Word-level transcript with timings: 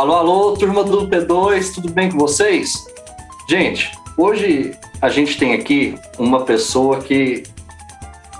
Alô, 0.00 0.14
alô, 0.14 0.52
turma 0.54 0.82
do 0.82 1.06
P2, 1.06 1.74
tudo 1.74 1.92
bem 1.92 2.10
com 2.10 2.16
vocês? 2.16 2.86
Gente, 3.46 3.92
hoje 4.16 4.74
a 4.98 5.10
gente 5.10 5.36
tem 5.36 5.52
aqui 5.52 5.94
uma 6.18 6.42
pessoa 6.46 7.02
que 7.02 7.42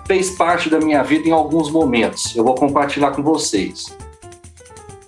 fez 0.06 0.30
parte 0.30 0.70
da 0.70 0.78
minha 0.78 1.02
vida 1.02 1.28
em 1.28 1.32
alguns 1.32 1.70
momentos. 1.70 2.34
Eu 2.34 2.44
vou 2.44 2.54
compartilhar 2.54 3.10
com 3.10 3.22
vocês. 3.22 3.94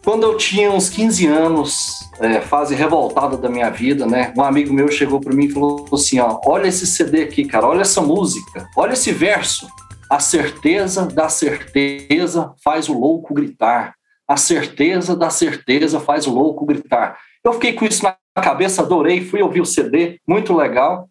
Quando 0.04 0.24
eu 0.24 0.36
tinha 0.36 0.70
uns 0.70 0.90
15 0.90 1.26
anos, 1.26 2.10
é, 2.20 2.42
fase 2.42 2.74
revoltada 2.74 3.38
da 3.38 3.48
minha 3.48 3.70
vida, 3.70 4.04
né? 4.04 4.34
Um 4.36 4.42
amigo 4.42 4.74
meu 4.74 4.88
chegou 4.88 5.22
para 5.22 5.34
mim 5.34 5.46
e 5.46 5.50
falou 5.52 5.88
assim: 5.90 6.20
ó, 6.20 6.38
olha 6.44 6.68
esse 6.68 6.86
CD 6.86 7.22
aqui, 7.22 7.46
cara, 7.46 7.66
olha 7.66 7.80
essa 7.80 8.02
música, 8.02 8.68
olha 8.76 8.92
esse 8.92 9.10
verso. 9.10 9.66
A 10.10 10.20
certeza 10.20 11.06
da 11.06 11.30
certeza 11.30 12.52
faz 12.62 12.90
o 12.90 12.92
louco 12.92 13.32
gritar. 13.32 13.94
A 14.28 14.36
certeza 14.36 15.16
da 15.16 15.30
certeza 15.30 16.00
faz 16.00 16.26
o 16.26 16.34
louco 16.34 16.64
gritar. 16.64 17.18
Eu 17.44 17.52
fiquei 17.54 17.72
com 17.72 17.84
isso 17.84 18.04
na 18.04 18.16
cabeça, 18.42 18.82
adorei, 18.82 19.24
fui 19.24 19.42
ouvir 19.42 19.60
o 19.60 19.66
CD, 19.66 20.20
muito 20.26 20.54
legal. 20.54 21.08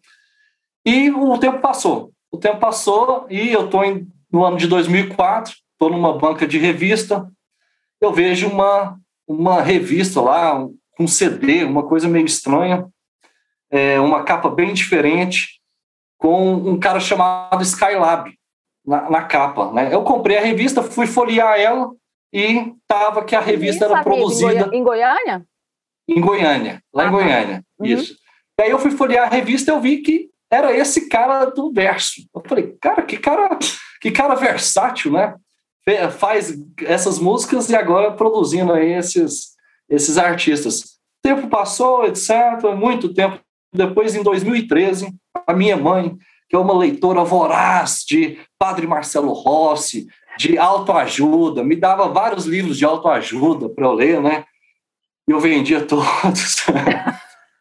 E 0.84 1.10
o 1.10 1.38
tempo 1.38 1.60
passou. 1.60 2.12
O 2.30 2.38
tempo 2.38 2.58
passou 2.58 3.26
e 3.28 3.52
eu 3.52 3.66
estou 3.66 3.82
no 4.32 4.44
ano 4.44 4.56
de 4.56 4.66
2004, 4.66 5.54
estou 5.72 5.90
numa 5.90 6.16
banca 6.16 6.46
de 6.46 6.58
revista, 6.58 7.30
eu 8.00 8.12
vejo 8.12 8.48
uma, 8.48 8.98
uma 9.28 9.60
revista 9.60 10.20
lá, 10.20 10.66
um 10.98 11.06
CD, 11.06 11.64
uma 11.64 11.82
coisa 11.82 12.08
meio 12.08 12.24
estranha, 12.24 12.86
é, 13.70 14.00
uma 14.00 14.24
capa 14.24 14.48
bem 14.48 14.72
diferente, 14.72 15.60
com 16.18 16.54
um 16.54 16.78
cara 16.78 17.00
chamado 17.00 17.62
Skylab 17.62 18.32
na, 18.86 19.10
na 19.10 19.22
capa. 19.22 19.70
Né? 19.72 19.92
Eu 19.92 20.02
comprei 20.02 20.38
a 20.38 20.42
revista, 20.42 20.82
fui 20.82 21.06
folhear 21.06 21.58
ela 21.58 21.90
e 22.32 22.72
tava 22.86 23.24
que 23.24 23.36
a 23.36 23.40
revista 23.40 23.84
era 23.84 24.02
produzida... 24.02 24.70
Em 24.72 24.82
Goiânia? 24.82 25.44
Em 26.08 26.20
Goiânia, 26.20 26.82
lá 26.92 27.04
ah, 27.04 27.06
em 27.06 27.10
tá. 27.10 27.16
Goiânia, 27.16 27.64
uhum. 27.78 27.86
isso. 27.86 28.16
E 28.58 28.62
aí 28.62 28.70
eu 28.70 28.78
fui 28.78 28.90
folhear 28.90 29.26
a 29.26 29.30
revista 29.30 29.70
e 29.70 29.74
eu 29.74 29.80
vi 29.80 29.98
que 29.98 30.30
era 30.50 30.76
esse 30.76 31.08
cara 31.08 31.46
do 31.46 31.72
verso. 31.72 32.22
Eu 32.34 32.42
falei, 32.46 32.76
cara, 32.80 33.02
que 33.02 33.16
cara, 33.16 33.58
que 34.00 34.10
cara 34.10 34.34
versátil, 34.34 35.12
né? 35.12 35.34
Faz 36.18 36.54
essas 36.80 37.18
músicas 37.18 37.68
e 37.70 37.74
agora 37.74 38.12
produzindo 38.12 38.72
aí 38.72 38.92
esses, 38.92 39.52
esses 39.88 40.18
artistas. 40.18 40.82
O 40.82 41.22
tempo 41.22 41.48
passou, 41.48 42.04
etc. 42.06 42.30
Muito 42.76 43.12
tempo 43.12 43.40
depois, 43.72 44.14
em 44.14 44.22
2013, 44.22 45.12
a 45.46 45.54
minha 45.54 45.76
mãe, 45.76 46.14
que 46.48 46.54
é 46.54 46.58
uma 46.58 46.76
leitora 46.76 47.24
voraz 47.24 48.04
de 48.06 48.38
Padre 48.58 48.86
Marcelo 48.86 49.32
Rossi, 49.32 50.06
de 50.38 50.58
autoajuda, 50.58 51.62
me 51.62 51.76
dava 51.76 52.08
vários 52.08 52.46
livros 52.46 52.78
de 52.78 52.84
autoajuda 52.84 53.68
para 53.68 53.86
eu 53.86 53.92
ler, 53.92 54.20
né? 54.20 54.44
Eu 55.28 55.40
vendia 55.40 55.80
todos. 55.86 56.66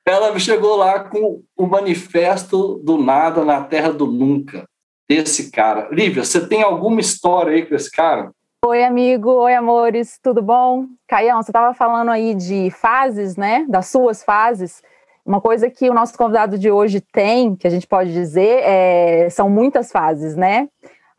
Ela 0.05 0.38
chegou 0.39 0.75
lá 0.75 0.99
com 0.99 1.44
o 1.55 1.67
manifesto 1.67 2.80
do 2.83 2.97
nada 2.97 3.45
na 3.45 3.64
terra 3.64 3.92
do 3.92 4.08
nunca, 4.08 4.66
desse 5.09 5.52
cara. 5.52 5.88
Lívia, 5.92 6.23
você 6.23 6.47
tem 6.47 6.64
alguma 6.64 6.99
história 6.99 7.53
aí 7.53 7.66
com 7.66 7.75
esse 7.75 7.92
cara? 7.92 8.31
Oi, 8.66 8.83
amigo. 8.83 9.31
Oi, 9.31 9.53
amores. 9.53 10.19
Tudo 10.22 10.42
bom? 10.42 10.86
Caião, 11.08 11.42
você 11.42 11.49
estava 11.49 11.73
falando 11.73 12.09
aí 12.11 12.36
de 12.36 12.69
fases, 12.72 13.36
né? 13.36 13.66
Das 13.67 13.88
suas 13.88 14.23
fases. 14.23 14.81
Uma 15.25 15.39
coisa 15.39 15.69
que 15.69 15.89
o 15.89 15.94
nosso 15.94 16.17
convidado 16.17 16.58
de 16.58 16.69
hoje 16.69 17.02
tem, 17.02 17.55
que 17.55 17.67
a 17.67 17.69
gente 17.69 17.88
pode 17.88 18.11
dizer, 18.11 18.61
é, 18.64 19.30
são 19.30 19.49
muitas 19.49 19.92
fases, 19.92 20.36
né? 20.36 20.67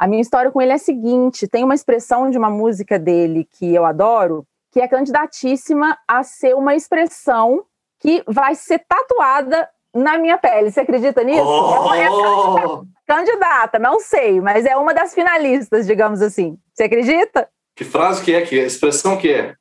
A 0.02 0.08
minha 0.08 0.20
história 0.20 0.50
com 0.50 0.60
ele 0.60 0.72
é 0.72 0.74
a 0.74 0.78
seguinte: 0.78 1.46
tem 1.46 1.62
uma 1.62 1.76
expressão 1.76 2.28
de 2.28 2.36
uma 2.36 2.50
música 2.50 2.98
dele 2.98 3.48
que 3.52 3.72
eu 3.72 3.84
adoro, 3.84 4.44
que 4.72 4.80
é 4.80 4.88
candidatíssima 4.88 5.96
a 6.08 6.24
ser 6.24 6.56
uma 6.56 6.74
expressão 6.74 7.64
que 8.00 8.20
vai 8.26 8.56
ser 8.56 8.80
tatuada 8.80 9.68
na 9.94 10.18
minha 10.18 10.36
pele. 10.36 10.72
Você 10.72 10.80
acredita 10.80 11.22
nisso? 11.22 11.46
Oh! 11.46 12.84
Candidata, 13.06 13.78
não 13.78 14.00
sei, 14.00 14.40
mas 14.40 14.66
é 14.66 14.76
uma 14.76 14.92
das 14.92 15.14
finalistas, 15.14 15.86
digamos 15.86 16.20
assim. 16.20 16.58
Você 16.74 16.82
acredita? 16.82 17.48
Que 17.76 17.84
frase 17.84 18.24
que 18.24 18.34
é? 18.34 18.44
Que 18.44 18.56
expressão 18.56 19.16
que 19.16 19.32
é? 19.32 19.54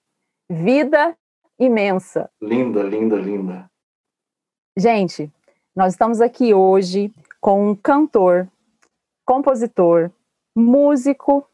Vida 0.50 1.16
imensa. 1.60 2.32
Linda, 2.42 2.82
linda, 2.82 3.16
linda. 3.16 3.70
Gente, 4.76 5.32
nós 5.76 5.94
estamos 5.94 6.20
aqui 6.20 6.52
hoje 6.52 7.14
com 7.40 7.70
um 7.70 7.76
cantor, 7.76 8.48
compositor, 9.24 10.10
músico, 10.56 11.46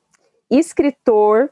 escritor, 0.49 1.49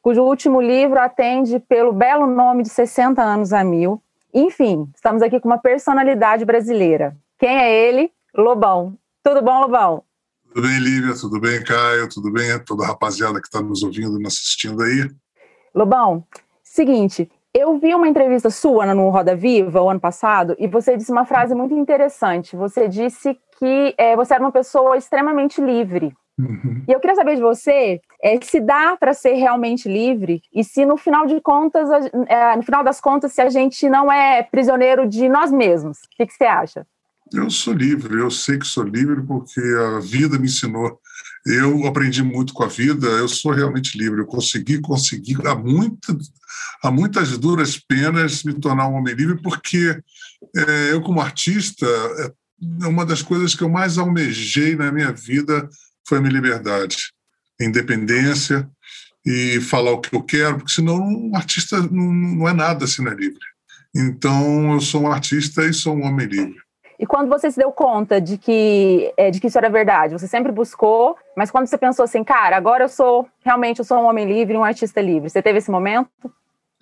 cujo 0.00 0.22
último 0.22 0.60
livro 0.60 1.00
atende 1.00 1.58
pelo 1.58 1.92
belo 1.92 2.26
nome 2.26 2.62
de 2.62 2.68
60 2.68 3.22
anos 3.22 3.52
a 3.52 3.64
mil. 3.64 4.02
Enfim, 4.32 4.90
estamos 4.94 5.22
aqui 5.22 5.40
com 5.40 5.48
uma 5.48 5.58
personalidade 5.58 6.44
brasileira. 6.44 7.16
Quem 7.38 7.58
é 7.58 7.88
ele? 7.88 8.12
Lobão. 8.34 8.96
Tudo 9.22 9.42
bom, 9.42 9.60
Lobão? 9.60 10.02
Tudo 10.48 10.68
bem, 10.68 10.78
Lívia? 10.78 11.14
Tudo 11.14 11.40
bem, 11.40 11.62
Caio? 11.62 12.08
Tudo 12.08 12.32
bem? 12.32 12.58
Toda 12.64 12.84
a 12.84 12.88
rapaziada 12.88 13.40
que 13.40 13.46
está 13.46 13.60
nos 13.60 13.82
ouvindo, 13.82 14.18
nos 14.18 14.34
assistindo 14.34 14.82
aí. 14.82 15.10
Lobão, 15.74 16.24
seguinte, 16.62 17.30
eu 17.52 17.78
vi 17.78 17.94
uma 17.94 18.08
entrevista 18.08 18.50
sua 18.50 18.94
no 18.94 19.08
Roda 19.08 19.34
Viva 19.34 19.80
o 19.80 19.88
ano 19.90 19.98
passado 19.98 20.54
e 20.58 20.66
você 20.66 20.96
disse 20.96 21.10
uma 21.10 21.24
frase 21.24 21.54
muito 21.54 21.74
interessante. 21.74 22.54
Você 22.54 22.86
disse 22.86 23.38
que 23.58 23.94
é, 23.96 24.14
você 24.14 24.34
era 24.34 24.42
uma 24.44 24.52
pessoa 24.52 24.96
extremamente 24.96 25.60
livre. 25.60 26.14
Uhum. 26.38 26.84
E 26.86 26.92
eu 26.92 27.00
queria 27.00 27.16
saber 27.16 27.36
de 27.36 27.40
você 27.40 28.00
é, 28.22 28.38
se 28.42 28.60
dá 28.60 28.96
para 28.96 29.14
ser 29.14 29.34
realmente 29.34 29.88
livre 29.88 30.42
e 30.54 30.62
se 30.62 30.84
no 30.84 30.96
final 30.96 31.26
de 31.26 31.40
contas, 31.40 31.88
é, 32.28 32.56
no 32.56 32.62
final 32.62 32.84
das 32.84 33.00
contas, 33.00 33.32
se 33.32 33.40
a 33.40 33.48
gente 33.48 33.88
não 33.88 34.12
é 34.12 34.42
prisioneiro 34.42 35.08
de 35.08 35.28
nós 35.28 35.50
mesmos. 35.50 35.98
O 35.98 36.08
que, 36.16 36.26
que 36.26 36.34
você 36.34 36.44
acha? 36.44 36.86
Eu 37.32 37.50
sou 37.50 37.72
livre, 37.72 38.20
eu 38.20 38.30
sei 38.30 38.58
que 38.58 38.66
sou 38.66 38.84
livre 38.84 39.20
porque 39.22 39.60
a 39.96 40.00
vida 40.00 40.38
me 40.38 40.46
ensinou. 40.46 41.00
Eu 41.44 41.86
aprendi 41.86 42.22
muito 42.22 42.52
com 42.52 42.62
a 42.62 42.68
vida, 42.68 43.06
eu 43.06 43.28
sou 43.28 43.52
realmente 43.52 43.98
livre. 43.98 44.20
Eu 44.20 44.26
consegui, 44.26 44.80
consegui, 44.80 45.36
há, 45.44 45.54
muito, 45.54 46.16
há 46.82 46.90
muitas 46.90 47.36
duras 47.36 47.78
penas 47.78 48.44
me 48.44 48.54
tornar 48.54 48.88
um 48.88 48.94
homem 48.94 49.14
livre, 49.14 49.40
porque 49.42 49.98
é, 50.54 50.92
eu, 50.92 51.00
como 51.02 51.20
artista, 51.20 51.86
é 52.82 52.86
uma 52.86 53.04
das 53.04 53.22
coisas 53.22 53.54
que 53.54 53.62
eu 53.62 53.68
mais 53.68 53.98
almejei 53.98 54.76
na 54.76 54.92
minha 54.92 55.12
vida 55.12 55.68
foi 56.06 56.18
a 56.18 56.20
minha 56.20 56.32
liberdade, 56.32 57.12
independência 57.60 58.68
e 59.24 59.60
falar 59.60 59.92
o 59.92 60.00
que 60.00 60.14
eu 60.14 60.22
quero, 60.22 60.58
porque 60.58 60.72
senão 60.72 60.96
um 60.96 61.34
artista 61.34 61.80
não, 61.90 62.12
não 62.12 62.48
é 62.48 62.52
nada 62.52 62.86
se 62.86 63.02
não 63.02 63.10
é 63.10 63.14
livre. 63.14 63.40
Então, 63.94 64.72
eu 64.74 64.80
sou 64.80 65.02
um 65.02 65.10
artista 65.10 65.64
e 65.64 65.72
sou 65.72 65.96
um 65.96 66.04
homem 66.04 66.26
livre. 66.26 66.66
E 66.98 67.06
quando 67.06 67.28
você 67.28 67.50
se 67.50 67.58
deu 67.58 67.70
conta 67.72 68.20
de 68.20 68.38
que, 68.38 69.12
é, 69.16 69.30
de 69.30 69.38
que 69.40 69.48
isso 69.48 69.58
era 69.58 69.68
verdade, 69.68 70.14
você 70.14 70.26
sempre 70.26 70.50
buscou, 70.50 71.16
mas 71.36 71.50
quando 71.50 71.66
você 71.66 71.76
pensou 71.76 72.04
assim, 72.04 72.24
cara, 72.24 72.56
agora 72.56 72.84
eu 72.84 72.88
sou 72.88 73.28
realmente 73.44 73.80
eu 73.80 73.84
sou 73.84 73.98
um 73.98 74.06
homem 74.06 74.26
livre, 74.26 74.56
um 74.56 74.64
artista 74.64 75.00
livre, 75.00 75.28
você 75.28 75.42
teve 75.42 75.58
esse 75.58 75.70
momento? 75.70 76.08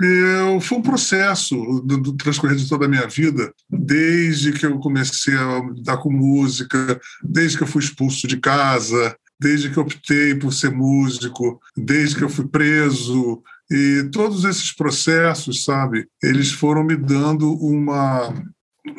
Eu, 0.00 0.60
foi 0.60 0.78
um 0.78 0.82
processo 0.82 1.56
do, 1.84 1.98
do 1.98 2.16
transcorrer 2.16 2.56
de 2.56 2.68
toda 2.68 2.86
a 2.86 2.88
minha 2.88 3.06
vida, 3.06 3.52
desde 3.70 4.52
que 4.52 4.66
eu 4.66 4.78
comecei 4.78 5.34
a 5.34 5.60
lidar 5.72 5.98
com 5.98 6.10
música, 6.10 7.00
desde 7.22 7.56
que 7.56 7.62
eu 7.62 7.68
fui 7.68 7.82
expulso 7.82 8.26
de 8.26 8.38
casa, 8.38 9.16
desde 9.40 9.70
que 9.70 9.76
eu 9.76 9.84
optei 9.84 10.34
por 10.34 10.52
ser 10.52 10.72
músico, 10.72 11.60
desde 11.76 12.16
que 12.16 12.24
eu 12.24 12.28
fui 12.28 12.46
preso, 12.48 13.42
e 13.70 14.08
todos 14.12 14.44
esses 14.44 14.72
processos, 14.72 15.64
sabe, 15.64 16.06
eles 16.22 16.52
foram 16.52 16.84
me 16.84 16.96
dando 16.96 17.52
uma, 17.52 18.28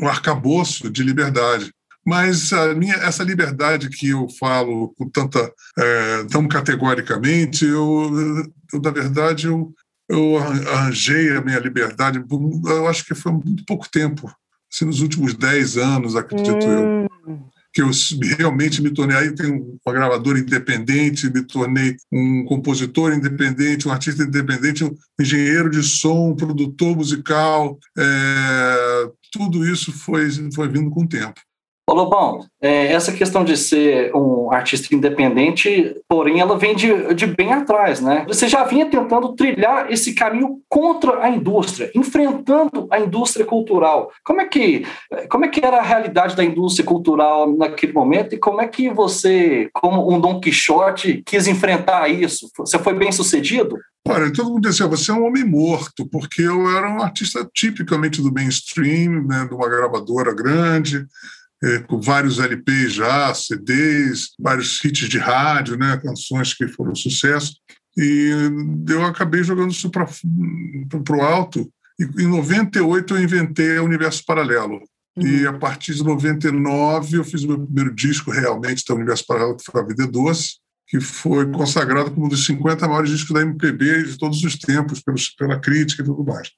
um 0.01 0.07
arcabouço 0.07 0.89
de 0.89 1.03
liberdade. 1.03 1.71
Mas 2.05 2.53
a 2.53 2.73
minha, 2.75 2.93
essa 2.95 3.23
liberdade 3.23 3.89
que 3.89 4.09
eu 4.09 4.27
falo 4.39 4.93
com 4.95 5.09
tanta, 5.09 5.51
é, 5.77 6.23
tão 6.25 6.47
categoricamente, 6.47 7.65
eu, 7.65 8.45
eu 8.71 8.81
na 8.81 8.91
verdade, 8.91 9.47
eu, 9.47 9.73
eu 10.09 10.37
arranjei 10.37 11.35
a 11.35 11.41
minha 11.41 11.59
liberdade, 11.59 12.23
eu 12.65 12.87
acho 12.87 13.05
que 13.05 13.15
foi 13.15 13.31
muito 13.31 13.65
pouco 13.65 13.89
tempo, 13.89 14.31
assim, 14.71 14.85
nos 14.85 15.01
últimos 15.01 15.33
dez 15.33 15.77
anos, 15.77 16.15
acredito 16.15 16.65
hum. 16.65 17.07
eu 17.27 17.55
que 17.75 17.81
eu 17.81 17.89
realmente 18.37 18.81
me 18.81 18.89
tornei. 18.89 19.17
Aí 19.17 19.35
tenho 19.35 19.77
uma 19.85 19.93
gravadora 19.93 20.39
independente, 20.39 21.29
me 21.29 21.43
tornei 21.43 21.97
um 22.09 22.45
compositor 22.45 23.11
independente, 23.11 23.85
um 23.85 23.91
artista 23.91 24.23
independente, 24.23 24.85
um 24.85 24.95
engenheiro 25.19 25.69
de 25.69 25.83
som, 25.83 26.29
um 26.29 26.35
produtor 26.35 26.95
musical. 26.95 27.77
É, 27.97 29.11
tudo 29.29 29.67
isso 29.69 29.91
foi, 29.91 30.29
foi 30.53 30.69
vindo 30.69 30.89
com 30.89 31.03
o 31.03 31.07
tempo. 31.07 31.41
Ô 31.87 31.93
Lobão, 31.93 32.39
é, 32.59 32.91
essa 32.91 33.11
questão 33.11 33.45
de 33.45 33.55
ser 33.55 34.11
um 34.15 34.51
artista 34.51 34.95
independente, 34.95 35.95
porém, 36.09 36.39
ela 36.39 36.57
vem 36.57 36.75
de, 36.75 37.13
de 37.13 37.27
bem 37.27 37.53
atrás, 37.53 38.01
né? 38.01 38.25
Você 38.27 38.47
já 38.47 38.63
vinha 38.63 38.87
tentando 38.87 39.35
trilhar 39.35 39.91
esse 39.91 40.15
caminho 40.15 40.61
contra 40.67 41.23
a 41.23 41.29
indústria, 41.29 41.91
enfrentando 41.93 42.87
a 42.89 42.99
indústria 42.99 43.45
cultural. 43.45 44.11
Como 44.23 44.41
é 44.41 44.47
que, 44.47 44.83
como 45.29 45.45
é 45.45 45.47
que 45.47 45.63
era 45.63 45.77
a 45.77 45.83
realidade 45.83 46.35
da 46.35 46.43
indústria 46.43 46.83
cultural 46.83 47.55
naquele 47.55 47.93
momento 47.93 48.33
e 48.33 48.39
como 48.39 48.61
é 48.61 48.67
que 48.67 48.89
você, 48.89 49.69
como 49.71 50.11
um 50.11 50.19
Don 50.19 50.39
Quixote, 50.39 51.21
quis 51.23 51.45
enfrentar 51.45 52.09
isso? 52.09 52.49
Você 52.57 52.79
foi 52.79 52.95
bem 52.95 53.11
sucedido? 53.11 53.77
Olha, 54.07 54.33
todo 54.33 54.49
mundo 54.49 54.69
dizia, 54.69 54.87
você 54.87 55.11
é 55.11 55.13
um 55.13 55.25
homem 55.25 55.43
morto, 55.43 56.07
porque 56.11 56.41
eu 56.41 56.69
era 56.75 56.89
um 56.89 57.01
artista 57.01 57.47
tipicamente 57.53 58.21
do 58.21 58.33
mainstream, 58.33 59.23
né, 59.23 59.45
de 59.47 59.53
uma 59.53 59.67
gravadora 59.67 60.33
grande, 60.33 61.05
é, 61.63 61.79
com 61.79 61.99
vários 61.99 62.39
LPs 62.39 62.93
já, 62.93 63.33
CDs, 63.33 64.29
vários 64.39 64.83
hits 64.83 65.09
de 65.09 65.17
rádio, 65.17 65.77
né, 65.77 65.97
canções 65.97 66.53
que 66.53 66.67
foram 66.67 66.93
sucesso. 66.93 67.55
E 67.97 68.31
eu 68.89 69.05
acabei 69.05 69.43
jogando 69.43 69.71
isso 69.71 69.89
para 69.89 70.05
o 71.17 71.21
alto. 71.21 71.71
E 71.99 72.23
em 72.23 72.27
98 72.27 73.15
eu 73.15 73.23
inventei 73.23 73.79
o 73.79 73.85
Universo 73.85 74.23
Paralelo. 74.25 74.81
Uhum. 75.17 75.25
E 75.25 75.47
a 75.47 75.53
partir 75.53 75.93
de 75.93 76.03
99 76.03 77.17
eu 77.17 77.23
fiz 77.23 77.43
o 77.43 77.47
meu 77.47 77.59
primeiro 77.59 77.95
disco 77.95 78.31
realmente 78.31 78.83
do 78.85 78.95
Universo 78.95 79.25
Paralelo, 79.25 79.55
que 79.55 79.63
foi 79.63 79.81
A 79.81 79.85
Vida 79.85 80.03
é 80.03 80.07
Doce, 80.07 80.55
que 80.87 80.99
foi 80.99 81.49
consagrado 81.51 82.11
como 82.11 82.25
um 82.25 82.29
dos 82.29 82.45
50 82.45 82.87
maiores 82.87 83.09
discos 83.09 83.33
da 83.33 83.41
MPB 83.41 84.03
de 84.03 84.17
todos 84.17 84.43
os 84.43 84.57
tempos, 84.57 85.01
pelos, 85.01 85.29
pela 85.29 85.59
crítica 85.59 86.03
e 86.03 86.05
tudo 86.05 86.23
mais. 86.23 86.51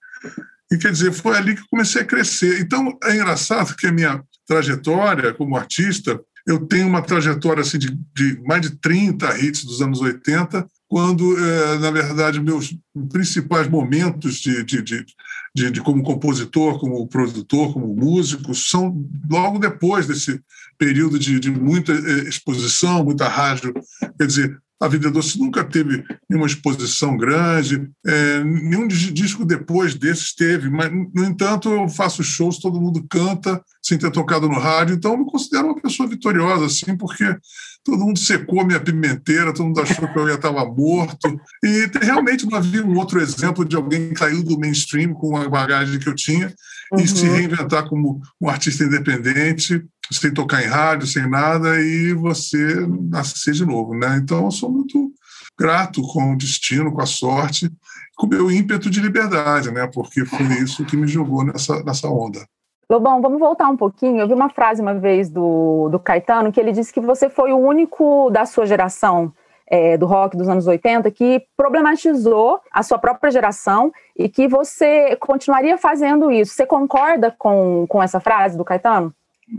E 0.71 0.77
quer 0.77 0.91
dizer, 0.91 1.13
foi 1.13 1.37
ali 1.37 1.55
que 1.55 1.67
comecei 1.69 2.01
a 2.01 2.05
crescer. 2.05 2.59
Então 2.59 2.97
é 3.03 3.15
engraçado 3.15 3.75
que 3.75 3.87
a 3.87 3.91
minha 3.91 4.21
trajetória 4.47 5.33
como 5.33 5.57
artista, 5.57 6.19
eu 6.47 6.65
tenho 6.65 6.87
uma 6.87 7.01
trajetória 7.01 7.61
assim, 7.61 7.77
de, 7.77 7.91
de 8.15 8.41
mais 8.43 8.61
de 8.61 8.71
30 8.77 9.37
hits 9.39 9.65
dos 9.65 9.81
anos 9.81 9.99
80, 9.99 10.65
quando, 10.87 11.37
é, 11.37 11.79
na 11.79 11.91
verdade, 11.91 12.39
meus 12.39 12.73
principais 13.11 13.67
momentos 13.67 14.35
de, 14.35 14.63
de, 14.63 14.81
de, 14.81 15.05
de, 15.53 15.71
de 15.71 15.81
como 15.81 16.01
compositor, 16.01 16.79
como 16.79 17.05
produtor, 17.07 17.73
como 17.73 17.93
músico, 17.93 18.55
são 18.55 19.05
logo 19.29 19.59
depois 19.59 20.07
desse 20.07 20.39
período 20.77 21.19
de, 21.19 21.37
de 21.41 21.51
muita 21.51 21.91
é, 21.91 22.29
exposição, 22.29 23.03
muita 23.03 23.27
rádio. 23.27 23.73
Quer 24.17 24.27
dizer, 24.27 24.57
a 24.79 24.87
Vida 24.87 25.09
Doce 25.09 25.39
nunca 25.39 25.63
teve 25.63 26.03
nenhuma 26.29 26.47
exposição 26.47 27.17
grande, 27.17 27.89
é, 28.05 28.43
nenhum 28.43 28.87
disco 28.87 29.43
depois 29.43 29.95
desses 29.95 30.33
teve, 30.33 30.69
mas, 30.69 30.91
no 30.91 31.25
entanto, 31.25 31.69
eu 31.69 31.89
faço 31.89 32.23
shows, 32.23 32.59
todo 32.59 32.79
mundo 32.79 33.05
canta, 33.09 33.61
sem 33.81 33.97
ter 33.97 34.11
tocado 34.11 34.47
no 34.47 34.59
rádio, 34.59 34.95
então 34.95 35.13
eu 35.13 35.19
me 35.19 35.25
considero 35.25 35.65
uma 35.65 35.81
pessoa 35.81 36.07
vitoriosa, 36.07 36.65
assim, 36.65 36.95
porque 36.95 37.25
todo 37.87 38.03
mundo 38.03 38.19
secou 38.19 38.65
minha 38.65 38.81
pimenteira, 38.81 39.53
todo 39.53 39.67
mundo 39.67 39.79
achou 39.79 40.09
que 40.09 40.19
eu 40.19 40.27
ia 40.27 40.35
estava 40.35 40.65
morto, 40.65 41.39
e 41.63 41.89
realmente 42.01 42.45
não 42.45 42.57
havia 42.57 42.85
um 42.85 42.97
outro 42.97 43.21
exemplo 43.21 43.63
de 43.63 43.77
alguém 43.77 44.09
que 44.09 44.19
saiu 44.19 44.43
do 44.43 44.59
mainstream 44.59 45.13
com 45.13 45.37
a 45.37 45.47
bagagem 45.47 45.97
que 45.97 46.09
eu 46.09 46.13
tinha 46.13 46.53
uhum. 46.91 46.99
e 46.99 47.07
se 47.07 47.25
uhum. 47.25 47.33
reinventar 47.33 47.87
como 47.87 48.21
um 48.41 48.49
artista 48.49 48.83
independente, 48.83 49.81
sem 50.11 50.33
tocar 50.33 50.61
em 50.61 50.67
rádio, 50.67 51.07
sem 51.07 51.29
nada, 51.29 51.79
e 51.81 52.11
você 52.11 52.85
nascer 53.09 53.53
de 53.53 53.65
novo, 53.65 53.97
né? 53.97 54.19
Então, 54.21 54.43
eu 54.43 54.51
sou 54.51 54.69
muito 54.69 55.09
grato 55.57 56.01
com 56.01 56.33
o 56.33 56.37
destino, 56.37 56.91
com 56.91 57.01
a 57.01 57.05
sorte, 57.05 57.71
com 58.17 58.27
o 58.27 58.29
meu 58.29 58.51
ímpeto 58.51 58.89
de 58.89 58.99
liberdade, 58.99 59.71
né? 59.71 59.87
Porque 59.87 60.25
foi 60.25 60.45
isso 60.61 60.83
que 60.83 60.97
me 60.97 61.07
jogou 61.07 61.45
nessa, 61.45 61.81
nessa 61.85 62.09
onda. 62.09 62.45
Lobão, 62.89 63.21
vamos 63.21 63.39
voltar 63.39 63.67
um 63.67 63.75
pouquinho. 63.75 64.21
Eu 64.21 64.27
vi 64.27 64.33
uma 64.33 64.49
frase 64.49 64.81
uma 64.81 64.93
vez 64.93 65.29
do, 65.29 65.89
do 65.89 65.99
Caetano 65.99 66.51
que 66.53 66.59
ele 66.59 66.71
disse 66.71 66.93
que 66.93 67.01
você 67.01 67.29
foi 67.29 67.51
o 67.51 67.57
único 67.57 68.29
da 68.29 68.45
sua 68.45 68.65
geração 68.65 69.33
é, 69.69 69.97
do 69.97 70.05
rock 70.05 70.37
dos 70.37 70.47
anos 70.47 70.65
80 70.67 71.11
que 71.11 71.45
problematizou 71.57 72.61
a 72.71 72.81
sua 72.81 72.97
própria 72.97 73.29
geração 73.29 73.91
e 74.15 74.29
que 74.29 74.47
você 74.47 75.17
continuaria 75.17 75.77
fazendo 75.77 76.31
isso. 76.31 76.53
Você 76.53 76.65
concorda 76.65 77.35
com, 77.37 77.85
com 77.89 78.01
essa 78.01 78.21
frase 78.21 78.57
do 78.57 78.63
Caetano? 78.63 79.13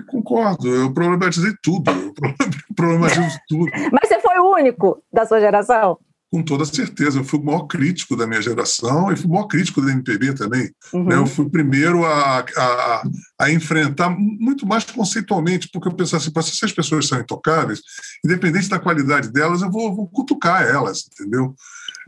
Concordo, 0.07 0.67
eu 0.67 0.93
problematizei 0.93 1.53
tudo, 1.63 1.91
eu 1.91 2.13
problematizo 2.75 3.39
tudo. 3.47 3.71
Mas 3.93 4.09
você 4.09 4.21
foi 4.21 4.39
o 4.39 4.55
único 4.55 5.03
da 5.13 5.27
sua 5.27 5.39
geração? 5.39 5.99
Com 6.31 6.43
toda 6.43 6.65
certeza. 6.65 7.19
Eu 7.19 7.25
fui 7.25 7.39
o 7.39 7.45
maior 7.45 7.67
crítico 7.67 8.17
da 8.17 8.27
minha 8.27 8.43
geração 8.43 9.11
e 9.11 9.17
fui 9.17 9.27
o 9.27 9.33
maior 9.33 9.47
crítico 9.47 9.81
da 9.81 9.93
MPB 9.93 10.35
também. 10.35 10.71
Uhum. 10.93 11.05
Né? 11.05 11.17
Eu 11.17 11.27
fui 11.27 11.47
o 11.47 11.51
primeiro 11.51 12.05
a, 12.05 12.41
a, 12.41 13.03
a, 13.41 13.51
enfrentar, 13.51 14.11
muito 14.11 14.67
mais 14.67 14.85
conceitualmente, 14.85 15.69
porque 15.73 15.89
eu 15.89 15.95
pensava 15.95 16.23
assim, 16.23 16.51
se 16.51 16.65
as 16.65 16.73
pessoas 16.73 17.07
são 17.07 17.19
intocáveis, 17.19 17.81
independente 18.25 18.69
da 18.69 18.79
qualidade 18.79 19.33
delas, 19.33 19.63
eu 19.63 19.71
vou, 19.71 19.95
vou 19.95 20.09
cutucar 20.09 20.63
elas, 20.63 21.09
entendeu? 21.13 21.55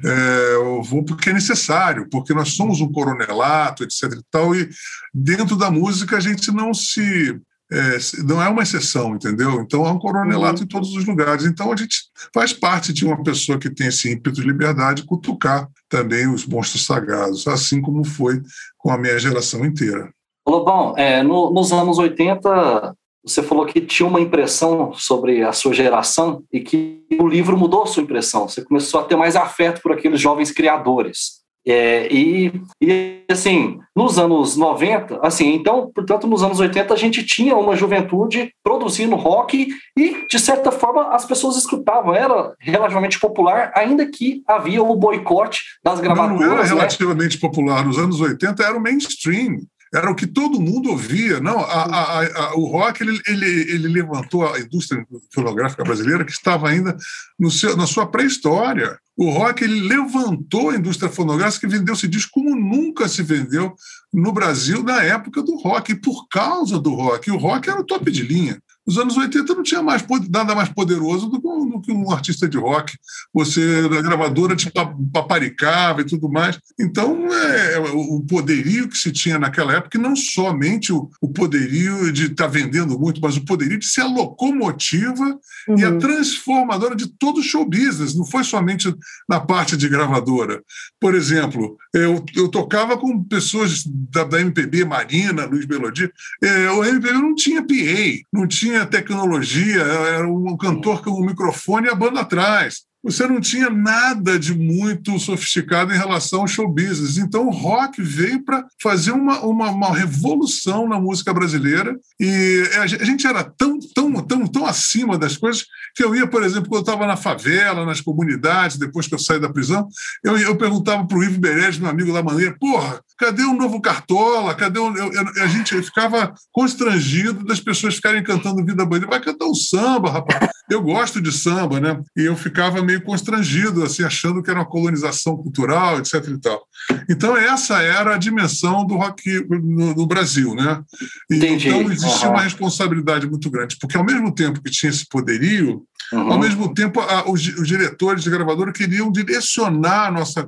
É, 0.02 0.54
eu 0.54 0.82
vou 0.82 1.04
porque 1.04 1.30
é 1.30 1.32
necessário, 1.32 2.08
porque 2.10 2.32
nós 2.32 2.54
somos 2.54 2.80
um 2.80 2.90
coronelato, 2.90 3.84
etc. 3.84 4.04
E, 4.12 4.22
tal, 4.30 4.54
e 4.54 4.68
dentro 5.12 5.56
da 5.56 5.70
música 5.70 6.16
a 6.16 6.20
gente 6.20 6.50
não 6.50 6.72
se 6.72 7.38
é, 7.72 7.98
não 8.24 8.42
é 8.42 8.48
uma 8.48 8.62
exceção, 8.62 9.14
entendeu? 9.14 9.60
Então 9.60 9.86
é 9.86 9.90
um 9.90 9.98
coronelato 9.98 10.58
uhum. 10.58 10.64
em 10.64 10.68
todos 10.68 10.94
os 10.94 11.04
lugares. 11.04 11.44
Então 11.44 11.72
a 11.72 11.76
gente 11.76 11.96
faz 12.34 12.52
parte 12.52 12.92
de 12.92 13.06
uma 13.06 13.22
pessoa 13.22 13.58
que 13.58 13.70
tem 13.70 13.86
esse 13.86 14.10
ímpeto 14.10 14.32
de 14.32 14.42
liberdade 14.42 15.04
cutucar 15.04 15.68
também 15.88 16.28
os 16.28 16.46
monstros 16.46 16.84
sagrados, 16.84 17.46
assim 17.46 17.80
como 17.80 18.04
foi 18.04 18.40
com 18.76 18.90
a 18.90 18.98
minha 18.98 19.18
geração 19.18 19.64
inteira. 19.64 20.10
Lobão, 20.48 20.94
é, 20.96 21.22
no, 21.22 21.52
nos 21.52 21.72
anos 21.72 21.98
80, 21.98 22.94
você 23.22 23.42
falou 23.42 23.66
que 23.66 23.80
tinha 23.80 24.08
uma 24.08 24.20
impressão 24.20 24.92
sobre 24.94 25.42
a 25.42 25.52
sua 25.52 25.72
geração 25.72 26.42
e 26.52 26.60
que 26.60 27.04
o 27.20 27.28
livro 27.28 27.56
mudou 27.56 27.82
a 27.82 27.86
sua 27.86 28.02
impressão. 28.02 28.48
Você 28.48 28.64
começou 28.64 29.00
a 29.00 29.04
ter 29.04 29.16
mais 29.16 29.36
afeto 29.36 29.80
por 29.82 29.92
aqueles 29.92 30.20
jovens 30.20 30.50
criadores. 30.50 31.39
É, 31.66 32.10
e, 32.10 32.52
e, 32.80 33.24
assim, 33.30 33.78
nos 33.94 34.18
anos 34.18 34.56
90, 34.56 35.20
assim, 35.22 35.54
então, 35.54 35.90
portanto, 35.94 36.26
nos 36.26 36.42
anos 36.42 36.58
80 36.58 36.94
a 36.94 36.96
gente 36.96 37.22
tinha 37.22 37.54
uma 37.54 37.76
juventude 37.76 38.52
produzindo 38.64 39.14
rock 39.14 39.68
e, 39.96 40.26
de 40.26 40.38
certa 40.38 40.72
forma, 40.72 41.14
as 41.14 41.24
pessoas 41.26 41.56
escutavam, 41.56 42.14
era 42.14 42.54
relativamente 42.58 43.20
popular, 43.20 43.72
ainda 43.74 44.06
que 44.06 44.42
havia 44.46 44.82
o 44.82 44.96
boicote 44.96 45.60
das 45.84 46.00
gravadoras. 46.00 46.40
Não, 46.40 46.52
era 46.52 46.62
né? 46.62 46.68
relativamente 46.68 47.34
né? 47.34 47.40
popular, 47.40 47.84
nos 47.84 47.98
anos 47.98 48.20
80 48.20 48.62
era 48.62 48.76
o 48.76 48.80
mainstream 48.80 49.58
era 49.92 50.10
o 50.10 50.14
que 50.14 50.26
todo 50.26 50.60
mundo 50.60 50.90
ouvia. 50.90 51.40
Não, 51.40 51.58
a, 51.58 51.82
a, 51.82 52.20
a, 52.20 52.54
o 52.54 52.66
rock 52.66 53.02
ele, 53.02 53.20
ele, 53.26 53.46
ele, 53.72 53.88
levantou 53.88 54.46
a 54.46 54.58
indústria 54.58 55.04
fonográfica 55.34 55.82
brasileira 55.82 56.24
que 56.24 56.30
estava 56.30 56.68
ainda 56.68 56.96
no 57.38 57.50
seu, 57.50 57.76
na 57.76 57.86
sua 57.86 58.06
pré-história. 58.06 58.98
O 59.22 59.28
rock 59.28 59.62
ele 59.62 59.86
levantou 59.86 60.70
a 60.70 60.76
indústria 60.76 61.12
fonográfica 61.12 61.66
e 61.66 61.68
vendeu-se 61.68 62.08
disco 62.08 62.40
como 62.40 62.56
nunca 62.56 63.06
se 63.06 63.22
vendeu 63.22 63.74
no 64.10 64.32
Brasil 64.32 64.82
na 64.82 65.02
época 65.02 65.42
do 65.42 65.58
rock, 65.58 65.92
e 65.92 65.94
por 65.94 66.26
causa 66.26 66.80
do 66.80 66.94
rock. 66.94 67.30
o 67.30 67.36
rock 67.36 67.68
era 67.68 67.78
o 67.78 67.84
top 67.84 68.10
de 68.10 68.22
linha. 68.22 68.62
Nos 68.90 68.98
anos 68.98 69.16
80 69.16 69.54
não 69.54 69.62
tinha 69.62 69.80
mais, 69.84 70.04
nada 70.28 70.52
mais 70.52 70.68
poderoso 70.68 71.28
do, 71.28 71.38
do 71.38 71.80
que 71.80 71.92
um 71.92 72.10
artista 72.10 72.48
de 72.48 72.58
rock. 72.58 72.98
Você, 73.32 73.88
na 73.88 74.02
gravadora, 74.02 74.56
te 74.56 74.68
paparicava 75.12 76.00
e 76.00 76.04
tudo 76.04 76.28
mais. 76.28 76.58
Então, 76.76 77.24
é, 77.32 77.78
o 77.78 78.20
poderio 78.22 78.88
que 78.88 78.98
se 78.98 79.12
tinha 79.12 79.38
naquela 79.38 79.74
época, 79.74 79.96
não 79.96 80.16
somente 80.16 80.92
o, 80.92 81.08
o 81.20 81.28
poderio 81.28 82.12
de 82.12 82.32
estar 82.32 82.46
tá 82.46 82.50
vendendo 82.50 82.98
muito, 82.98 83.20
mas 83.20 83.36
o 83.36 83.44
poderio 83.44 83.78
de 83.78 83.86
ser 83.86 84.00
a 84.00 84.08
locomotiva 84.08 85.38
uhum. 85.68 85.78
e 85.78 85.84
a 85.84 85.90
uhum. 85.90 85.98
transformadora 86.00 86.96
de 86.96 87.06
todo 87.06 87.38
o 87.38 87.44
show 87.44 87.64
business. 87.64 88.16
Não 88.16 88.24
foi 88.24 88.42
somente 88.42 88.92
na 89.28 89.38
parte 89.38 89.76
de 89.76 89.88
gravadora. 89.88 90.60
Por 90.98 91.14
exemplo, 91.14 91.76
eu, 91.94 92.24
eu 92.34 92.48
tocava 92.48 92.98
com 92.98 93.22
pessoas 93.22 93.84
da, 93.86 94.24
da 94.24 94.40
MPB, 94.40 94.84
Marina, 94.84 95.46
Luiz 95.46 95.64
Melodia. 95.66 96.10
É, 96.42 96.70
o 96.72 96.84
MPB 96.84 97.12
não 97.12 97.36
tinha 97.36 97.62
PA, 97.62 98.26
não 98.32 98.48
tinha 98.48 98.79
tinha 98.80 98.86
tecnologia, 98.86 99.82
era 99.82 100.26
um 100.26 100.56
cantor 100.56 101.02
com 101.02 101.10
um 101.10 101.26
microfone 101.26 101.88
e 101.88 101.90
a 101.90 101.94
banda 101.94 102.20
atrás. 102.20 102.84
Você 103.02 103.26
não 103.26 103.40
tinha 103.40 103.70
nada 103.70 104.38
de 104.38 104.54
muito 104.54 105.18
sofisticado 105.18 105.92
em 105.92 105.96
relação 105.96 106.40
ao 106.40 106.48
show 106.48 106.68
business. 106.68 107.16
Então, 107.16 107.46
o 107.46 107.50
rock 107.50 108.02
veio 108.02 108.44
para 108.44 108.66
fazer 108.80 109.12
uma, 109.12 109.40
uma, 109.40 109.70
uma, 109.70 109.94
revolução 109.94 110.86
na 110.86 111.00
música 111.00 111.32
brasileira. 111.32 111.96
E 112.20 112.62
a 112.78 112.86
gente 112.86 113.26
era 113.26 113.42
tão, 113.42 113.78
tão, 113.94 114.12
tão, 114.22 114.46
tão 114.46 114.66
acima 114.66 115.16
das 115.16 115.36
coisas 115.36 115.64
que 115.94 116.04
eu 116.04 116.14
ia, 116.14 116.26
por 116.26 116.42
exemplo, 116.42 116.68
quando 116.68 116.86
eu 116.86 116.92
estava 116.92 117.06
na 117.06 117.16
favela, 117.16 117.86
nas 117.86 118.00
comunidades, 118.00 118.76
depois 118.76 119.06
que 119.06 119.14
eu 119.14 119.18
saí 119.18 119.40
da 119.40 119.48
prisão, 119.48 119.88
eu, 120.22 120.38
eu 120.38 120.56
perguntava 120.56 121.06
para 121.06 121.18
o 121.18 121.24
Ivo 121.24 121.40
Beres, 121.40 121.78
meu 121.78 121.88
amigo 121.90 122.12
da 122.12 122.22
maneira, 122.22 122.54
porra, 122.60 123.00
cadê 123.18 123.42
o 123.42 123.54
novo 123.54 123.80
Cartola? 123.80 124.54
Cadê. 124.54 124.78
Eu, 124.78 124.94
eu, 124.94 125.42
a 125.42 125.46
gente 125.46 125.80
ficava 125.82 126.34
constrangido 126.52 127.44
das 127.44 127.60
pessoas 127.60 127.96
ficarem 127.96 128.22
cantando 128.22 128.64
Vida 128.64 128.84
Bandeira. 128.84 129.10
Vai 129.10 129.20
cantar 129.20 129.46
um 129.46 129.54
samba, 129.54 130.10
rapaz. 130.10 130.50
Eu 130.70 130.82
gosto 130.82 131.20
de 131.20 131.32
samba, 131.32 131.80
né? 131.80 132.00
E 132.16 132.22
eu 132.22 132.36
ficava 132.36 132.80
meio 132.90 133.02
constrangido, 133.02 133.84
assim, 133.84 134.02
achando 134.02 134.42
que 134.42 134.50
era 134.50 134.58
uma 134.58 134.68
colonização 134.68 135.36
cultural, 135.36 135.98
etc 135.98 136.14
e 136.28 136.38
tal. 136.38 136.62
Então, 137.08 137.36
essa 137.36 137.80
era 137.80 138.14
a 138.14 138.18
dimensão 138.18 138.84
do 138.84 138.96
rock 138.96 139.46
no, 139.48 139.94
no 139.94 140.06
Brasil. 140.06 140.54
Né? 140.54 140.82
E. 141.30 141.36
Então, 141.36 141.92
existia 141.92 142.28
uhum. 142.28 142.34
uma 142.34 142.42
responsabilidade 142.42 143.28
muito 143.28 143.50
grande, 143.50 143.76
porque 143.80 143.96
ao 143.96 144.04
mesmo 144.04 144.34
tempo 144.34 144.62
que 144.62 144.70
tinha 144.70 144.90
esse 144.90 145.06
poderio, 145.08 145.84
Uhum. 146.12 146.32
Ao 146.32 146.38
mesmo 146.38 146.74
tempo, 146.74 147.00
a, 147.00 147.30
os, 147.30 147.46
os, 147.46 147.68
diretores 147.68 148.24
de 148.24 148.30
gravadora 148.30 148.72
queriam 148.72 149.12
direcionar 149.12 150.08
a 150.08 150.10
nossa, 150.10 150.46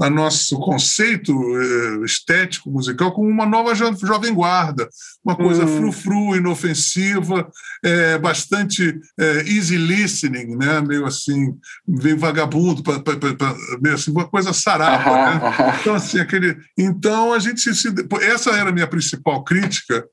a 0.00 0.08
nosso 0.08 0.58
conceito 0.58 1.32
eh, 1.32 2.04
estético 2.04 2.70
musical 2.70 3.12
como 3.12 3.28
uma 3.28 3.44
nova 3.44 3.74
jo, 3.74 3.94
jovem 4.06 4.32
guarda, 4.32 4.88
uma 5.22 5.36
coisa 5.36 5.66
uhum. 5.66 5.76
frufru, 5.76 6.36
inofensiva, 6.36 7.46
é, 7.84 8.16
bastante 8.18 8.98
é, 9.18 9.40
easy 9.46 9.76
listening, 9.76 10.56
né? 10.56 10.80
meio 10.80 11.04
assim, 11.04 11.54
meio 11.86 12.18
vagabundo, 12.18 12.82
pra, 12.82 13.00
pra, 13.00 13.16
pra, 13.16 13.54
meio 13.80 13.94
assim, 13.94 14.10
uma 14.10 14.26
coisa 14.26 14.52
sarada. 14.52 15.10
Uhum. 15.10 15.16
Né? 15.16 15.76
Então, 15.80 15.94
assim, 15.94 16.18
aquele, 16.18 16.56
então, 16.76 17.32
a 17.32 17.38
gente 17.38 17.74
se, 17.74 17.88
essa 18.22 18.50
era 18.50 18.70
a 18.70 18.72
minha 18.72 18.86
principal 18.86 19.44
crítica 19.44 20.04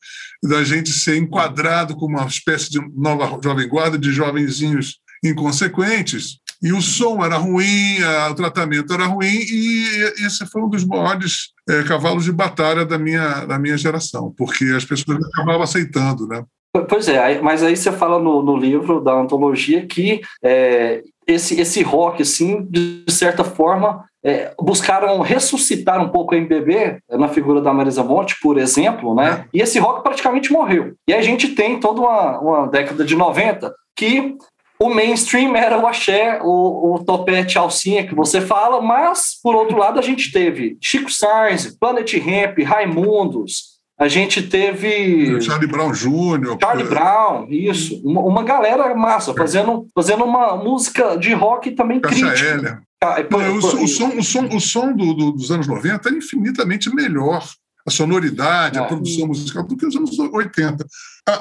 da 0.44 0.64
gente 0.64 0.92
ser 0.92 1.18
enquadrado 1.18 1.96
como 1.96 2.18
uma 2.18 2.28
espécie 2.28 2.70
de 2.70 2.80
nova 2.96 3.40
jovem 3.44 3.68
guarda, 3.68 3.98
de 3.98 4.12
jovenzinhos 4.12 5.00
inconsequentes, 5.24 6.38
e 6.62 6.72
o 6.72 6.82
som 6.82 7.24
era 7.24 7.36
ruim, 7.36 7.98
o 8.30 8.36
tratamento 8.36 8.94
era 8.94 9.06
ruim, 9.06 9.26
e 9.28 10.14
esse 10.26 10.46
foi 10.46 10.62
um 10.62 10.70
dos 10.70 10.86
maiores 10.86 11.50
é, 11.70 11.84
cavalos 11.84 12.24
de 12.24 12.32
batalha 12.32 12.86
da 12.86 12.98
minha, 12.98 13.46
da 13.46 13.60
minha 13.60 13.78
geração, 13.78 14.34
porque 14.38 14.66
as 14.66 14.86
pessoas 14.86 15.20
acabavam 15.26 15.64
aceitando, 15.64 16.26
né? 16.26 16.44
Pois 16.90 17.08
é, 17.08 17.40
mas 17.40 17.62
aí 17.62 17.76
você 17.76 17.92
fala 17.92 18.18
no, 18.18 18.42
no 18.42 18.58
livro 18.58 19.00
da 19.00 19.14
antologia 19.14 19.86
que 19.86 20.22
é, 20.44 21.04
esse, 21.28 21.60
esse 21.60 21.82
rock, 21.82 22.22
assim, 22.22 22.66
de 22.70 23.06
certa 23.10 23.44
forma, 23.44 24.06
é, 24.24 24.54
buscaram 24.60 25.20
ressuscitar 25.22 26.02
um 26.02 26.10
pouco 26.10 26.34
o 26.34 26.38
MPB 26.38 27.00
na 27.12 27.28
figura 27.28 27.62
da 27.62 27.74
Marisa 27.74 28.04
Monte, 28.04 28.36
por 28.42 28.58
exemplo, 28.58 29.14
né? 29.14 29.46
E 29.54 29.62
esse 29.62 29.80
rock 29.80 30.02
praticamente 30.02 30.52
morreu. 30.52 30.94
E 31.08 31.14
a 31.14 31.22
gente 31.22 31.50
tem 31.50 31.80
toda 31.80 32.02
uma, 32.02 32.40
uma 32.40 32.68
década 32.68 33.04
de 33.04 33.16
90 33.16 33.74
que 33.96 34.36
o 34.80 34.90
mainstream 34.90 35.56
era 35.56 35.78
o 35.78 35.88
axé, 35.88 36.40
o, 36.42 36.96
o 36.96 37.04
topete 37.06 37.58
alcinha 37.58 38.06
que 38.06 38.16
você 38.16 38.42
fala, 38.42 38.82
mas, 38.82 39.40
por 39.42 39.56
outro 39.56 39.78
lado, 39.78 40.00
a 40.00 40.02
gente 40.02 40.32
teve 40.32 40.78
Chico 40.82 41.12
Sainz, 41.12 41.78
Planet 41.78 42.14
Ramp, 42.18 42.60
Raimundos, 42.60 43.73
a 44.04 44.08
gente 44.10 44.42
teve. 44.42 45.40
Charlie 45.42 45.68
Brown 45.68 45.94
Jr. 45.94 46.58
Charlie 46.62 46.88
Brown, 46.88 47.48
isso. 47.50 48.02
Uma, 48.04 48.22
uma 48.22 48.44
galera 48.44 48.94
massa, 48.94 49.34
fazendo, 49.34 49.88
fazendo 49.96 50.26
uma 50.26 50.58
música 50.58 51.16
de 51.16 51.32
rock 51.34 51.72
também 51.72 52.02
Caixa 52.02 52.34
crítica. 52.34 52.84
Não, 53.02 53.40
o, 53.40 53.58
o, 53.58 53.88
som, 53.88 54.18
o 54.18 54.24
som, 54.24 54.46
o 54.48 54.60
som 54.60 54.94
do, 54.94 55.14
do, 55.14 55.32
dos 55.32 55.50
anos 55.52 55.68
90 55.68 56.10
é 56.10 56.14
infinitamente 56.14 56.94
melhor 56.94 57.46
a 57.86 57.92
sonoridade, 57.92 58.78
a 58.78 58.84
produção 58.84 59.28
musical, 59.28 59.64
do 59.64 59.78
que 59.78 59.86
os 59.86 59.96
anos 59.96 60.18
80. 60.20 60.86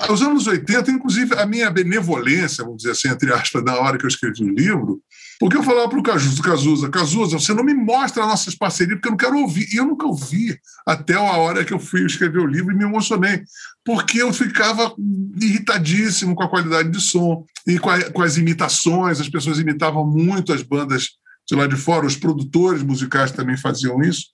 Os 0.09 0.23
anos 0.23 0.47
80, 0.47 0.90
inclusive, 0.92 1.35
a 1.37 1.47
minha 1.47 1.71
benevolência, 1.71 2.62
vamos 2.62 2.78
dizer 2.78 2.92
assim, 2.92 3.09
entre 3.09 3.33
aspas, 3.33 3.64
na 3.64 3.76
hora 3.76 3.99
que 3.99 4.04
eu 4.04 4.09
escrevi 4.09 4.45
o 4.45 4.54
livro, 4.54 5.00
porque 5.42 5.56
eu 5.56 5.62
falava 5.64 5.88
para 5.88 5.99
o 5.99 6.02
Cazuza, 6.04 6.88
Cazuza, 6.88 7.37
você 7.37 7.52
não 7.52 7.64
me 7.64 7.75
mostra 7.75 8.25
nossas 8.25 8.54
parcerias, 8.54 8.94
porque 8.94 9.08
eu 9.08 9.11
não 9.11 9.18
quero 9.18 9.38
ouvir. 9.38 9.66
E 9.75 9.76
eu 9.76 9.84
nunca 9.84 10.06
ouvi 10.06 10.56
até 10.87 11.14
a 11.14 11.37
hora 11.37 11.64
que 11.64 11.75
eu 11.75 11.80
fui 11.80 12.06
escrever 12.06 12.38
o 12.38 12.46
livro 12.46 12.72
e 12.72 12.76
me 12.76 12.84
emocionei, 12.84 13.42
porque 13.84 14.22
eu 14.22 14.32
ficava 14.32 14.94
irritadíssimo 15.40 16.37
com 16.37 16.44
a 16.44 16.49
qualidade 16.49 16.90
de 16.90 17.00
som 17.00 17.44
e 17.66 17.76
com, 17.76 17.90
a, 17.90 18.08
com 18.12 18.22
as 18.22 18.37
imitações, 18.37 19.20
as 19.20 19.28
pessoas 19.28 19.58
imitavam 19.58 20.06
muito 20.06 20.52
as 20.52 20.62
bandas 20.62 21.08
de 21.44 21.56
lá 21.56 21.66
de 21.66 21.75
fora, 21.75 22.06
os 22.06 22.14
produtores 22.14 22.84
musicais 22.84 23.32
também 23.32 23.56
faziam 23.56 24.00
isso. 24.00 24.26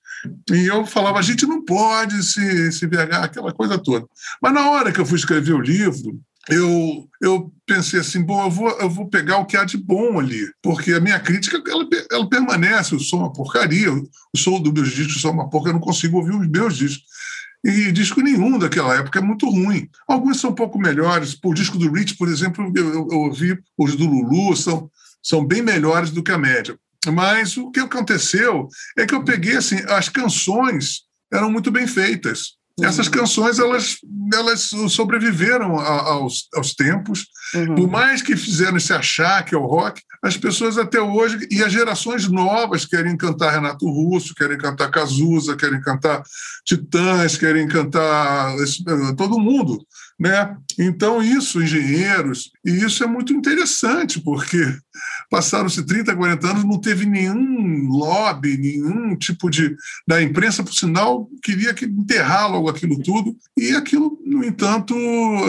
E 0.52 0.66
eu 0.66 0.84
falava, 0.84 1.20
a 1.20 1.22
gente 1.22 1.46
não 1.46 1.64
pode 1.64 2.22
se, 2.22 2.70
se 2.70 2.86
vergar, 2.86 3.24
aquela 3.24 3.54
coisa 3.54 3.78
toda. 3.78 4.06
Mas 4.42 4.52
na 4.52 4.68
hora 4.68 4.92
que 4.92 5.00
eu 5.00 5.06
fui 5.06 5.16
escrever 5.16 5.54
o 5.54 5.60
livro, 5.62 6.20
eu, 6.48 7.08
eu 7.20 7.52
pensei 7.66 8.00
assim, 8.00 8.22
bom, 8.22 8.44
eu 8.44 8.50
vou, 8.50 8.70
eu 8.80 8.88
vou 8.88 9.08
pegar 9.08 9.38
o 9.38 9.44
que 9.44 9.56
há 9.56 9.64
de 9.64 9.76
bom 9.76 10.18
ali, 10.18 10.50
porque 10.62 10.92
a 10.92 11.00
minha 11.00 11.20
crítica, 11.20 11.62
ela, 11.68 11.86
ela 12.10 12.28
permanece, 12.28 12.98
som 12.98 13.18
é 13.18 13.20
uma 13.20 13.32
porcaria, 13.32 13.92
o 13.92 14.36
som 14.36 14.60
dos 14.60 14.72
meus 14.72 14.90
discos 14.90 15.24
é 15.24 15.28
uma 15.28 15.50
porcaria, 15.50 15.74
eu 15.76 15.80
não 15.80 15.86
consigo 15.86 16.16
ouvir 16.16 16.34
os 16.34 16.48
meus 16.48 16.76
discos. 16.76 17.06
E 17.64 17.90
disco 17.90 18.20
nenhum 18.20 18.58
daquela 18.58 18.94
época 18.94 19.18
é 19.18 19.22
muito 19.22 19.48
ruim. 19.48 19.88
Alguns 20.06 20.40
são 20.40 20.50
um 20.50 20.54
pouco 20.54 20.78
melhores. 20.78 21.36
O 21.42 21.52
disco 21.52 21.76
do 21.76 21.90
Rich, 21.90 22.16
por 22.16 22.28
exemplo, 22.28 22.72
eu, 22.74 22.86
eu, 22.86 23.08
eu 23.10 23.18
ouvi, 23.18 23.58
os 23.76 23.96
do 23.96 24.06
Lulu 24.06 24.56
são, 24.56 24.88
são 25.20 25.44
bem 25.44 25.60
melhores 25.60 26.10
do 26.10 26.22
que 26.22 26.30
a 26.30 26.38
média. 26.38 26.78
Mas 27.12 27.56
o 27.56 27.70
que 27.70 27.80
aconteceu 27.80 28.68
é 28.96 29.04
que 29.04 29.14
eu 29.14 29.24
peguei 29.24 29.56
assim, 29.56 29.76
as 29.88 30.08
canções 30.08 31.02
eram 31.32 31.50
muito 31.50 31.70
bem 31.70 31.86
feitas. 31.86 32.57
Essas 32.82 33.06
uhum. 33.06 33.12
canções 33.12 33.58
elas, 33.58 33.97
elas 34.32 34.70
sobreviveram 34.90 35.78
aos, 35.78 36.49
aos 36.54 36.75
tempos. 36.75 37.26
Uhum. 37.54 37.75
Por 37.75 37.90
mais 37.90 38.23
que 38.23 38.37
fizeram 38.37 38.76
esse 38.76 38.92
achar 38.92 39.44
que 39.44 39.54
é 39.54 39.58
o 39.58 39.66
rock, 39.66 40.02
as 40.23 40.37
pessoas 40.37 40.76
até 40.78 41.00
hoje, 41.00 41.47
e 41.50 41.62
as 41.62 41.73
gerações 41.73 42.28
novas 42.28 42.85
querem 42.85 43.16
cantar 43.16 43.52
Renato 43.52 43.87
Russo, 43.87 44.35
querem 44.35 44.58
cantar 44.58 44.90
Cazuza, 44.90 45.56
querem 45.56 45.80
cantar 45.80 46.23
Titãs, 46.64 47.37
querem 47.37 47.68
cantar 47.68 48.54
todo 49.16 49.38
mundo. 49.38 49.78
Né? 50.18 50.56
Então, 50.78 51.23
isso, 51.23 51.62
engenheiros, 51.62 52.50
e 52.64 52.70
isso 52.85 53.04
é 53.04 53.06
muito 53.06 53.32
interessante, 53.32 54.20
porque 54.20 54.76
passaram-se 55.30 55.84
30, 55.84 56.14
40 56.14 56.50
anos, 56.50 56.64
não 56.64 56.80
teve 56.80 57.06
nenhum 57.06 57.88
lobby, 57.88 58.56
nenhum 58.56 59.16
tipo 59.16 59.50
de. 59.50 59.76
Da 60.06 60.22
imprensa, 60.22 60.62
por 60.62 60.72
sinal, 60.72 61.28
queria 61.42 61.74
que 61.74 61.84
enterrar 61.84 62.50
logo 62.50 62.68
aquilo 62.68 63.00
tudo, 63.02 63.36
e 63.56 63.74
aquilo, 63.74 64.18
no 64.24 64.44
entanto, 64.44 64.94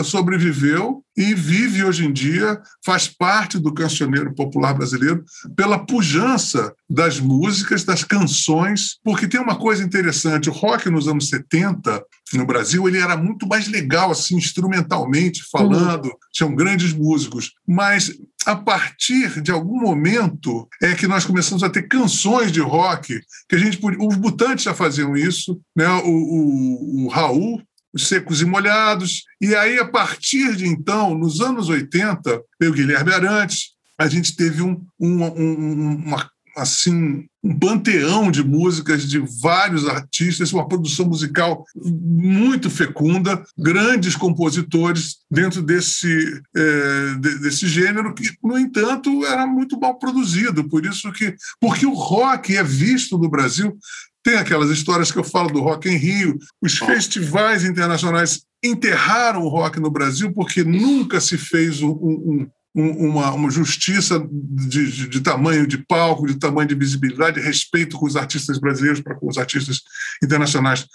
sobreviveu 0.04 1.02
e 1.16 1.34
vive 1.34 1.84
hoje 1.84 2.06
em 2.06 2.12
dia, 2.12 2.60
faz 2.84 3.06
parte 3.06 3.58
do 3.58 3.74
cancioneiro 3.74 4.34
popular 4.34 4.72
brasileiro, 4.72 5.22
pela 5.54 5.78
pujança 5.78 6.72
das 6.88 7.20
músicas, 7.20 7.84
das 7.84 8.02
canções, 8.04 8.98
porque 9.04 9.28
tem 9.28 9.40
uma 9.40 9.56
coisa 9.56 9.84
interessante: 9.84 10.48
o 10.48 10.52
rock 10.52 10.88
nos 10.88 11.08
anos 11.08 11.28
70, 11.28 12.02
no 12.32 12.46
Brasil, 12.46 12.88
ele 12.88 12.98
era 12.98 13.16
muito 13.16 13.46
mais 13.46 13.66
legal, 13.68 14.10
assim, 14.10 14.36
instrumentalmente 14.36 15.44
falando, 15.50 16.06
uhum. 16.06 16.12
tinham 16.32 16.54
grandes 16.54 16.92
músicos, 16.92 17.52
mas 17.66 18.12
a 18.46 18.56
partir 18.56 19.42
de 19.42 19.50
algum 19.50 19.80
momento 19.80 20.66
é 20.82 20.94
que 20.94 21.06
nós 21.06 21.24
começamos 21.24 21.62
a 21.62 21.68
ter 21.68 21.88
canções 21.88 22.50
de 22.50 22.60
rock 22.60 23.20
que 23.48 23.54
a 23.54 23.58
gente 23.58 23.78
os 23.98 24.16
mutantes 24.16 24.64
já 24.64 24.74
faziam 24.74 25.16
isso, 25.16 25.60
né? 25.76 25.86
O, 25.88 26.08
o, 26.08 27.04
o 27.04 27.08
Raul 27.08 27.62
os 27.92 28.06
secos 28.06 28.40
e 28.40 28.44
molhados. 28.44 29.24
E 29.40 29.54
aí, 29.54 29.78
a 29.78 29.84
partir 29.84 30.56
de 30.56 30.66
então, 30.66 31.14
nos 31.14 31.40
anos 31.40 31.68
80, 31.68 32.42
eu, 32.60 32.72
Guilherme 32.72 33.12
Arantes, 33.12 33.70
a 33.98 34.08
gente 34.08 34.34
teve 34.34 34.62
um, 34.62 34.80
um, 34.98 35.24
um, 35.24 35.94
uma, 35.96 36.30
assim, 36.56 37.26
um 37.42 37.58
panteão 37.58 38.30
de 38.30 38.44
músicas 38.44 39.08
de 39.08 39.18
vários 39.40 39.88
artistas, 39.88 40.52
uma 40.52 40.68
produção 40.68 41.06
musical 41.06 41.64
muito 41.74 42.68
fecunda, 42.68 43.42
grandes 43.56 44.14
compositores 44.14 45.16
dentro 45.30 45.62
desse, 45.62 46.42
é, 46.54 47.14
desse 47.40 47.66
gênero 47.66 48.14
que, 48.14 48.30
no 48.42 48.58
entanto, 48.58 49.24
era 49.24 49.46
muito 49.46 49.78
mal 49.80 49.98
produzido. 49.98 50.68
Por 50.68 50.84
isso 50.84 51.10
que, 51.12 51.34
porque 51.60 51.86
o 51.86 51.94
rock 51.94 52.56
é 52.56 52.62
visto 52.62 53.16
no 53.16 53.28
Brasil 53.28 53.76
tem 54.22 54.36
aquelas 54.36 54.70
histórias 54.70 55.10
que 55.10 55.18
eu 55.18 55.24
falo 55.24 55.50
do 55.50 55.60
Rock 55.60 55.88
em 55.88 55.96
Rio. 55.96 56.38
Os 56.60 56.76
festivais 56.76 57.64
internacionais 57.64 58.44
enterraram 58.62 59.42
o 59.42 59.48
rock 59.48 59.80
no 59.80 59.90
Brasil 59.90 60.32
porque 60.32 60.62
nunca 60.62 61.20
se 61.20 61.38
fez 61.38 61.80
um, 61.80 61.90
um, 61.90 62.32
um, 62.32 62.50
uma, 62.74 63.32
uma, 63.32 63.50
justiça 63.50 64.24
de, 64.30 64.92
de, 64.92 65.08
de, 65.08 65.20
tamanho 65.20 65.66
de 65.66 65.78
palco, 65.78 66.26
de 66.26 66.38
tamanho 66.38 66.68
de 66.68 66.74
visibilidade, 66.74 67.40
respeito 67.40 67.98
com 67.98 68.06
os 68.06 68.16
artistas 68.16 68.58
brasileiros 68.58 69.00
para 69.00 69.16
com 69.16 69.28
os 69.28 69.38
artistas 69.38 69.80
internacionais. 70.22 70.86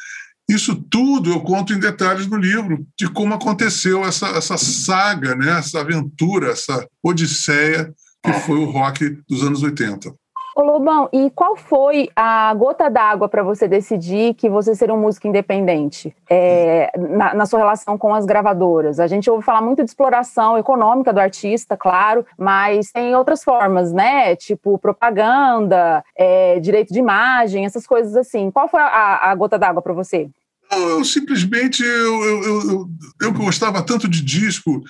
Isso 0.49 0.75
tudo 0.75 1.31
eu 1.31 1.41
conto 1.41 1.73
em 1.73 1.79
detalhes 1.79 2.27
no 2.27 2.37
livro, 2.37 2.85
de 2.97 3.09
como 3.09 3.33
aconteceu 3.33 4.05
essa, 4.05 4.27
essa 4.29 4.57
saga, 4.57 5.35
né? 5.35 5.57
essa 5.57 5.81
aventura, 5.81 6.51
essa 6.51 6.87
odisseia 7.03 7.93
que 8.23 8.33
foi 8.41 8.57
o 8.57 8.69
rock 8.69 9.17
dos 9.27 9.43
anos 9.43 9.61
80. 9.61 10.13
Ô 10.57 10.61
Lobão, 10.61 11.09
e 11.11 11.29
qual 11.31 11.57
foi 11.57 12.07
a 12.15 12.53
gota 12.53 12.89
d'água 12.89 13.27
para 13.27 13.43
você 13.43 13.67
decidir 13.67 14.33
que 14.35 14.49
você 14.49 14.73
seria 14.73 14.95
um 14.95 15.01
músico 15.01 15.27
independente 15.27 16.15
é, 16.29 16.89
na, 16.97 17.33
na, 17.33 17.45
sua 17.45 17.59
relação 17.59 17.97
com 17.97 18.13
as 18.13 18.25
gravadoras? 18.25 18.97
A 19.01 19.05
gente 19.05 19.29
ouve 19.29 19.43
falar 19.43 19.59
muito 19.59 19.83
de 19.83 19.89
exploração 19.89 20.57
econômica 20.57 21.11
do 21.11 21.19
artista, 21.19 21.75
claro, 21.75 22.25
mas 22.37 22.89
tem 22.89 23.13
outras 23.17 23.43
formas, 23.43 23.91
né? 23.91 24.33
Tipo 24.37 24.77
propaganda, 24.77 26.01
é, 26.15 26.57
direito 26.61 26.93
de 26.93 26.99
imagem, 26.99 27.65
essas 27.65 27.85
coisas 27.85 28.15
assim. 28.15 28.49
Qual 28.49 28.69
foi 28.69 28.79
a, 28.79 29.29
a 29.29 29.35
gota 29.35 29.59
d'água 29.59 29.81
para 29.81 29.91
você? 29.91 30.29
Eu 30.71 31.05
simplesmente, 31.05 31.83
eu, 31.83 32.23
eu, 32.23 32.43
eu, 32.43 32.89
eu 33.21 33.33
gostava 33.33 33.81
tanto 33.81 34.07
de 34.07 34.21
disco, 34.21 34.81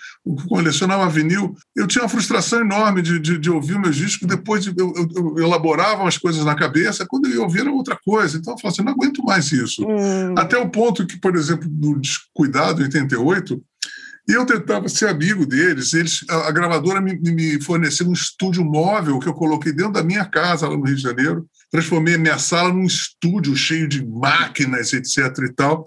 colecionava 0.47 1.09
vinil, 1.09 1.55
eu 1.75 1.87
tinha 1.87 2.03
uma 2.03 2.09
frustração 2.09 2.61
enorme 2.61 3.01
de, 3.01 3.19
de, 3.19 3.37
de 3.37 3.49
ouvir 3.49 3.79
meus 3.79 3.95
discos, 3.95 4.27
depois 4.27 4.63
de, 4.63 4.73
eu, 4.77 4.93
eu, 5.15 5.39
elaborava 5.39 6.01
umas 6.01 6.17
coisas 6.17 6.43
na 6.45 6.55
cabeça, 6.55 7.05
quando 7.07 7.25
eu 7.25 7.35
ia 7.35 7.41
ouvir 7.41 7.61
era 7.61 7.71
outra 7.71 7.97
coisa. 8.03 8.37
Então 8.37 8.53
eu 8.53 8.59
falava 8.59 8.73
assim, 8.73 8.83
não 8.83 8.93
aguento 8.93 9.23
mais 9.23 9.51
isso. 9.51 9.85
Hum. 9.85 10.35
Até 10.37 10.57
o 10.57 10.69
ponto 10.69 11.05
que, 11.05 11.19
por 11.19 11.35
exemplo, 11.35 11.69
no 11.69 11.99
Descuidado, 11.99 12.81
em 12.81 12.85
88, 12.85 13.61
e 14.27 14.33
eu 14.33 14.45
tentava 14.45 14.89
ser 14.89 15.07
amigo 15.07 15.45
deles. 15.45 15.93
Eles, 15.93 16.25
a, 16.29 16.47
a 16.47 16.51
gravadora 16.51 16.99
me, 16.99 17.15
me, 17.15 17.61
forneceu 17.61 18.07
um 18.07 18.13
estúdio 18.13 18.65
móvel 18.65 19.19
que 19.19 19.27
eu 19.27 19.33
coloquei 19.33 19.71
dentro 19.71 19.93
da 19.93 20.03
minha 20.03 20.25
casa 20.25 20.67
lá 20.67 20.75
no 20.75 20.83
Rio 20.83 20.95
de 20.95 21.01
Janeiro. 21.01 21.45
Transformei 21.71 22.15
a 22.15 22.17
minha 22.17 22.37
sala 22.37 22.71
num 22.71 22.85
estúdio 22.85 23.55
cheio 23.55 23.87
de 23.87 24.05
máquinas, 24.05 24.93
etc. 24.93 25.17
e 25.49 25.53
tal, 25.53 25.85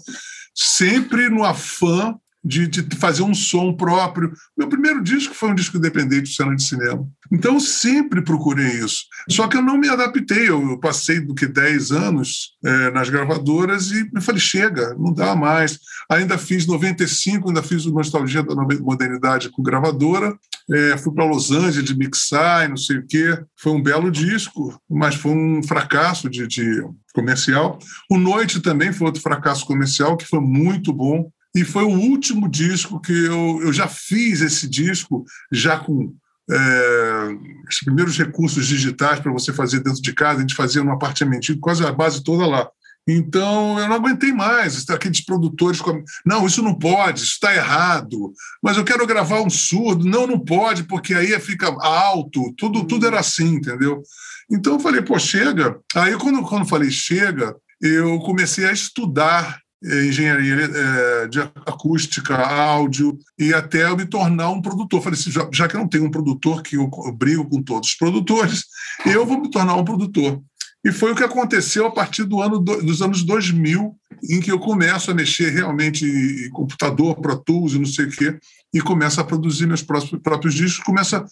sempre 0.55 1.29
no 1.29 1.45
afã 1.45 2.15
de, 2.45 2.67
de, 2.67 2.97
fazer 2.97 3.23
um 3.23 3.35
som 3.35 3.73
próprio. 3.73 4.33
Meu 4.57 4.69
primeiro 4.69 5.03
disco 5.03 5.35
foi 5.35 5.51
um 5.51 5.55
disco 5.55 5.77
independente 5.77 6.31
de 6.31 6.35
cena 6.35 6.55
de 6.55 6.63
cinema. 6.63 7.07
Então, 7.33 7.55
eu 7.55 7.61
sempre 7.61 8.23
procurei 8.23 8.81
isso. 8.81 9.05
Só 9.29 9.47
que 9.49 9.57
eu 9.57 9.63
não 9.63 9.77
me 9.77 9.89
adaptei. 9.89 10.49
Eu, 10.49 10.79
passei 10.79 11.21
do 11.21 11.35
que 11.35 11.47
10 11.47 11.93
anos 11.93 12.57
é, 12.65 12.91
nas 12.91 13.09
gravadoras 13.09 13.91
e 13.91 14.09
me 14.13 14.21
falei, 14.21 14.41
chega, 14.41 14.95
não 14.99 15.13
dá 15.13 15.35
mais. 15.35 15.79
Ainda 16.11 16.39
fiz 16.39 16.67
95, 16.67 17.49
ainda 17.49 17.63
fiz 17.63 17.85
o 17.85 17.93
Nostalgia 17.93 18.43
da 18.43 18.55
Modernidade 18.55 19.51
com 19.51 19.63
gravadora. 19.63 20.35
É, 20.71 20.97
fui 20.99 21.13
para 21.13 21.25
Los 21.25 21.51
Angeles 21.51 21.85
de 21.85 21.97
mixar 21.97 22.65
e 22.65 22.69
não 22.69 22.77
sei 22.77 22.99
o 22.99 23.07
quê. 23.07 23.39
Foi 23.57 23.73
um 23.73 23.83
belo 23.83 24.11
disco, 24.11 24.81
mas 24.89 25.15
foi 25.15 25.33
um 25.33 25.63
fracasso 25.63 26.29
de, 26.29 26.47
de 26.47 26.83
comercial. 27.15 27.79
O 28.11 28.19
Noite 28.19 28.61
também 28.61 28.93
foi 28.93 29.07
outro 29.07 29.23
fracasso 29.23 29.67
comercial, 29.67 30.17
que 30.17 30.27
foi 30.27 30.41
muito 30.41 30.93
bom. 30.93 31.31
E 31.59 31.65
foi 31.65 31.83
o 31.83 31.89
último 31.89 32.49
disco 32.49 33.01
que 33.01 33.13
eu, 33.13 33.61
eu 33.63 33.73
já 33.73 33.89
fiz 33.89 34.41
esse 34.43 34.69
disco, 34.69 35.25
já 35.51 35.77
com 35.77 36.15
é, 36.49 37.29
os 37.69 37.81
primeiros 37.81 38.17
recursos 38.17 38.65
digitais 38.65 39.19
para 39.19 39.33
você 39.33 39.53
fazer 39.53 39.81
dentro 39.81 40.01
de 40.01 40.13
casa, 40.13 40.39
a 40.39 40.41
gente 40.43 40.55
fazia 40.55 40.85
no 40.85 40.93
apartamento, 40.93 41.59
quase 41.59 41.85
a 41.85 41.91
base 41.91 42.23
toda 42.23 42.47
lá. 42.47 42.69
Então, 43.09 43.77
eu 43.77 43.89
não 43.89 43.97
aguentei 43.97 44.33
mais. 44.33 44.89
Aqueles 44.89 45.25
produtores. 45.25 45.81
Não, 46.25 46.47
isso 46.47 46.63
não 46.63 46.75
pode, 46.75 47.23
isso 47.23 47.33
está 47.33 47.53
errado. 47.53 48.33
Mas 48.63 48.77
eu 48.77 48.85
quero 48.85 49.05
gravar 49.05 49.41
um 49.41 49.51
surdo. 49.51 50.05
Não, 50.05 50.29
não 50.29 50.39
pode, 50.39 50.85
porque 50.85 51.13
aí 51.13 51.37
fica 51.41 51.75
alto. 51.81 52.55
Tudo, 52.57 52.85
tudo 52.85 53.05
era 53.05 53.19
assim, 53.19 53.55
entendeu? 53.55 54.01
Então, 54.49 54.75
eu 54.75 54.81
falei, 54.81 55.03
pô, 55.03 55.19
chega. 55.19 55.77
Aí, 55.97 56.17
quando, 56.19 56.41
quando 56.43 56.69
falei 56.69 56.91
chega, 56.91 57.57
eu 57.81 58.21
comecei 58.21 58.67
a 58.67 58.73
estudar 58.73 59.59
engenharia 59.83 60.55
é, 60.55 61.29
de 61.29 61.41
acústica, 61.41 62.35
áudio, 62.35 63.19
e 63.39 63.55
até 63.55 63.85
eu 63.85 63.97
me 63.97 64.07
tornar 64.07 64.51
um 64.51 64.61
produtor. 64.61 65.03
Falei 65.03 65.19
assim, 65.19 65.31
já, 65.31 65.49
já 65.53 65.69
que 65.69 65.77
eu 65.77 65.81
não 65.81 65.89
tenho 65.89 66.05
um 66.05 66.11
produtor 66.11 66.63
que 66.63 66.77
eu, 66.77 66.91
brigo 67.17 67.49
com 67.49 67.63
todos 67.63 67.91
os 67.91 67.95
produtores, 67.95 68.65
eu 69.07 69.25
vou 69.25 69.41
me 69.41 69.51
tornar 69.51 69.77
um 69.77 69.85
produtor. 69.85 70.41
E 70.85 70.93
foi 70.93 71.13
o 71.13 71.15
que 71.15 71.25
aconteceu 71.25 71.87
a 71.87 71.91
partir 71.91 72.25
do 72.25 72.41
ano 72.41 72.59
do, 72.59 72.83
dos 72.83 73.03
anos 73.03 73.23
2000, 73.25 73.97
em 74.31 74.41
que 74.41 74.51
eu 74.51 74.59
começo 74.59 75.11
a 75.11 75.15
mexer 75.15 75.51
realmente 75.51 76.05
em 76.05 76.51
computador, 76.51 77.21
Pro 77.21 77.37
Tools 77.37 77.75
e 77.75 77.79
não 77.79 77.87
sei 77.87 78.07
o 78.07 78.11
quê, 78.11 78.39
e 78.73 78.81
começo 78.81 79.21
a 79.21 79.25
produzir 79.25 79.67
meus 79.67 79.83
próprios, 79.83 80.21
próprios 80.23 80.55
discos, 80.55 80.85
começa 80.85 81.19
a 81.19 81.25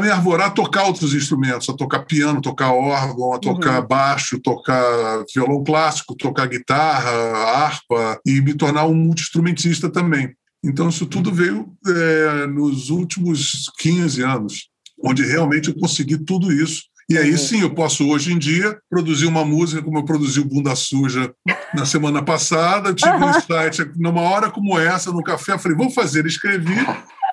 me 0.00 0.08
arvorar 0.08 0.46
a 0.46 0.50
tocar 0.50 0.84
outros 0.84 1.12
instrumentos, 1.12 1.68
a 1.68 1.74
tocar 1.74 2.00
piano, 2.00 2.40
tocar 2.40 2.72
órgão, 2.72 3.34
a 3.34 3.38
tocar 3.38 3.82
uhum. 3.82 3.86
baixo, 3.86 4.40
tocar 4.40 5.24
violão 5.34 5.62
clássico, 5.62 6.16
tocar 6.16 6.46
guitarra, 6.46 7.10
harpa 7.10 8.18
e 8.24 8.40
me 8.40 8.54
tornar 8.54 8.86
um 8.86 8.94
multi-instrumentista 8.94 9.90
também. 9.90 10.34
Então, 10.64 10.88
isso 10.88 11.04
tudo 11.04 11.30
veio 11.30 11.70
é, 11.86 12.46
nos 12.46 12.88
últimos 12.88 13.70
15 13.78 14.22
anos, 14.22 14.68
onde 15.02 15.22
realmente 15.22 15.68
eu 15.68 15.74
consegui 15.78 16.16
tudo 16.16 16.50
isso. 16.50 16.84
E 17.10 17.18
aí 17.18 17.32
uhum. 17.32 17.38
sim, 17.38 17.60
eu 17.60 17.74
posso 17.74 18.08
hoje 18.08 18.32
em 18.32 18.38
dia 18.38 18.78
produzir 18.88 19.26
uma 19.26 19.44
música 19.44 19.82
como 19.82 19.98
eu 19.98 20.04
produzi 20.04 20.40
o 20.40 20.44
Bunda 20.46 20.74
Suja 20.74 21.30
na 21.74 21.84
semana 21.84 22.22
passada. 22.22 22.94
Tive 22.94 23.12
um 23.12 23.28
insight 23.28 23.90
numa 23.96 24.22
hora 24.22 24.50
como 24.50 24.78
essa, 24.78 25.12
no 25.12 25.22
café, 25.22 25.58
falei, 25.58 25.76
vou 25.76 25.90
fazer, 25.90 26.24
escrevi, 26.24 26.74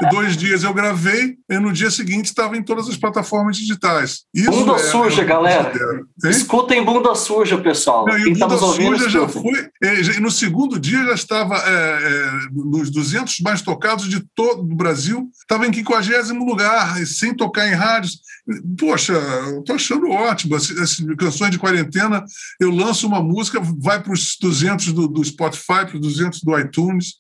dois 0.10 0.36
dias 0.36 0.64
eu 0.64 0.74
gravei 0.74 1.36
e 1.50 1.60
no 1.60 1.72
dia 1.72 1.92
seguinte 1.92 2.26
estava 2.26 2.58
em 2.58 2.64
todas 2.64 2.88
as 2.88 2.98
plataformas 2.98 3.58
digitais. 3.58 4.24
Isso 4.34 4.50
bunda 4.50 4.74
é, 4.74 4.78
suja, 4.80 5.24
galera. 5.24 5.72
Escutem 6.24 6.84
bunda 6.84 7.14
suja, 7.16 7.58
pessoal. 7.58 8.06
Não, 8.06 8.18
e 8.18 8.34
bunda 8.34 8.58
suja 8.58 9.10
já 9.10 9.28
foi. 9.28 9.70
É, 9.84 10.20
no 10.20 10.32
segundo 10.32 10.80
dia 10.80 11.04
já 11.06 11.14
estava 11.14 11.56
é, 11.58 11.70
é 11.70 12.32
nos 12.54 12.90
200 12.90 13.40
mais 13.40 13.62
tocados 13.62 14.08
de 14.08 14.24
todo 14.36 14.62
o 14.62 14.76
Brasil, 14.76 15.30
estava 15.42 15.68
em 15.68 15.74
50 15.74 16.34
lugar, 16.34 16.98
sem 17.06 17.34
tocar 17.36 17.68
em 17.68 17.74
rádios. 17.74 18.20
Poxa, 18.78 19.14
tô 19.66 19.74
achando 19.74 20.10
ótimo. 20.10 20.56
As, 20.56 20.70
as, 20.72 20.98
canções 21.18 21.52
de 21.52 21.60
quarentena, 21.60 22.24
eu 22.60 22.72
lanço 22.72 23.08
uma 23.08 23.22
música, 23.22 23.62
vai 23.80 24.02
para 24.02 24.14
os 24.14 24.36
200 24.40 24.94
do, 24.94 25.08
do 25.08 25.24
Spotify, 25.24 25.86
para 25.86 25.96
os 25.96 26.02
200 26.02 26.42
do 26.42 26.58
iTunes. 26.58 27.14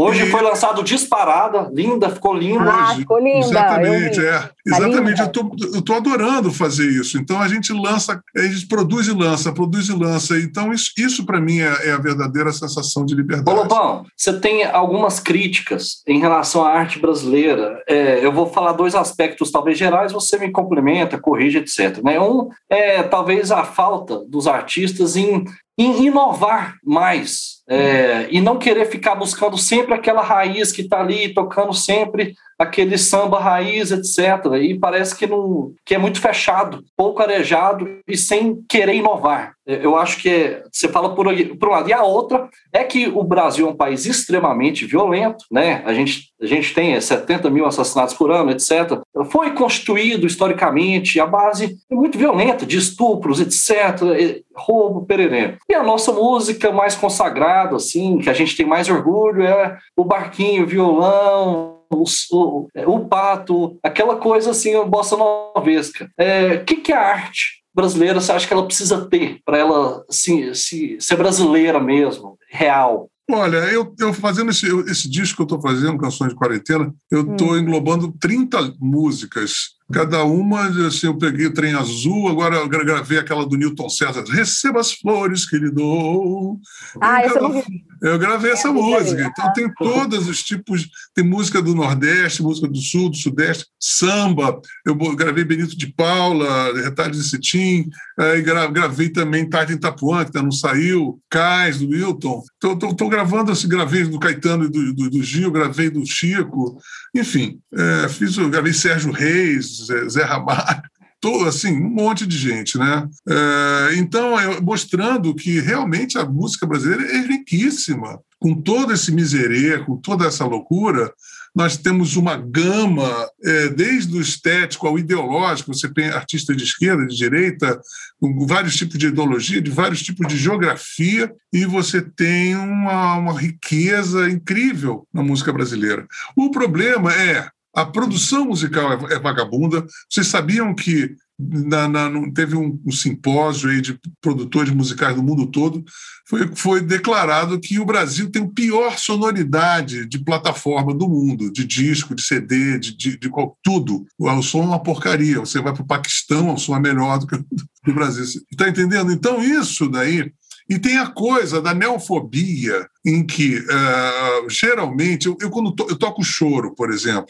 Hoje 0.00 0.26
foi 0.30 0.40
lançado 0.40 0.82
Disparada, 0.82 1.70
linda, 1.72 2.08
ficou 2.08 2.34
linda. 2.34 2.70
Ah, 2.70 2.94
ficou 2.94 3.18
linda. 3.18 3.46
Exatamente, 3.46 4.20
é. 4.20 4.38
Tá 4.38 4.50
Exatamente, 4.66 5.20
eu 5.20 5.82
tô 5.82 5.92
adorando 5.92 6.52
fazer 6.52 6.88
isso. 6.88 7.18
Então 7.18 7.40
a 7.40 7.48
gente 7.48 7.72
lança, 7.72 8.22
a 8.36 8.42
gente 8.42 8.66
produz 8.66 9.08
e 9.08 9.12
lança, 9.12 9.52
produz 9.52 9.88
e 9.88 9.92
lança. 9.92 10.38
Então 10.38 10.72
isso, 10.72 10.92
isso 10.96 11.26
para 11.26 11.40
mim 11.40 11.60
é, 11.60 11.88
é, 11.88 11.92
a 11.92 11.98
verdadeira 11.98 12.52
sensação 12.52 13.04
de 13.04 13.14
liberdade. 13.14 13.50
Ô 13.50 13.62
Lobão, 13.62 14.04
você 14.16 14.38
tem 14.38 14.64
algumas 14.64 15.20
críticas 15.20 16.02
em 16.06 16.18
relação 16.18 16.64
à 16.64 16.70
arte 16.70 16.98
brasileira. 16.98 17.82
É, 17.86 18.24
eu 18.24 18.32
vou 18.32 18.46
falar 18.46 18.72
dois 18.72 18.94
aspectos 18.94 19.50
talvez 19.50 19.76
gerais, 19.76 20.12
você 20.12 20.38
me 20.38 20.50
complementa, 20.50 21.20
corrige, 21.20 21.58
etc. 21.58 22.02
Né? 22.02 22.18
Um 22.18 22.48
é 22.70 23.02
talvez 23.02 23.50
a 23.50 23.64
falta 23.64 24.24
dos 24.26 24.46
artistas 24.46 25.16
em 25.16 25.44
em 25.78 26.04
inovar 26.04 26.76
mais 26.84 27.59
é, 27.70 28.26
e 28.30 28.40
não 28.40 28.58
querer 28.58 28.86
ficar 28.86 29.14
buscando 29.14 29.56
sempre 29.56 29.94
aquela 29.94 30.22
raiz 30.22 30.72
que 30.72 30.82
está 30.82 31.00
ali, 31.00 31.32
tocando 31.32 31.72
sempre 31.72 32.34
aquele 32.60 32.98
samba 32.98 33.40
raiz, 33.40 33.90
etc. 33.90 34.44
E 34.60 34.78
parece 34.78 35.16
que, 35.16 35.26
não, 35.26 35.72
que 35.82 35.94
é 35.94 35.98
muito 35.98 36.20
fechado, 36.20 36.84
pouco 36.94 37.22
arejado 37.22 37.88
e 38.06 38.18
sem 38.18 38.62
querer 38.68 38.96
inovar. 38.96 39.54
É, 39.66 39.82
eu 39.82 39.96
acho 39.96 40.18
que 40.20 40.62
você 40.70 40.86
fala 40.86 41.14
por, 41.14 41.26
por 41.58 41.68
um 41.68 41.72
lado. 41.72 41.88
E 41.88 41.92
a 41.94 42.02
outra 42.02 42.50
é 42.70 42.84
que 42.84 43.08
o 43.08 43.24
Brasil 43.24 43.66
é 43.66 43.70
um 43.70 43.76
país 43.76 44.04
extremamente 44.04 44.84
violento, 44.84 45.46
né? 45.50 45.82
A 45.86 45.94
gente, 45.94 46.28
a 46.38 46.44
gente 46.44 46.74
tem 46.74 47.00
70 47.00 47.48
mil 47.48 47.64
assassinatos 47.64 48.14
por 48.14 48.30
ano, 48.30 48.50
etc. 48.50 49.00
Foi 49.30 49.52
constituído 49.52 50.26
historicamente 50.26 51.18
a 51.18 51.24
base 51.24 51.78
é 51.90 51.94
muito 51.94 52.18
violenta 52.18 52.66
de 52.66 52.76
estupros, 52.76 53.40
etc., 53.40 54.42
roubo, 54.54 55.06
pererê. 55.06 55.54
E 55.66 55.74
a 55.74 55.82
nossa 55.82 56.12
música 56.12 56.70
mais 56.70 56.94
consagrada, 56.94 57.76
assim, 57.76 58.18
que 58.18 58.28
a 58.28 58.34
gente 58.34 58.54
tem 58.54 58.66
mais 58.66 58.90
orgulho, 58.90 59.42
é 59.42 59.78
o 59.96 60.04
barquinho, 60.04 60.64
o 60.64 60.66
violão, 60.66 61.79
o, 61.90 62.04
o, 62.32 62.68
o 62.86 63.00
pato, 63.06 63.78
aquela 63.82 64.16
coisa 64.16 64.52
assim, 64.52 64.72
bossa 64.84 65.16
novesca. 65.16 66.04
O 66.18 66.22
é, 66.22 66.58
que, 66.58 66.76
que 66.76 66.92
é 66.92 66.96
a 66.96 67.08
arte 67.08 67.60
brasileira 67.74 68.20
você 68.20 68.32
acha 68.32 68.46
que 68.46 68.52
ela 68.52 68.66
precisa 68.66 69.06
ter 69.08 69.40
para 69.44 69.58
ela 69.58 70.04
assim, 70.08 70.52
se, 70.54 70.96
ser 71.00 71.16
brasileira 71.16 71.80
mesmo, 71.80 72.36
real? 72.50 73.10
Olha, 73.30 73.58
eu, 73.58 73.94
eu 73.98 74.12
fazendo 74.12 74.50
esse, 74.50 74.66
esse 74.90 75.08
disco 75.08 75.36
que 75.36 75.42
eu 75.42 75.56
estou 75.56 75.60
fazendo, 75.60 75.98
Canções 75.98 76.30
de 76.30 76.36
Quarentena, 76.36 76.92
eu 77.10 77.20
estou 77.20 77.52
hum. 77.52 77.58
englobando 77.58 78.12
30 78.20 78.74
músicas 78.80 79.76
Cada 79.92 80.24
uma, 80.24 80.66
assim, 80.86 81.06
eu 81.06 81.16
peguei 81.16 81.46
o 81.46 81.54
trem 81.54 81.74
azul, 81.74 82.28
agora 82.28 82.56
eu 82.56 82.68
gravei 82.68 83.18
aquela 83.18 83.44
do 83.44 83.56
Newton 83.56 83.88
César, 83.88 84.24
Receba 84.28 84.80
as 84.80 84.92
flores 84.92 85.48
que 85.48 85.58
lhe 85.58 85.70
dou. 85.70 86.58
Ah, 87.00 87.24
eu, 87.24 87.42
não 87.42 87.62
eu 88.02 88.18
gravei 88.18 88.50
é, 88.50 88.54
essa 88.54 88.72
música. 88.72 89.22
Então 89.22 89.52
tem 89.52 89.72
todos 89.74 90.28
os 90.28 90.42
tipos, 90.42 90.88
tem 91.14 91.24
música 91.24 91.60
do 91.60 91.74
Nordeste, 91.74 92.42
música 92.42 92.66
do 92.66 92.78
Sul, 92.78 93.10
do 93.10 93.16
Sudeste, 93.16 93.66
samba. 93.78 94.60
Eu 94.86 94.94
gravei 95.14 95.44
Benito 95.44 95.76
de 95.76 95.92
Paula, 95.92 96.72
Retalhos 96.82 97.18
de 97.18 97.28
Cetim, 97.28 97.88
aí 98.18 98.42
gravei 98.42 99.10
também 99.10 99.48
Tarde 99.48 99.72
em 99.72 99.76
Itapuã, 99.76 100.24
que 100.24 100.28
ainda 100.28 100.42
não 100.42 100.52
saiu, 100.52 101.20
Cais, 101.28 101.78
do 101.78 101.88
Wilton. 101.88 102.42
Estou 102.62 103.08
gravando, 103.08 103.52
assim, 103.52 103.68
gravei 103.68 104.04
do 104.04 104.18
Caetano 104.18 104.64
e 104.64 104.68
do, 104.68 104.94
do, 104.94 105.10
do 105.10 105.22
Gil, 105.22 105.50
gravei 105.50 105.90
do 105.90 106.04
Chico, 106.06 106.78
enfim, 107.14 107.58
é, 107.76 108.08
fiz, 108.08 108.36
gravei 108.36 108.72
Sérgio 108.72 109.10
Reis, 109.10 109.79
Zé, 109.84 110.08
Zé 110.08 110.22
Ramalho, 110.24 110.82
todo, 111.20 111.46
assim, 111.46 111.76
um 111.76 111.90
monte 111.90 112.26
de 112.26 112.36
gente, 112.36 112.78
né? 112.78 113.08
É, 113.28 113.94
então, 113.96 114.38
é, 114.38 114.60
mostrando 114.60 115.34
que 115.34 115.60
realmente 115.60 116.16
a 116.18 116.24
música 116.24 116.66
brasileira 116.66 117.04
é 117.04 117.20
riquíssima, 117.26 118.18
com 118.38 118.54
todo 118.54 118.92
esse 118.92 119.12
miserê, 119.12 119.78
com 119.84 119.96
toda 119.96 120.26
essa 120.26 120.46
loucura, 120.46 121.12
nós 121.54 121.76
temos 121.76 122.16
uma 122.16 122.36
gama, 122.36 123.28
é, 123.42 123.68
desde 123.68 124.16
o 124.16 124.20
estético 124.20 124.86
ao 124.86 124.98
ideológico, 124.98 125.74
você 125.74 125.92
tem 125.92 126.08
artistas 126.08 126.56
de 126.56 126.62
esquerda, 126.62 127.06
de 127.06 127.16
direita, 127.16 127.80
com 128.20 128.46
vários 128.46 128.76
tipos 128.76 128.98
de 128.98 129.08
ideologia, 129.08 129.60
de 129.60 129.70
vários 129.70 130.02
tipos 130.02 130.26
de 130.28 130.36
geografia, 130.36 131.32
e 131.52 131.64
você 131.64 132.00
tem 132.00 132.54
uma, 132.54 133.16
uma 133.16 133.38
riqueza 133.38 134.30
incrível 134.30 135.06
na 135.12 135.22
música 135.22 135.52
brasileira. 135.52 136.06
O 136.36 136.50
problema 136.50 137.12
é 137.12 137.48
a 137.74 137.84
produção 137.84 138.46
musical 138.46 138.92
é, 138.92 139.14
é 139.14 139.18
vagabunda. 139.18 139.86
Vocês 140.08 140.26
sabiam 140.26 140.74
que 140.74 141.14
na, 141.38 141.88
na, 141.88 142.10
teve 142.32 142.54
um, 142.54 142.78
um, 142.84 142.92
simpósio 142.92 143.70
aí 143.70 143.80
de 143.80 143.98
produtores 144.20 144.72
musicais 144.74 145.16
do 145.16 145.22
mundo 145.22 145.46
todo, 145.46 145.82
foi, 146.28 146.50
foi 146.54 146.80
declarado 146.82 147.58
que 147.58 147.78
o 147.78 147.84
Brasil 147.84 148.30
tem 148.30 148.42
a 148.42 148.48
pior 148.48 148.98
sonoridade 148.98 150.06
de 150.06 150.18
plataforma 150.22 150.94
do 150.94 151.08
mundo, 151.08 151.50
de 151.50 151.64
disco, 151.64 152.14
de 152.14 152.22
CD, 152.22 152.78
de, 152.78 152.94
de, 152.94 153.18
de 153.18 153.30
tudo. 153.62 154.04
O 154.18 154.42
som 154.42 154.62
é 154.62 154.66
uma 154.66 154.82
porcaria. 154.82 155.40
Você 155.40 155.60
vai 155.60 155.72
para 155.72 155.82
o 155.82 155.86
Paquistão, 155.86 156.54
o 156.54 156.58
som 156.58 156.76
é 156.76 156.80
melhor 156.80 157.18
do 157.18 157.26
que 157.26 157.36
o 157.36 157.44
do 157.86 157.94
Brasil. 157.94 158.24
Está 158.50 158.68
entendendo? 158.68 159.10
Então, 159.10 159.42
isso 159.42 159.88
daí 159.88 160.30
e 160.70 160.78
tem 160.78 160.98
a 160.98 161.08
coisa 161.08 161.60
da 161.60 161.74
neofobia, 161.74 162.86
em 163.04 163.26
que, 163.26 163.58
uh, 163.58 164.48
geralmente, 164.48 165.26
eu, 165.26 165.36
eu 165.40 165.50
quando 165.50 165.72
to, 165.72 165.84
eu 165.90 165.98
toco 165.98 166.22
choro, 166.22 166.72
por 166.76 166.92
exemplo, 166.92 167.26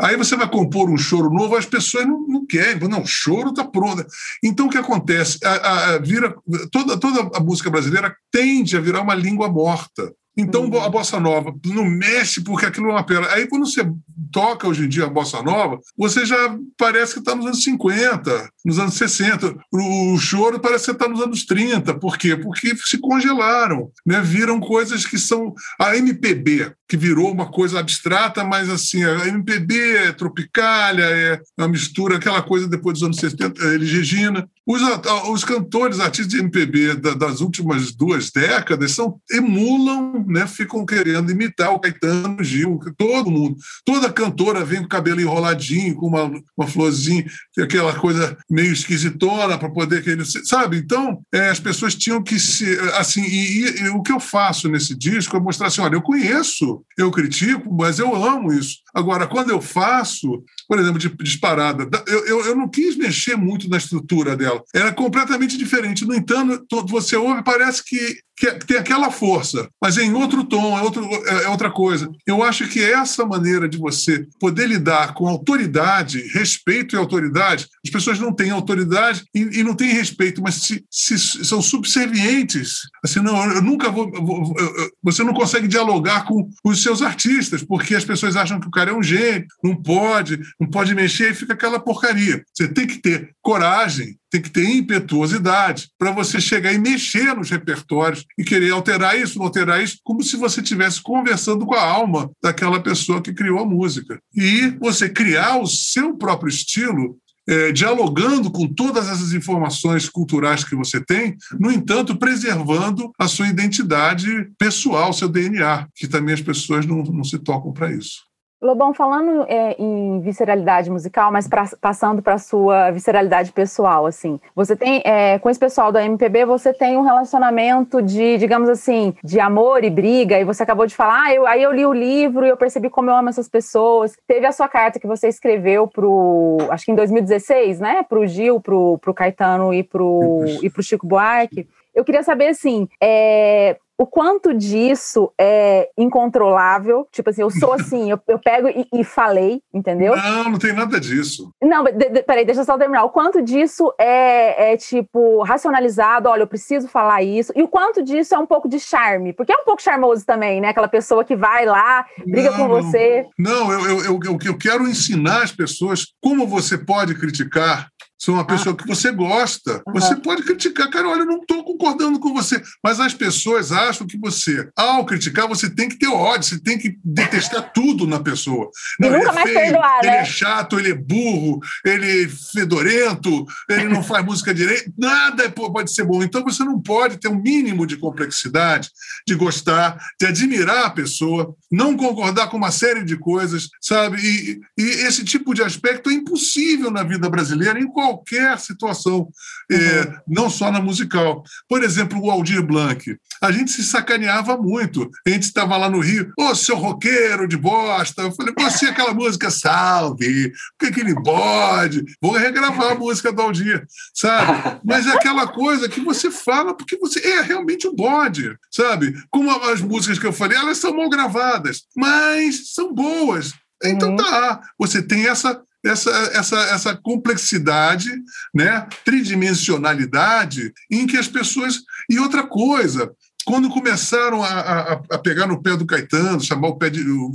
aí 0.00 0.16
você 0.16 0.34
vai 0.34 0.50
compor 0.50 0.90
um 0.90 0.96
choro 0.96 1.30
novo, 1.30 1.54
as 1.54 1.64
pessoas 1.64 2.04
não, 2.04 2.26
não 2.26 2.44
querem, 2.44 2.88
não, 2.88 3.06
choro 3.06 3.50
está 3.50 3.64
pronto. 3.64 4.04
Então, 4.42 4.66
o 4.66 4.68
que 4.68 4.78
acontece? 4.78 5.38
A, 5.44 5.94
a, 5.94 5.98
vira, 5.98 6.34
toda, 6.72 6.98
toda 6.98 7.30
a 7.36 7.40
música 7.40 7.70
brasileira 7.70 8.16
tende 8.32 8.76
a 8.76 8.80
virar 8.80 9.02
uma 9.02 9.14
língua 9.14 9.48
morta. 9.48 10.12
Então, 10.36 10.64
uhum. 10.64 10.82
a 10.82 10.88
bossa 10.88 11.20
nova 11.20 11.54
não 11.66 11.84
mexe 11.84 12.42
porque 12.42 12.66
aquilo 12.66 12.88
é 12.88 12.92
uma 12.92 13.04
pena. 13.04 13.28
Aí, 13.28 13.46
quando 13.46 13.66
você 13.66 13.88
toca 14.32 14.66
hoje 14.66 14.86
em 14.86 14.88
dia 14.88 15.04
a 15.04 15.10
bossa 15.10 15.42
nova, 15.42 15.78
você 15.96 16.24
já 16.24 16.58
parece 16.76 17.12
que 17.12 17.18
está 17.20 17.34
nos 17.34 17.46
anos 17.46 17.62
50, 17.62 18.50
nos 18.64 18.78
anos 18.78 18.94
60. 18.94 19.56
O, 19.72 20.18
choro 20.18 20.60
parece 20.60 20.86
que 20.86 20.92
está 20.92 21.08
nos 21.08 21.20
anos 21.20 21.44
30. 21.44 21.94
Por 21.94 22.16
quê? 22.16 22.36
Porque 22.36 22.74
se 22.76 22.98
congelaram, 22.98 23.90
né? 24.06 24.20
viram 24.20 24.60
coisas 24.60 25.04
que 25.04 25.18
são. 25.18 25.54
A 25.78 25.96
MPB, 25.96 26.72
que 26.88 26.96
virou 26.96 27.30
uma 27.30 27.50
coisa 27.50 27.80
abstrata, 27.80 28.44
mas 28.44 28.68
assim, 28.68 29.02
a 29.02 29.26
MPB 29.26 29.96
é 29.96 30.12
tropicália, 30.12 31.04
é 31.04 31.40
uma 31.58 31.68
mistura, 31.68 32.16
aquela 32.16 32.42
coisa 32.42 32.68
depois 32.68 32.94
dos 32.94 33.02
anos 33.02 33.16
70, 33.16 33.64
Elis 33.64 33.92
Regina. 33.92 34.48
Os, 34.64 34.80
os 35.28 35.44
cantores, 35.44 35.98
artistas 35.98 36.28
de 36.28 36.38
MPB 36.38 36.94
das 36.94 37.40
últimas 37.40 37.92
duas 37.92 38.30
décadas 38.30 38.92
são, 38.92 39.20
emulam, 39.30 40.24
né, 40.28 40.46
ficam 40.46 40.86
querendo 40.86 41.32
imitar 41.32 41.72
o 41.72 41.80
Caetano, 41.80 42.36
o 42.40 42.44
Gil, 42.44 42.78
todo 42.96 43.30
mundo. 43.30 43.56
Toda 43.84 44.12
cantora 44.12 44.64
vem 44.64 44.80
com 44.80 44.86
o 44.86 44.88
cabelo 44.88 45.20
enroladinho, 45.20 45.96
com 45.96 46.06
uma, 46.06 46.30
uma 46.56 46.66
florzinha, 46.66 47.24
aquela 47.58 47.94
coisa 47.94 48.36
meio 48.52 48.70
esquisitona 48.70 49.56
para 49.56 49.70
poder 49.70 50.04
querer, 50.04 50.26
sabe? 50.26 50.76
Então, 50.76 51.22
é, 51.32 51.48
as 51.48 51.58
pessoas 51.58 51.94
tinham 51.94 52.22
que 52.22 52.38
se, 52.38 52.78
assim, 52.98 53.22
e, 53.22 53.64
e, 53.64 53.80
e, 53.80 53.88
o 53.88 54.02
que 54.02 54.12
eu 54.12 54.20
faço 54.20 54.68
nesse 54.68 54.94
disco 54.94 55.34
é 55.34 55.40
mostrar 55.40 55.68
assim, 55.68 55.80
olha, 55.80 55.94
eu 55.94 56.02
conheço, 56.02 56.84
eu 56.98 57.10
critico, 57.10 57.74
mas 57.74 57.98
eu 57.98 58.14
amo 58.14 58.52
isso. 58.52 58.82
Agora, 58.94 59.26
quando 59.26 59.48
eu 59.48 59.60
faço, 59.60 60.44
por 60.68 60.78
exemplo, 60.78 60.98
de 60.98 61.08
disparada, 61.22 61.88
eu, 62.06 62.26
eu, 62.26 62.44
eu 62.44 62.54
não 62.54 62.68
quis 62.68 62.94
mexer 62.94 63.36
muito 63.36 63.70
na 63.70 63.78
estrutura 63.78 64.36
dela. 64.36 64.62
Era 64.74 64.92
completamente 64.92 65.56
diferente. 65.56 66.04
No 66.04 66.14
entanto, 66.14 66.86
você 66.86 67.16
ouve, 67.16 67.42
parece 67.42 67.82
que, 67.82 68.18
que 68.36 68.66
tem 68.66 68.76
aquela 68.76 69.10
força, 69.10 69.68
mas 69.80 69.96
é 69.96 70.02
em 70.02 70.12
outro 70.12 70.44
tom, 70.44 70.78
é, 70.78 70.82
outro, 70.82 71.08
é, 71.26 71.44
é 71.44 71.48
outra 71.48 71.70
coisa. 71.70 72.10
Eu 72.26 72.42
acho 72.42 72.68
que 72.68 72.82
essa 72.82 73.24
maneira 73.24 73.66
de 73.66 73.78
você 73.78 74.26
poder 74.38 74.66
lidar 74.66 75.14
com 75.14 75.26
autoridade, 75.26 76.20
respeito 76.34 76.94
e 76.94 76.98
autoridade, 76.98 77.68
as 77.84 77.90
pessoas 77.90 78.18
não 78.18 78.32
autoridade 78.50 79.24
e, 79.34 79.60
e 79.60 79.62
não 79.62 79.74
têm 79.74 79.92
respeito, 79.92 80.42
mas 80.42 80.56
se, 80.56 80.84
se, 80.90 81.18
são 81.18 81.60
subservientes. 81.62 82.80
Assim, 83.04 83.20
não, 83.20 83.42
eu 83.52 83.62
nunca 83.62 83.90
vou, 83.90 84.10
vou 84.10 84.54
você 85.02 85.22
não 85.22 85.34
consegue 85.34 85.68
dialogar 85.68 86.24
com 86.24 86.48
os 86.64 86.82
seus 86.82 87.02
artistas, 87.02 87.62
porque 87.62 87.94
as 87.94 88.04
pessoas 88.04 88.36
acham 88.36 88.60
que 88.60 88.68
o 88.68 88.70
cara 88.70 88.90
é 88.90 88.94
um 88.94 89.02
gênio, 89.02 89.46
não 89.62 89.74
pode, 89.74 90.40
não 90.60 90.68
pode 90.68 90.94
mexer 90.94 91.30
e 91.30 91.34
fica 91.34 91.52
aquela 91.52 91.80
porcaria. 91.80 92.42
Você 92.52 92.68
tem 92.68 92.86
que 92.86 92.98
ter 92.98 93.34
coragem, 93.40 94.16
tem 94.30 94.40
que 94.40 94.50
ter 94.50 94.64
impetuosidade 94.64 95.90
para 95.98 96.10
você 96.10 96.40
chegar 96.40 96.72
e 96.72 96.78
mexer 96.78 97.34
nos 97.34 97.50
repertórios 97.50 98.24
e 98.38 98.44
querer 98.44 98.70
alterar 98.70 99.18
isso, 99.18 99.42
alterar 99.42 99.82
isso, 99.82 99.98
como 100.02 100.22
se 100.22 100.36
você 100.36 100.60
estivesse 100.60 101.02
conversando 101.02 101.66
com 101.66 101.74
a 101.74 101.82
alma 101.82 102.30
daquela 102.42 102.80
pessoa 102.80 103.20
que 103.20 103.34
criou 103.34 103.58
a 103.58 103.66
música. 103.66 104.18
E 104.34 104.68
você 104.80 105.08
criar 105.08 105.58
o 105.58 105.66
seu 105.66 106.16
próprio 106.16 106.48
estilo 106.48 107.18
é, 107.48 107.72
dialogando 107.72 108.50
com 108.50 108.66
todas 108.66 109.08
essas 109.08 109.32
informações 109.32 110.08
culturais 110.08 110.64
que 110.64 110.76
você 110.76 111.04
tem, 111.04 111.36
no 111.58 111.70
entanto, 111.70 112.16
preservando 112.16 113.10
a 113.18 113.26
sua 113.26 113.48
identidade 113.48 114.50
pessoal, 114.58 115.12
seu 115.12 115.28
DNA, 115.28 115.88
que 115.94 116.06
também 116.06 116.34
as 116.34 116.40
pessoas 116.40 116.86
não, 116.86 117.02
não 117.02 117.24
se 117.24 117.38
tocam 117.38 117.72
para 117.72 117.92
isso. 117.92 118.31
Lobão, 118.62 118.94
falando 118.94 119.44
é, 119.48 119.74
em 119.76 120.20
visceralidade 120.20 120.88
musical, 120.88 121.32
mas 121.32 121.48
pra, 121.48 121.64
passando 121.80 122.22
para 122.22 122.34
a 122.34 122.38
sua 122.38 122.92
visceralidade 122.92 123.50
pessoal, 123.50 124.06
assim, 124.06 124.38
você 124.54 124.76
tem, 124.76 125.02
é, 125.04 125.36
com 125.40 125.50
esse 125.50 125.58
pessoal 125.58 125.90
da 125.90 126.04
MPB, 126.04 126.44
você 126.44 126.72
tem 126.72 126.96
um 126.96 127.02
relacionamento 127.02 128.00
de, 128.00 128.38
digamos 128.38 128.68
assim, 128.68 129.14
de 129.24 129.40
amor 129.40 129.82
e 129.82 129.90
briga, 129.90 130.38
e 130.38 130.44
você 130.44 130.62
acabou 130.62 130.86
de 130.86 130.94
falar, 130.94 131.24
ah, 131.24 131.34
eu, 131.34 131.44
aí 131.44 131.60
eu 131.60 131.72
li 131.72 131.84
o 131.84 131.92
livro 131.92 132.46
e 132.46 132.50
eu 132.50 132.56
percebi 132.56 132.88
como 132.88 133.10
eu 133.10 133.16
amo 133.16 133.30
essas 133.30 133.48
pessoas. 133.48 134.16
Teve 134.28 134.46
a 134.46 134.52
sua 134.52 134.68
carta 134.68 135.00
que 135.00 135.08
você 135.08 135.26
escreveu 135.26 135.88
pro, 135.88 136.58
acho 136.70 136.84
que 136.84 136.92
em 136.92 136.96
2016, 136.96 137.80
né, 137.80 138.04
pro 138.08 138.26
Gil, 138.28 138.60
pro, 138.60 138.96
pro 138.98 139.12
Caetano 139.12 139.74
e 139.74 139.82
pro, 139.82 140.44
e 140.62 140.70
pro 140.70 140.84
Chico 140.84 141.06
Buarque. 141.06 141.66
Eu 141.92 142.04
queria 142.04 142.22
saber, 142.22 142.46
assim, 142.46 142.88
é, 143.02 143.76
o 144.02 144.06
quanto 144.06 144.52
disso 144.52 145.32
é 145.38 145.88
incontrolável. 145.96 147.06
Tipo 147.12 147.30
assim, 147.30 147.42
eu 147.42 147.50
sou 147.50 147.72
assim, 147.78 148.10
eu, 148.10 148.18
eu 148.26 148.36
pego 148.36 148.68
e, 148.68 148.84
e, 148.92 149.04
falei, 149.04 149.62
entendeu? 149.72 150.16
Não, 150.16 150.50
não 150.50 150.58
tem 150.58 150.72
nada 150.72 150.98
disso. 150.98 151.52
Não, 151.62 151.84
de, 151.84 151.92
de, 151.92 152.22
peraí, 152.24 152.44
deixa 152.44 152.62
eu 152.62 152.64
só 152.64 152.76
terminar. 152.76 153.04
O 153.04 153.10
quanto 153.10 153.40
disso 153.40 153.94
é, 153.96 154.72
é, 154.72 154.76
tipo, 154.76 155.44
racionalizado, 155.44 156.28
olha, 156.28 156.42
eu 156.42 156.48
preciso 156.48 156.88
falar 156.88 157.22
isso. 157.22 157.52
E 157.54 157.62
o 157.62 157.68
quanto 157.68 158.02
disso 158.02 158.34
é 158.34 158.38
um 158.38 158.46
pouco 158.46 158.68
de 158.68 158.80
charme, 158.80 159.32
porque 159.32 159.52
é 159.52 159.56
um 159.56 159.64
pouco 159.64 159.80
charmoso 159.80 160.26
também, 160.26 160.60
né? 160.60 160.70
Aquela 160.70 160.88
pessoa 160.88 161.24
que 161.24 161.36
vai 161.36 161.64
lá, 161.64 162.04
briga 162.26 162.50
não, 162.50 162.56
com 162.56 162.68
você. 162.68 163.24
Não, 163.38 163.72
eu, 163.72 164.00
eu, 164.00 164.20
eu, 164.24 164.38
eu 164.44 164.58
quero 164.58 164.88
ensinar 164.88 165.44
as 165.44 165.52
pessoas 165.52 166.06
como 166.20 166.44
você 166.44 166.76
pode 166.76 167.14
criticar 167.14 167.86
se 168.22 168.30
é 168.30 168.34
uma 168.34 168.46
pessoa 168.46 168.72
ah. 168.72 168.80
que 168.80 168.86
você 168.86 169.10
gosta, 169.10 169.82
uhum. 169.84 169.94
você 169.94 170.14
pode 170.14 170.44
criticar. 170.44 170.88
Cara, 170.88 171.08
olha, 171.08 171.22
eu 171.22 171.26
não 171.26 171.38
estou 171.38 171.64
concordando 171.64 172.20
com 172.20 172.32
você. 172.32 172.62
Mas 172.80 173.00
as 173.00 173.12
pessoas 173.12 173.72
acham 173.72 174.06
que 174.06 174.16
você, 174.16 174.68
ao 174.76 175.04
criticar, 175.04 175.48
você 175.48 175.68
tem 175.68 175.88
que 175.88 175.98
ter 175.98 176.06
ódio, 176.06 176.48
você 176.48 176.60
tem 176.60 176.78
que 176.78 176.96
detestar 177.04 177.72
tudo 177.74 178.06
na 178.06 178.20
pessoa. 178.20 178.70
Não, 179.00 179.10
nunca 179.10 179.30
é 179.30 179.32
mais 179.32 179.50
feio, 179.50 179.58
perdoar, 179.58 179.98
ele 180.04 180.06
é 180.06 180.12
né? 180.12 180.18
é 180.18 180.24
chato, 180.24 180.78
ele 180.78 180.92
é 180.92 180.94
burro, 180.94 181.58
ele 181.84 182.22
é 182.22 182.28
fedorento, 182.28 183.44
ele 183.68 183.88
não 183.88 184.04
faz 184.04 184.24
música 184.24 184.54
direito. 184.54 184.92
Nada 184.96 185.50
pode 185.50 185.92
ser 185.92 186.04
bom. 186.04 186.22
Então 186.22 186.44
você 186.44 186.62
não 186.62 186.80
pode 186.80 187.16
ter 187.16 187.26
um 187.26 187.42
mínimo 187.42 187.84
de 187.84 187.96
complexidade, 187.96 188.88
de 189.26 189.34
gostar, 189.34 189.98
de 190.20 190.26
admirar 190.26 190.86
a 190.86 190.90
pessoa, 190.90 191.56
não 191.72 191.96
concordar 191.96 192.48
com 192.48 192.56
uma 192.56 192.70
série 192.70 193.04
de 193.04 193.16
coisas, 193.16 193.68
sabe? 193.80 194.18
E, 194.22 194.60
e 194.78 194.84
esse 195.08 195.24
tipo 195.24 195.52
de 195.52 195.62
aspecto 195.64 196.08
é 196.08 196.12
impossível 196.12 196.88
na 196.88 197.02
vida 197.02 197.28
brasileira, 197.28 197.80
em 197.80 197.88
qual 197.88 198.11
qualquer 198.12 198.58
situação, 198.58 199.28
é, 199.70 199.74
uhum. 199.74 199.82
é, 199.82 200.20
não 200.28 200.50
só 200.50 200.70
na 200.70 200.80
musical. 200.80 201.42
Por 201.68 201.82
exemplo, 201.82 202.20
o 202.20 202.30
Aldir 202.30 202.62
Blanc. 202.62 203.16
A 203.40 203.50
gente 203.50 203.70
se 203.72 203.82
sacaneava 203.82 204.56
muito. 204.56 205.10
A 205.26 205.30
gente 205.30 205.44
estava 205.44 205.76
lá 205.76 205.88
no 205.88 206.00
Rio, 206.00 206.32
ô, 206.38 206.54
seu 206.54 206.76
roqueiro 206.76 207.48
de 207.48 207.56
bosta. 207.56 208.22
Eu 208.22 208.32
falei, 208.32 208.54
você 208.56 208.86
aquela 208.86 209.14
música, 209.14 209.50
salve, 209.50 210.52
por 210.78 210.92
que, 210.92 211.00
ele 211.00 211.14
pode? 211.22 212.04
Vou 212.20 212.32
regravar 212.32 212.92
a 212.92 212.94
música 212.94 213.32
do 213.32 213.42
Aldir, 213.42 213.84
sabe? 214.14 214.80
Mas 214.84 215.06
é 215.06 215.12
aquela 215.12 215.46
coisa 215.46 215.88
que 215.88 216.00
você 216.00 216.30
fala 216.30 216.76
porque 216.76 216.96
você 216.98 217.20
é 217.20 217.40
realmente 217.40 217.88
um 217.88 217.94
bode, 217.94 218.56
sabe? 218.70 219.14
Como 219.30 219.50
as 219.50 219.80
músicas 219.80 220.18
que 220.18 220.26
eu 220.26 220.32
falei, 220.32 220.56
elas 220.56 220.78
são 220.78 220.94
mal 220.94 221.08
gravadas, 221.08 221.82
mas 221.96 222.72
são 222.72 222.92
boas. 222.92 223.52
Então 223.84 224.10
uhum. 224.10 224.16
tá, 224.16 224.60
você 224.78 225.02
tem 225.02 225.26
essa 225.26 225.60
essa, 225.84 226.10
essa, 226.10 226.56
essa 226.66 226.96
complexidade, 226.96 228.08
né, 228.54 228.86
tridimensionalidade, 229.04 230.72
em 230.90 231.06
que 231.06 231.16
as 231.16 231.28
pessoas. 231.28 231.80
E 232.08 232.18
outra 232.18 232.46
coisa, 232.46 233.12
quando 233.44 233.70
começaram 233.70 234.42
a, 234.42 234.48
a, 234.48 234.92
a, 235.10 235.18
pegar 235.18 235.46
no 235.46 235.62
pé 235.62 235.76
do 235.76 235.86
Caetano, 235.86 236.40
chamar 236.40 236.68
o, 236.68 236.76
pé 236.76 236.90
de, 236.90 237.02
o, 237.08 237.26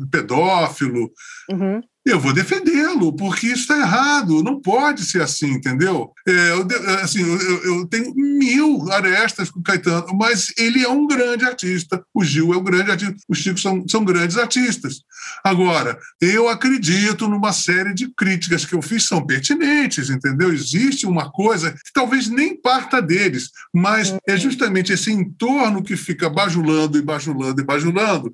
o 0.00 0.08
pedófilo, 0.10 1.10
uhum 1.50 1.80
eu 2.06 2.20
vou 2.20 2.32
defendê-lo, 2.32 3.12
porque 3.12 3.48
isso 3.48 3.62
está 3.62 3.76
errado, 3.76 4.40
não 4.40 4.60
pode 4.60 5.04
ser 5.04 5.20
assim, 5.22 5.50
entendeu? 5.50 6.12
É, 6.26 6.50
eu, 6.52 6.64
assim, 7.02 7.20
eu, 7.20 7.64
eu, 7.64 7.86
tenho 7.88 8.14
mil 8.14 8.90
arestas 8.92 9.50
com 9.50 9.58
o 9.58 9.62
Caetano, 9.62 10.16
mas 10.16 10.52
ele 10.56 10.84
é 10.84 10.88
um 10.88 11.04
grande 11.04 11.44
artista, 11.44 12.00
o 12.14 12.22
Gil 12.22 12.54
é 12.54 12.56
um 12.56 12.62
grande 12.62 12.92
artista, 12.92 13.16
os 13.28 13.38
Chicos 13.38 13.60
são, 13.60 13.84
são 13.88 14.04
grandes 14.04 14.38
artistas. 14.38 15.00
Agora, 15.42 15.98
eu 16.20 16.48
acredito 16.48 17.26
numa 17.26 17.52
série 17.52 17.92
de 17.92 18.08
críticas 18.14 18.64
que 18.64 18.76
eu 18.76 18.82
fiz 18.82 19.02
são 19.02 19.26
pertinentes, 19.26 20.08
entendeu? 20.08 20.52
Existe 20.52 21.06
uma 21.06 21.32
coisa 21.32 21.72
que 21.72 21.92
talvez 21.92 22.28
nem 22.28 22.54
parta 22.56 23.02
deles, 23.02 23.50
mas 23.74 24.16
é 24.28 24.34
uhum. 24.34 24.38
justamente 24.38 24.92
esse 24.92 25.10
entorno 25.10 25.82
que 25.82 25.96
fica 25.96 26.30
bajulando 26.30 26.96
e 26.96 27.02
bajulando 27.02 27.60
e 27.60 27.64
bajulando, 27.64 28.32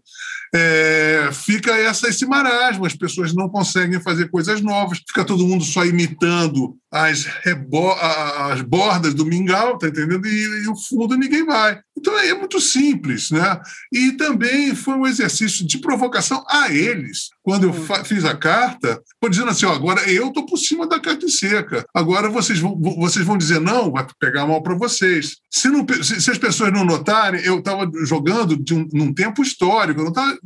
é, 0.54 1.30
fica 1.32 1.74
essa, 1.74 2.08
esse 2.08 2.26
marasmo, 2.26 2.84
as 2.84 2.94
pessoas 3.02 3.34
não 3.34 3.48
conseguem 3.48 4.00
fazer 4.00 4.30
coisas 4.30 4.60
novas, 4.60 4.98
fica 4.98 5.24
todo 5.24 5.46
mundo 5.46 5.64
só 5.64 5.84
imitando 5.84 6.76
as, 6.88 7.26
as 8.50 8.62
bordas 8.62 9.12
do 9.12 9.26
mingau, 9.26 9.76
tá 9.76 9.88
entendendo? 9.88 10.24
E, 10.24 10.64
e, 10.64 10.68
o 10.68 10.76
fundo 10.76 11.16
ninguém 11.16 11.44
vai. 11.44 11.80
Então 12.02 12.18
é 12.18 12.34
muito 12.34 12.60
simples, 12.60 13.30
né? 13.30 13.60
E 13.92 14.12
também 14.12 14.74
foi 14.74 14.94
um 14.94 15.06
exercício 15.06 15.64
de 15.64 15.78
provocação 15.78 16.44
a 16.48 16.68
eles. 16.68 17.30
Quando 17.44 17.64
eu 17.68 17.72
fiz 18.04 18.24
a 18.24 18.36
carta, 18.36 19.00
dizendo 19.30 19.50
assim: 19.50 19.66
ó, 19.66 19.72
agora 19.72 20.02
eu 20.10 20.28
estou 20.28 20.44
por 20.44 20.56
cima 20.56 20.84
da 20.84 20.98
carta 20.98 21.28
seca. 21.28 21.86
Agora 21.94 22.28
vocês 22.28 22.58
vão, 22.58 22.76
vocês 22.98 23.24
vão 23.24 23.38
dizer 23.38 23.60
não, 23.60 23.92
vai 23.92 24.04
pegar 24.18 24.44
mal 24.48 24.60
para 24.64 24.74
vocês. 24.74 25.36
Se, 25.48 25.68
não, 25.68 25.86
se, 26.02 26.20
se, 26.20 26.30
as 26.32 26.38
pessoas 26.38 26.72
não 26.72 26.84
notarem, 26.84 27.40
eu 27.44 27.60
estava 27.60 27.88
jogando 28.04 28.56
um, 28.72 28.88
num 28.92 29.14
tempo 29.14 29.40
histórico, 29.40 30.00
eu 30.00 30.04
não 30.04 30.10
estava 30.10 30.36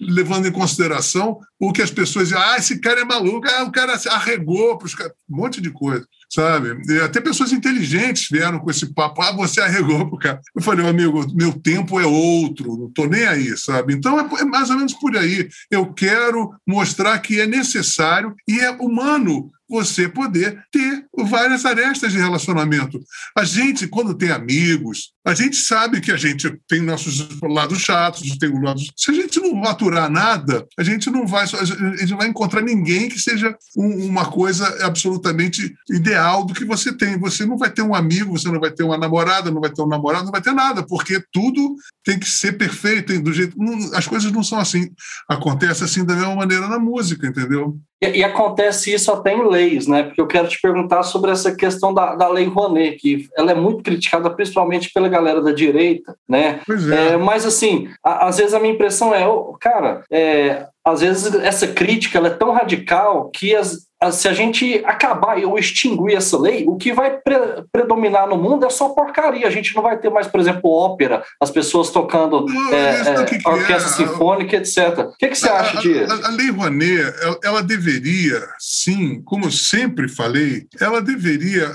levando 0.00 0.46
em 0.46 0.52
consideração 0.52 1.38
o 1.58 1.72
que 1.72 1.82
as 1.82 1.90
pessoas 1.90 2.28
dizem: 2.28 2.40
ah, 2.40 2.56
esse 2.56 2.78
cara 2.78 3.00
é 3.00 3.04
maluco, 3.04 3.48
ah, 3.48 3.64
o 3.64 3.72
cara 3.72 4.00
arregou 4.10 4.78
para 4.78 4.88
um 5.28 5.36
monte 5.36 5.60
de 5.60 5.70
coisa 5.70 6.06
sabe? 6.34 6.76
E 6.88 7.00
até 7.00 7.20
pessoas 7.20 7.52
inteligentes 7.52 8.28
vieram 8.30 8.58
com 8.58 8.70
esse 8.70 8.92
papo, 8.92 9.22
ah, 9.22 9.32
você 9.32 9.60
arregou 9.60 10.08
pro 10.08 10.18
cara. 10.18 10.40
Eu 10.54 10.62
falei, 10.62 10.86
amigo, 10.86 11.24
meu 11.34 11.52
tempo 11.52 12.00
é 12.00 12.06
outro, 12.06 12.76
não 12.76 12.90
tô 12.90 13.06
nem 13.06 13.24
aí, 13.24 13.56
sabe? 13.56 13.94
Então 13.94 14.18
é, 14.18 14.40
é 14.40 14.44
mais 14.44 14.70
ou 14.70 14.76
menos 14.76 14.94
por 14.94 15.16
aí. 15.16 15.48
Eu 15.70 15.92
quero 15.92 16.52
mostrar 16.66 17.18
que 17.20 17.40
é 17.40 17.46
necessário 17.46 18.34
e 18.48 18.60
é 18.60 18.70
humano 18.70 19.50
você 19.74 20.08
poder 20.08 20.62
ter 20.70 21.04
várias 21.16 21.64
arestas 21.64 22.12
de 22.12 22.18
relacionamento. 22.18 23.00
A 23.36 23.44
gente, 23.44 23.88
quando 23.88 24.14
tem 24.14 24.30
amigos, 24.30 25.12
a 25.26 25.34
gente 25.34 25.56
sabe 25.56 26.00
que 26.00 26.12
a 26.12 26.16
gente 26.16 26.56
tem 26.68 26.80
nossos 26.80 27.26
lados 27.42 27.80
chatos, 27.80 28.38
tem 28.38 28.62
lados. 28.62 28.92
Se 28.96 29.10
a 29.10 29.14
gente 29.14 29.40
não 29.40 29.52
maturar 29.54 30.08
nada, 30.08 30.64
a 30.78 30.82
gente 30.84 31.10
não 31.10 31.26
vai, 31.26 31.44
a 31.44 31.96
gente 31.96 32.14
vai 32.14 32.28
encontrar 32.28 32.60
ninguém 32.60 33.08
que 33.08 33.18
seja 33.18 33.56
um, 33.76 34.06
uma 34.06 34.30
coisa 34.30 34.64
absolutamente 34.84 35.74
ideal 35.90 36.44
do 36.44 36.54
que 36.54 36.64
você 36.64 36.96
tem. 36.96 37.18
Você 37.18 37.44
não 37.44 37.58
vai 37.58 37.70
ter 37.70 37.82
um 37.82 37.94
amigo, 37.94 38.38
você 38.38 38.48
não 38.48 38.60
vai 38.60 38.70
ter 38.70 38.84
uma 38.84 38.96
namorada, 38.98 39.50
não 39.50 39.60
vai 39.60 39.70
ter 39.70 39.82
um 39.82 39.88
namorado, 39.88 40.26
não 40.26 40.32
vai 40.32 40.42
ter 40.42 40.52
nada, 40.52 40.86
porque 40.86 41.20
tudo 41.32 41.74
tem 42.04 42.18
que 42.18 42.30
ser 42.30 42.52
perfeito, 42.52 43.18
do 43.20 43.32
jeito. 43.32 43.56
As 43.94 44.06
coisas 44.06 44.30
não 44.30 44.42
são 44.44 44.58
assim. 44.58 44.90
Acontece 45.28 45.82
assim 45.82 46.04
da 46.04 46.14
mesma 46.14 46.36
maneira 46.36 46.68
na 46.68 46.78
música, 46.78 47.26
entendeu? 47.26 47.76
E, 48.02 48.18
e, 48.18 48.24
acontece 48.24 48.92
isso 48.92 49.10
até 49.12 49.32
em 49.32 49.48
leis, 49.48 49.86
né? 49.86 50.02
Porque 50.02 50.20
eu 50.20 50.26
quero 50.26 50.48
te 50.48 50.60
perguntar 50.60 51.02
sobre 51.04 51.30
essa 51.30 51.54
questão 51.54 51.94
da, 51.94 52.14
da 52.14 52.28
lei 52.28 52.44
Rouanet, 52.44 52.96
que 52.96 53.28
ela 53.36 53.52
é 53.52 53.54
muito 53.54 53.82
criticada, 53.82 54.28
principalmente 54.30 54.90
pela 54.92 55.08
galera 55.08 55.40
da 55.40 55.52
direita, 55.52 56.14
né? 56.28 56.60
Pois 56.66 56.88
é. 56.90 57.12
é 57.12 57.16
mas 57.16 57.46
assim, 57.46 57.88
a, 58.02 58.26
às 58.26 58.38
vezes 58.38 58.52
a 58.52 58.60
minha 58.60 58.74
impressão 58.74 59.14
é, 59.14 59.26
oh, 59.26 59.56
cara, 59.58 60.04
é, 60.10 60.66
às 60.84 61.00
vezes 61.00 61.34
essa 61.36 61.66
crítica 61.66 62.18
é 62.18 62.30
tão 62.30 62.52
radical 62.52 63.30
que 63.30 63.56
as, 63.56 63.86
se 64.12 64.28
a 64.28 64.34
gente 64.34 64.82
acabar 64.84 65.38
ou 65.38 65.58
extinguir 65.58 66.14
essa 66.14 66.38
lei, 66.38 66.64
o 66.68 66.76
que 66.76 66.92
vai 66.92 67.18
pre 67.18 67.34
predominar 67.72 68.28
no 68.28 68.36
mundo 68.36 68.66
é 68.66 68.70
só 68.70 68.90
porcaria. 68.90 69.46
A 69.46 69.50
gente 69.50 69.74
não 69.74 69.82
vai 69.82 69.98
ter 69.98 70.10
mais, 70.10 70.26
por 70.26 70.40
exemplo, 70.40 70.70
ópera, 70.70 71.24
as 71.40 71.50
pessoas 71.50 71.90
tocando 71.90 72.44
não, 72.46 72.72
é, 72.72 73.00
é, 73.00 73.24
que 73.24 73.36
orquestra 73.48 73.90
é. 73.90 74.06
sinfônica, 74.06 74.56
etc. 74.56 74.98
O 74.98 75.16
que, 75.16 75.28
que 75.28 75.34
você 75.38 75.48
a, 75.48 75.60
acha 75.60 75.80
disso? 75.80 76.12
A, 76.12 76.28
a, 76.28 76.30
Lei 76.30 76.50
Rouanet, 76.50 77.14
ela, 77.22 77.38
ela, 77.42 77.62
deveria, 77.62 78.46
sim, 78.58 79.22
como 79.24 79.46
eu 79.46 79.50
sempre 79.50 80.08
falei, 80.08 80.66
ela 80.78 81.00
deveria 81.00 81.70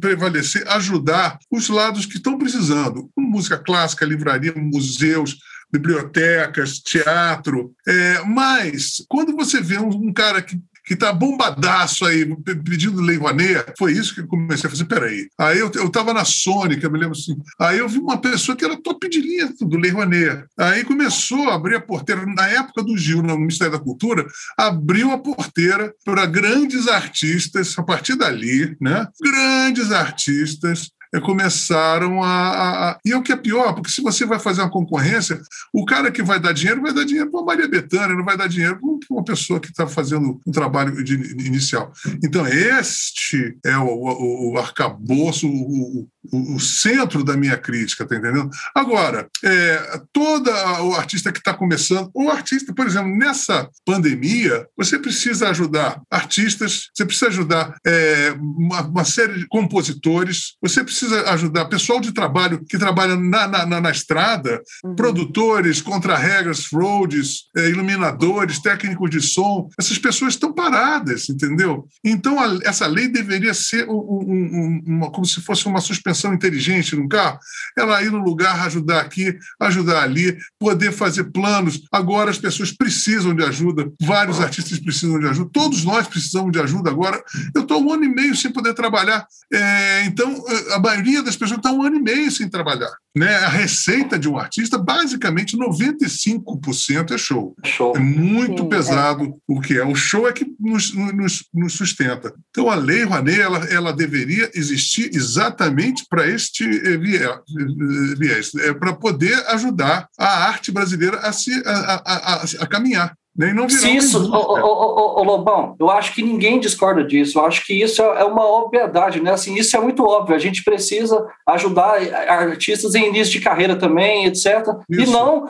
prevalecer, 0.00 0.66
ajudar 0.68 1.38
os 1.50 1.68
lados 1.68 2.06
que 2.06 2.16
estão 2.16 2.38
precisando. 2.38 3.10
Música 3.16 3.58
clássica, 3.58 4.06
livraria, 4.06 4.54
museus, 4.56 5.36
bibliotecas, 5.72 6.78
teatro. 6.78 7.72
É, 7.86 8.22
mas, 8.24 9.04
quando 9.08 9.34
você 9.34 9.60
vê 9.60 9.78
um, 9.78 9.88
um 9.88 10.12
cara 10.12 10.42
que 10.42 10.60
que 10.90 10.94
está 10.94 11.12
bombadaço 11.12 12.04
aí, 12.04 12.26
pedindo 12.64 13.00
Lei 13.00 13.16
Rouanet, 13.16 13.74
foi 13.78 13.92
isso 13.92 14.12
que 14.12 14.22
eu 14.22 14.26
comecei 14.26 14.66
a 14.66 14.70
fazer, 14.70 14.86
peraí. 14.86 15.28
Aí 15.38 15.60
eu 15.60 15.68
estava 15.68 16.12
na 16.12 16.24
Sônica, 16.24 16.90
me 16.90 16.98
lembro 16.98 17.16
assim, 17.16 17.36
aí 17.60 17.78
eu 17.78 17.88
vi 17.88 18.00
uma 18.00 18.20
pessoa 18.20 18.56
que 18.56 18.64
era 18.64 18.76
top 18.76 19.08
de 19.08 19.20
linha 19.20 19.54
do 19.60 19.78
Lei 19.78 19.92
Rouanet. 19.92 20.44
Aí 20.58 20.82
começou 20.82 21.48
a 21.48 21.54
abrir 21.54 21.76
a 21.76 21.80
porteira, 21.80 22.26
na 22.26 22.48
época 22.48 22.82
do 22.82 22.96
Gil, 22.96 23.22
no 23.22 23.38
Ministério 23.38 23.72
da 23.72 23.78
Cultura, 23.78 24.26
abriu 24.58 25.12
a 25.12 25.18
porteira 25.18 25.94
para 26.04 26.26
grandes 26.26 26.88
artistas, 26.88 27.78
a 27.78 27.84
partir 27.84 28.16
dali, 28.16 28.76
né? 28.80 29.06
Grandes 29.22 29.92
artistas 29.92 30.90
começaram 31.18 32.22
a, 32.22 32.90
a, 32.90 32.98
E 33.04 33.12
é 33.12 33.16
o 33.16 33.22
que 33.22 33.32
é 33.32 33.36
pior, 33.36 33.72
porque 33.74 33.90
se 33.90 34.02
você 34.02 34.24
vai 34.24 34.38
fazer 34.38 34.60
uma 34.60 34.70
concorrência, 34.70 35.40
o 35.72 35.84
cara 35.84 36.10
que 36.10 36.22
vai 36.22 36.38
dar 36.38 36.52
dinheiro 36.52 36.82
vai 36.82 36.92
dar 36.92 37.04
dinheiro 37.04 37.30
para 37.30 37.42
Maria 37.42 37.68
Bethânia, 37.68 38.16
não 38.16 38.24
vai 38.24 38.36
dar 38.36 38.48
dinheiro 38.48 38.78
para 38.78 39.16
uma 39.16 39.24
pessoa 39.24 39.58
que 39.58 39.68
está 39.68 39.86
fazendo 39.86 40.40
um 40.46 40.52
trabalho 40.52 41.02
de, 41.02 41.14
inicial. 41.46 41.92
Então, 42.22 42.46
este 42.46 43.56
é 43.64 43.76
o, 43.76 43.86
o, 43.86 44.52
o 44.52 44.58
arcabouço, 44.58 45.48
o, 45.48 46.08
o, 46.32 46.54
o, 46.56 46.60
centro 46.60 47.24
da 47.24 47.36
minha 47.36 47.56
crítica, 47.56 48.06
tá 48.06 48.16
entendendo? 48.16 48.50
Agora, 48.74 49.28
é, 49.42 50.00
todo 50.12 50.50
o 50.50 50.94
artista 50.94 51.32
que 51.32 51.38
está 51.38 51.54
começando, 51.54 52.10
o 52.14 52.28
artista, 52.30 52.72
por 52.74 52.86
exemplo, 52.86 53.16
nessa 53.16 53.68
pandemia, 53.84 54.66
você 54.76 54.98
precisa 54.98 55.48
ajudar 55.48 56.00
artistas, 56.10 56.88
você 56.94 57.04
precisa 57.04 57.28
ajudar 57.28 57.76
é, 57.86 58.32
uma, 58.38 58.82
uma, 58.82 59.04
série 59.04 59.38
de 59.38 59.46
compositores, 59.46 60.54
você 60.60 60.84
precisa 60.84 60.99
ajudar 61.26 61.66
pessoal 61.66 62.00
de 62.00 62.12
trabalho 62.12 62.64
que 62.64 62.78
trabalha 62.78 63.16
na, 63.16 63.66
na, 63.66 63.80
na 63.80 63.90
estrada, 63.90 64.62
uhum. 64.84 64.94
produtores, 64.94 65.80
contra-regras, 65.80 66.68
roads, 66.72 67.44
é, 67.56 67.68
iluminadores, 67.68 68.60
técnicos 68.60 69.10
de 69.10 69.20
som, 69.20 69.68
essas 69.78 69.98
pessoas 69.98 70.34
estão 70.34 70.52
paradas, 70.52 71.28
entendeu? 71.28 71.86
Então, 72.04 72.38
a, 72.38 72.58
essa 72.64 72.86
lei 72.86 73.08
deveria 73.08 73.54
ser 73.54 73.88
um, 73.88 73.92
um, 73.92 74.82
uma, 74.86 75.10
como 75.10 75.26
se 75.26 75.40
fosse 75.40 75.66
uma 75.66 75.80
suspensão 75.80 76.32
inteligente 76.34 76.96
no 76.96 77.08
carro, 77.08 77.38
ela 77.76 78.02
ir 78.02 78.10
no 78.10 78.18
lugar, 78.18 78.66
ajudar 78.66 79.00
aqui, 79.00 79.36
ajudar 79.60 80.02
ali, 80.02 80.36
poder 80.58 80.92
fazer 80.92 81.24
planos. 81.24 81.82
Agora 81.92 82.30
as 82.30 82.38
pessoas 82.38 82.72
precisam 82.72 83.34
de 83.34 83.44
ajuda, 83.44 83.90
vários 84.00 84.40
artistas 84.40 84.78
precisam 84.78 85.18
de 85.18 85.26
ajuda, 85.26 85.50
todos 85.52 85.84
nós 85.84 86.06
precisamos 86.06 86.52
de 86.52 86.60
ajuda 86.60 86.90
agora. 86.90 87.22
Eu 87.54 87.62
estou 87.62 87.82
um 87.82 87.92
ano 87.92 88.04
e 88.04 88.08
meio 88.08 88.36
sem 88.36 88.52
poder 88.52 88.74
trabalhar, 88.74 89.26
é, 89.52 90.04
então 90.04 90.44
a 90.72 90.78
maioria 90.90 91.22
das 91.22 91.36
pessoas 91.36 91.58
está 91.58 91.72
um 91.72 91.82
ano 91.82 91.96
e 91.96 92.02
meio 92.02 92.30
sem 92.30 92.48
trabalhar. 92.48 92.90
Né? 93.16 93.34
A 93.36 93.48
receita 93.48 94.18
de 94.18 94.28
um 94.28 94.38
artista, 94.38 94.78
basicamente 94.78 95.56
95% 95.56 97.12
é 97.12 97.18
show. 97.18 97.54
show. 97.64 97.96
É 97.96 97.98
muito 97.98 98.62
Sim, 98.62 98.66
é. 98.66 98.68
pesado 98.68 99.24
é. 99.24 99.32
o 99.48 99.60
que 99.60 99.78
é. 99.78 99.84
O 99.84 99.94
show 99.94 100.28
é 100.28 100.32
que 100.32 100.46
nos, 100.58 100.94
nos, 100.94 101.44
nos 101.52 101.72
sustenta. 101.72 102.32
Então 102.50 102.70
a 102.70 102.74
lei 102.74 103.04
Rouanet 103.04 103.40
ela, 103.40 103.58
ela 103.66 103.92
deveria 103.92 104.50
existir 104.54 105.10
exatamente 105.12 106.04
para 106.08 106.28
este 106.28 106.64
viés, 106.98 108.54
é, 108.60 108.72
para 108.74 108.92
poder 108.92 109.34
ajudar 109.48 110.08
a 110.18 110.48
arte 110.48 110.70
brasileira 110.70 111.18
a, 111.18 111.32
se, 111.32 111.52
a, 111.66 111.72
a, 111.72 112.34
a, 112.34 112.42
a 112.60 112.66
caminhar. 112.66 113.14
Nem 113.40 113.54
não 113.54 113.66
Se 113.70 113.88
isso, 113.96 114.30
o, 114.30 115.24
Lobão, 115.24 115.74
eu 115.80 115.88
acho 115.88 116.14
que 116.14 116.22
ninguém 116.22 116.60
discorda 116.60 117.02
disso. 117.02 117.38
Eu 117.38 117.46
acho 117.46 117.64
que 117.64 117.72
isso 117.72 118.02
é, 118.02 118.20
é 118.20 118.24
uma 118.24 118.46
obviedade, 118.46 119.18
né? 119.18 119.32
Assim, 119.32 119.54
isso 119.54 119.74
é 119.74 119.80
muito 119.80 120.04
óbvio. 120.04 120.36
A 120.36 120.38
gente 120.38 120.62
precisa 120.62 121.26
ajudar 121.48 121.96
artistas 122.28 122.94
em 122.94 123.08
início 123.08 123.32
de 123.32 123.40
carreira 123.40 123.74
também, 123.76 124.26
etc. 124.26 124.68
Isso. 124.90 125.00
E 125.00 125.06
não 125.06 125.48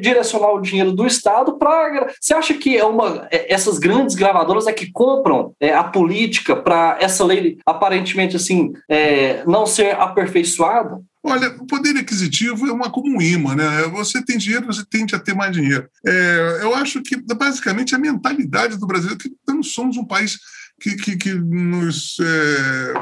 direcionar 0.00 0.52
o 0.52 0.60
dinheiro 0.60 0.92
do 0.92 1.04
Estado 1.04 1.58
para. 1.58 2.06
Você 2.20 2.34
acha 2.34 2.54
que 2.54 2.78
é 2.78 2.84
uma, 2.84 3.26
é, 3.32 3.52
essas 3.52 3.80
grandes 3.80 4.14
gravadoras 4.14 4.68
é 4.68 4.72
que 4.72 4.92
compram 4.92 5.52
é, 5.58 5.74
a 5.74 5.82
política 5.82 6.54
para 6.54 6.98
essa 7.00 7.24
lei 7.24 7.58
aparentemente 7.66 8.36
assim 8.36 8.74
é, 8.88 9.42
não 9.44 9.66
ser 9.66 10.00
aperfeiçoada? 10.00 11.00
Olha, 11.24 11.50
o 11.50 11.66
poder 11.66 11.96
aquisitivo 11.96 12.66
é 12.66 12.72
uma 12.72 12.90
como 12.90 13.16
um 13.16 13.22
imã, 13.22 13.54
né? 13.54 13.82
Você 13.92 14.24
tem 14.24 14.36
dinheiro, 14.36 14.66
você 14.66 14.84
tende 14.84 15.14
a 15.14 15.20
ter 15.20 15.34
mais 15.34 15.52
dinheiro. 15.52 15.88
É, 16.04 16.58
eu 16.62 16.74
acho 16.74 17.00
que, 17.00 17.16
basicamente, 17.16 17.94
a 17.94 17.98
mentalidade 17.98 18.76
do 18.76 18.86
brasileiro, 18.86 19.20
que 19.20 19.32
não 19.46 19.62
somos 19.62 19.96
um 19.96 20.04
país 20.04 20.38
que, 20.80 20.96
que, 20.96 21.16
que 21.16 21.32
nos. 21.32 22.16
É, 22.18 22.94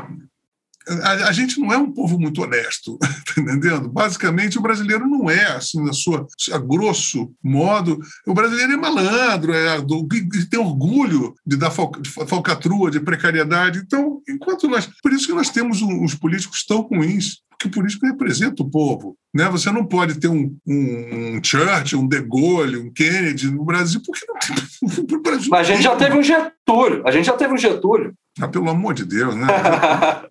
a, 0.89 1.29
a, 1.29 1.33
gente 1.33 1.61
não 1.61 1.73
é 1.73 1.77
um 1.77 1.93
povo 1.93 2.19
muito 2.19 2.43
honesto, 2.43 2.99
tá 2.99 3.41
entendendo? 3.41 3.89
Basicamente, 3.89 4.59
o 4.59 4.63
brasileiro 4.63 5.07
não 5.07 5.29
é, 5.31 5.57
assim, 5.57 5.85
na 5.85 5.93
sua, 5.93 6.27
a 6.53 6.59
grosso 6.59 7.33
modo, 7.43 7.99
o 8.27 8.35
brasileiro 8.35 8.73
é 8.73 8.77
malandro, 8.77 9.53
é, 9.53 9.81
do, 9.81 10.07
tem 10.51 10.59
orgulho 10.59 11.35
de 11.47 11.57
dar 11.57 11.71
falcatrua, 11.71 12.91
de 12.91 13.01
precariedade. 13.01 13.81
Então, 13.81 14.21
enquanto 14.29 14.69
nós. 14.69 14.89
Por 15.03 15.13
isso 15.13 15.27
que 15.27 15.35
nós 15.35 15.51
temos 15.51 15.83
uns 15.83 16.15
políticos 16.15 16.65
tão 16.67 16.81
ruins, 16.83 17.39
que 17.61 17.67
o 17.67 17.71
político 17.71 18.07
representa 18.07 18.63
o 18.63 18.71
povo. 18.71 19.17
Né? 19.35 19.47
Você 19.51 19.71
não 19.71 19.85
pode 19.85 20.19
ter 20.19 20.29
um, 20.29 20.57
um 20.67 21.41
Churchill, 21.45 22.01
um 22.01 22.09
De 22.09 22.23
Gaulle, 22.23 22.79
um 22.79 22.91
Kennedy 22.91 23.51
no 23.51 23.65
Brasil, 23.65 24.01
porque 24.05 24.25
não 24.27 24.39
tem. 24.39 25.21
Brasil 25.23 25.51
Mas 25.51 25.69
a 25.69 25.73
gente 25.75 25.83
já 25.83 25.95
teve 25.95 26.17
um 26.17 26.23
Getúlio. 26.23 27.07
A 27.07 27.11
gente 27.11 27.27
já 27.27 27.35
teve 27.35 27.53
um 27.53 27.59
Getúlio. 27.59 28.15
Ah, 28.39 28.47
pelo 28.47 28.71
amor 28.71 28.95
de 28.95 29.05
Deus, 29.05 29.35
né? 29.35 29.47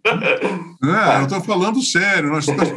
é, 0.84 1.20
eu 1.20 1.24
estou 1.24 1.42
falando 1.42 1.82
sério. 1.82 2.30
Nós, 2.30 2.48
nós, 2.48 2.70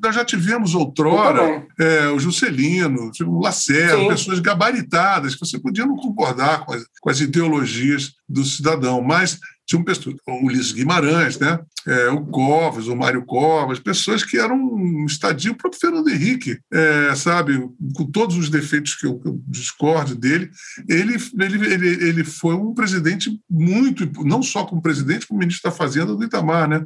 nós, 0.00 0.14
já 0.14 0.24
tivemos 0.24 0.74
outrora 0.74 1.66
é, 1.78 2.06
o 2.08 2.18
Juscelino, 2.18 3.10
o 3.26 3.40
Lacerda, 3.40 4.06
pessoas 4.08 4.38
gabaritadas, 4.38 5.34
que 5.34 5.44
você 5.44 5.58
podia 5.58 5.84
não 5.84 5.96
concordar 5.96 6.64
com 6.64 6.72
as, 6.74 6.84
com 7.00 7.10
as 7.10 7.20
ideologias 7.20 8.12
do 8.28 8.44
cidadão, 8.44 9.02
mas 9.02 9.38
tinha 9.66 9.80
um 9.80 9.84
pessoa, 9.84 10.14
o 10.26 10.46
Ulisses 10.46 10.72
Guimarães, 10.72 11.38
né? 11.38 11.58
É, 11.86 12.08
o 12.10 12.24
Covas, 12.26 12.86
o 12.86 12.96
Mário 12.96 13.24
Covas, 13.24 13.80
pessoas 13.80 14.24
que 14.24 14.38
eram 14.38 14.56
um 14.56 15.04
estadio, 15.06 15.52
o 15.52 15.56
próprio 15.56 15.80
Fernando 15.80 16.08
Henrique, 16.08 16.58
é, 16.72 17.14
sabe, 17.14 17.58
com 17.94 18.06
todos 18.06 18.36
os 18.36 18.48
defeitos 18.48 18.94
que 18.94 19.06
eu, 19.06 19.20
eu 19.24 19.40
discordo 19.48 20.14
dele, 20.14 20.50
ele, 20.88 21.16
ele, 21.40 21.72
ele, 21.72 22.08
ele 22.08 22.24
foi 22.24 22.54
um 22.54 22.74
presidente 22.74 23.30
muito, 23.50 24.06
não 24.24 24.42
só 24.42 24.64
como 24.64 24.82
presidente, 24.82 25.26
como 25.26 25.40
ministro 25.40 25.70
da 25.70 25.76
Fazenda 25.76 26.14
do 26.14 26.24
Itamar, 26.24 26.68
né? 26.68 26.84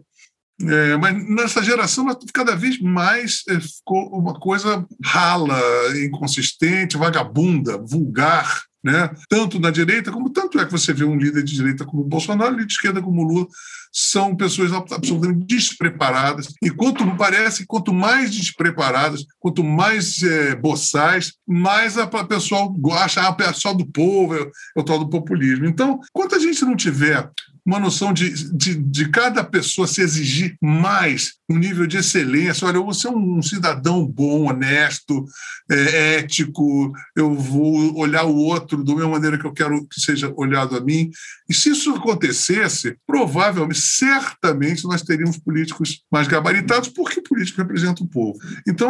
É, 0.58 0.96
mas 0.96 1.28
nessa 1.28 1.62
geração, 1.62 2.06
cada 2.32 2.56
vez 2.56 2.80
mais 2.80 3.42
é, 3.48 3.60
ficou 3.60 4.08
uma 4.18 4.32
coisa 4.40 4.86
rala, 5.04 5.60
inconsistente, 6.02 6.96
vagabunda, 6.96 7.76
vulgar, 7.76 8.62
né? 8.86 9.10
tanto 9.28 9.58
na 9.58 9.70
direita, 9.70 10.12
como 10.12 10.30
tanto 10.30 10.60
é 10.60 10.64
que 10.64 10.70
você 10.70 10.92
vê 10.92 11.04
um 11.04 11.16
líder 11.16 11.42
de 11.42 11.56
direita 11.56 11.84
como 11.84 12.04
Bolsonaro, 12.04 12.52
líder 12.52 12.66
de 12.66 12.72
esquerda 12.72 13.02
como 13.02 13.24
Lula, 13.24 13.48
são 13.92 14.36
pessoas 14.36 14.72
absolutamente 14.72 15.44
despreparadas. 15.46 16.54
E 16.62 16.70
quanto 16.70 17.04
parece, 17.16 17.66
quanto 17.66 17.92
mais 17.92 18.30
despreparadas, 18.30 19.24
quanto 19.40 19.64
mais 19.64 20.22
é, 20.22 20.54
boçais, 20.54 21.32
mais 21.46 21.98
a, 21.98 22.06
pessoa 22.06 22.72
gosta, 22.78 23.22
ah, 23.22 23.30
o 23.30 23.36
pessoal 23.36 23.74
do 23.74 23.86
povo, 23.86 24.36
é, 24.36 24.42
é 24.42 24.80
o 24.80 24.84
tal 24.84 25.00
do 25.00 25.10
populismo. 25.10 25.66
Então, 25.66 25.98
quanto 26.12 26.36
a 26.36 26.38
gente 26.38 26.64
não 26.64 26.76
tiver 26.76 27.28
uma 27.66 27.80
noção 27.80 28.12
de, 28.12 28.30
de, 28.52 28.76
de, 28.76 29.08
cada 29.08 29.42
pessoa 29.42 29.88
se 29.88 30.00
exigir 30.00 30.56
mais 30.62 31.32
um 31.50 31.58
nível 31.58 31.84
de 31.84 31.96
excelência. 31.96 32.66
Olha, 32.66 32.76
eu 32.76 32.84
vou 32.84 32.94
ser 32.94 33.08
um 33.08 33.42
cidadão 33.42 34.06
bom, 34.06 34.48
honesto, 34.48 35.24
é, 35.68 36.18
ético, 36.18 36.92
eu 37.16 37.34
vou 37.34 37.98
olhar 37.98 38.24
o 38.24 38.36
outro 38.36 38.84
da 38.84 38.94
mesma 38.94 39.10
maneira 39.10 39.36
que 39.36 39.44
eu 39.44 39.52
quero 39.52 39.84
que 39.88 40.00
seja 40.00 40.32
olhado 40.36 40.76
a 40.76 40.80
mim. 40.80 41.10
E 41.48 41.54
se 41.54 41.70
isso 41.70 41.92
acontecesse, 41.92 42.96
provavelmente, 43.04 43.80
certamente, 43.80 44.84
nós 44.84 45.02
teríamos 45.02 45.36
políticos 45.36 46.04
mais 46.10 46.28
gabaritados, 46.28 46.88
porque 46.88 47.20
político 47.20 47.60
representa 47.60 48.04
o 48.04 48.08
povo. 48.08 48.38
Então, 48.66 48.88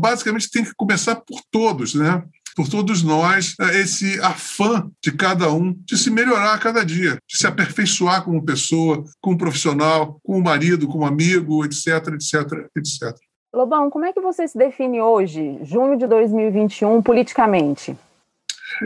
basicamente, 0.00 0.50
tem 0.50 0.64
que 0.64 0.72
começar 0.74 1.16
por 1.16 1.42
todos, 1.50 1.94
né? 1.94 2.22
Por 2.54 2.68
todos 2.68 3.02
nós 3.02 3.54
é, 3.60 3.80
esse 3.80 4.20
afã 4.20 4.90
de 5.02 5.12
cada 5.12 5.52
um 5.52 5.72
de 5.84 5.96
se 5.96 6.10
melhorar 6.10 6.54
a 6.54 6.58
cada 6.58 6.84
dia, 6.84 7.18
de 7.28 7.36
se 7.36 7.46
aperfeiçoar 7.46 8.24
como 8.24 8.44
pessoa, 8.44 9.04
como 9.20 9.38
profissional, 9.38 10.18
como 10.22 10.42
marido, 10.42 10.86
como 10.86 11.06
amigo, 11.06 11.64
etc, 11.64 12.08
etc, 12.14 12.68
etc. 12.76 13.16
Lobão, 13.54 13.90
como 13.90 14.06
é 14.06 14.12
que 14.12 14.20
você 14.20 14.48
se 14.48 14.56
define 14.56 15.00
hoje, 15.00 15.58
junho 15.62 15.98
de 15.98 16.06
2021, 16.06 17.02
politicamente? 17.02 17.96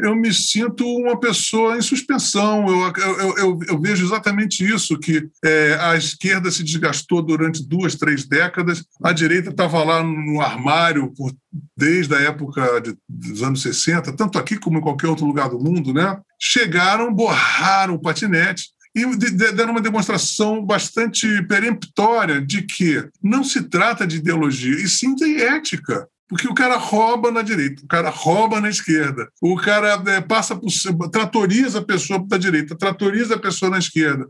Eu 0.03 0.15
me 0.15 0.33
sinto 0.33 0.87
uma 0.87 1.19
pessoa 1.19 1.77
em 1.77 1.83
suspensão. 1.83 2.67
Eu, 2.69 2.93
eu, 2.97 3.39
eu, 3.39 3.61
eu 3.69 3.81
vejo 3.81 4.05
exatamente 4.05 4.65
isso, 4.65 4.99
que 4.99 5.29
é, 5.45 5.79
a 5.81 5.97
esquerda 5.97 6.51
se 6.51 6.63
desgastou 6.63 7.23
durante 7.23 7.67
duas, 7.67 7.95
três 7.95 8.27
décadas, 8.27 8.85
a 9.03 9.13
direita 9.13 9.51
estava 9.51 9.83
lá 9.83 10.03
no 10.03 10.41
armário 10.41 11.13
por, 11.17 11.35
desde 11.77 12.15
a 12.15 12.21
época 12.21 12.81
de, 12.81 12.97
dos 13.09 13.43
anos 13.43 13.63
60, 13.63 14.13
tanto 14.13 14.39
aqui 14.39 14.59
como 14.59 14.79
em 14.79 14.83
qualquer 14.83 15.09
outro 15.09 15.27
lugar 15.27 15.49
do 15.49 15.59
mundo, 15.59 15.93
né? 15.93 16.19
chegaram, 16.41 17.13
borraram 17.13 17.95
o 17.95 18.01
patinete, 18.01 18.77
e 18.95 19.05
deram 19.53 19.73
uma 19.73 19.81
demonstração 19.81 20.65
bastante 20.65 21.43
peremptória 21.43 22.41
de 22.41 22.63
que 22.63 23.07
não 23.23 23.45
se 23.45 23.63
trata 23.69 24.07
de 24.07 24.17
ideologia, 24.17 24.75
e 24.75 24.89
sim 24.89 25.15
de 25.15 25.43
ética. 25.43 26.09
Porque 26.29 26.49
o 26.49 26.55
cara 26.55 26.77
rouba 26.77 27.31
na 27.31 27.43
direita, 27.43 27.85
o 27.85 27.89
cara 27.89 28.11
rouba 28.11 28.61
na 28.61 28.69
esquerda, 28.69 29.29
o 29.41 29.57
cara 29.57 30.03
é, 30.07 30.21
passa 30.21 30.57
por 30.57 30.71
tratoriza 31.11 31.79
a 31.79 31.85
pessoa 31.85 32.19
da 32.27 32.37
direita, 32.37 32.77
tratoriza 32.77 33.37
a 33.37 33.39
pessoa 33.39 33.71
na 33.71 33.79
esquerda. 33.79 34.27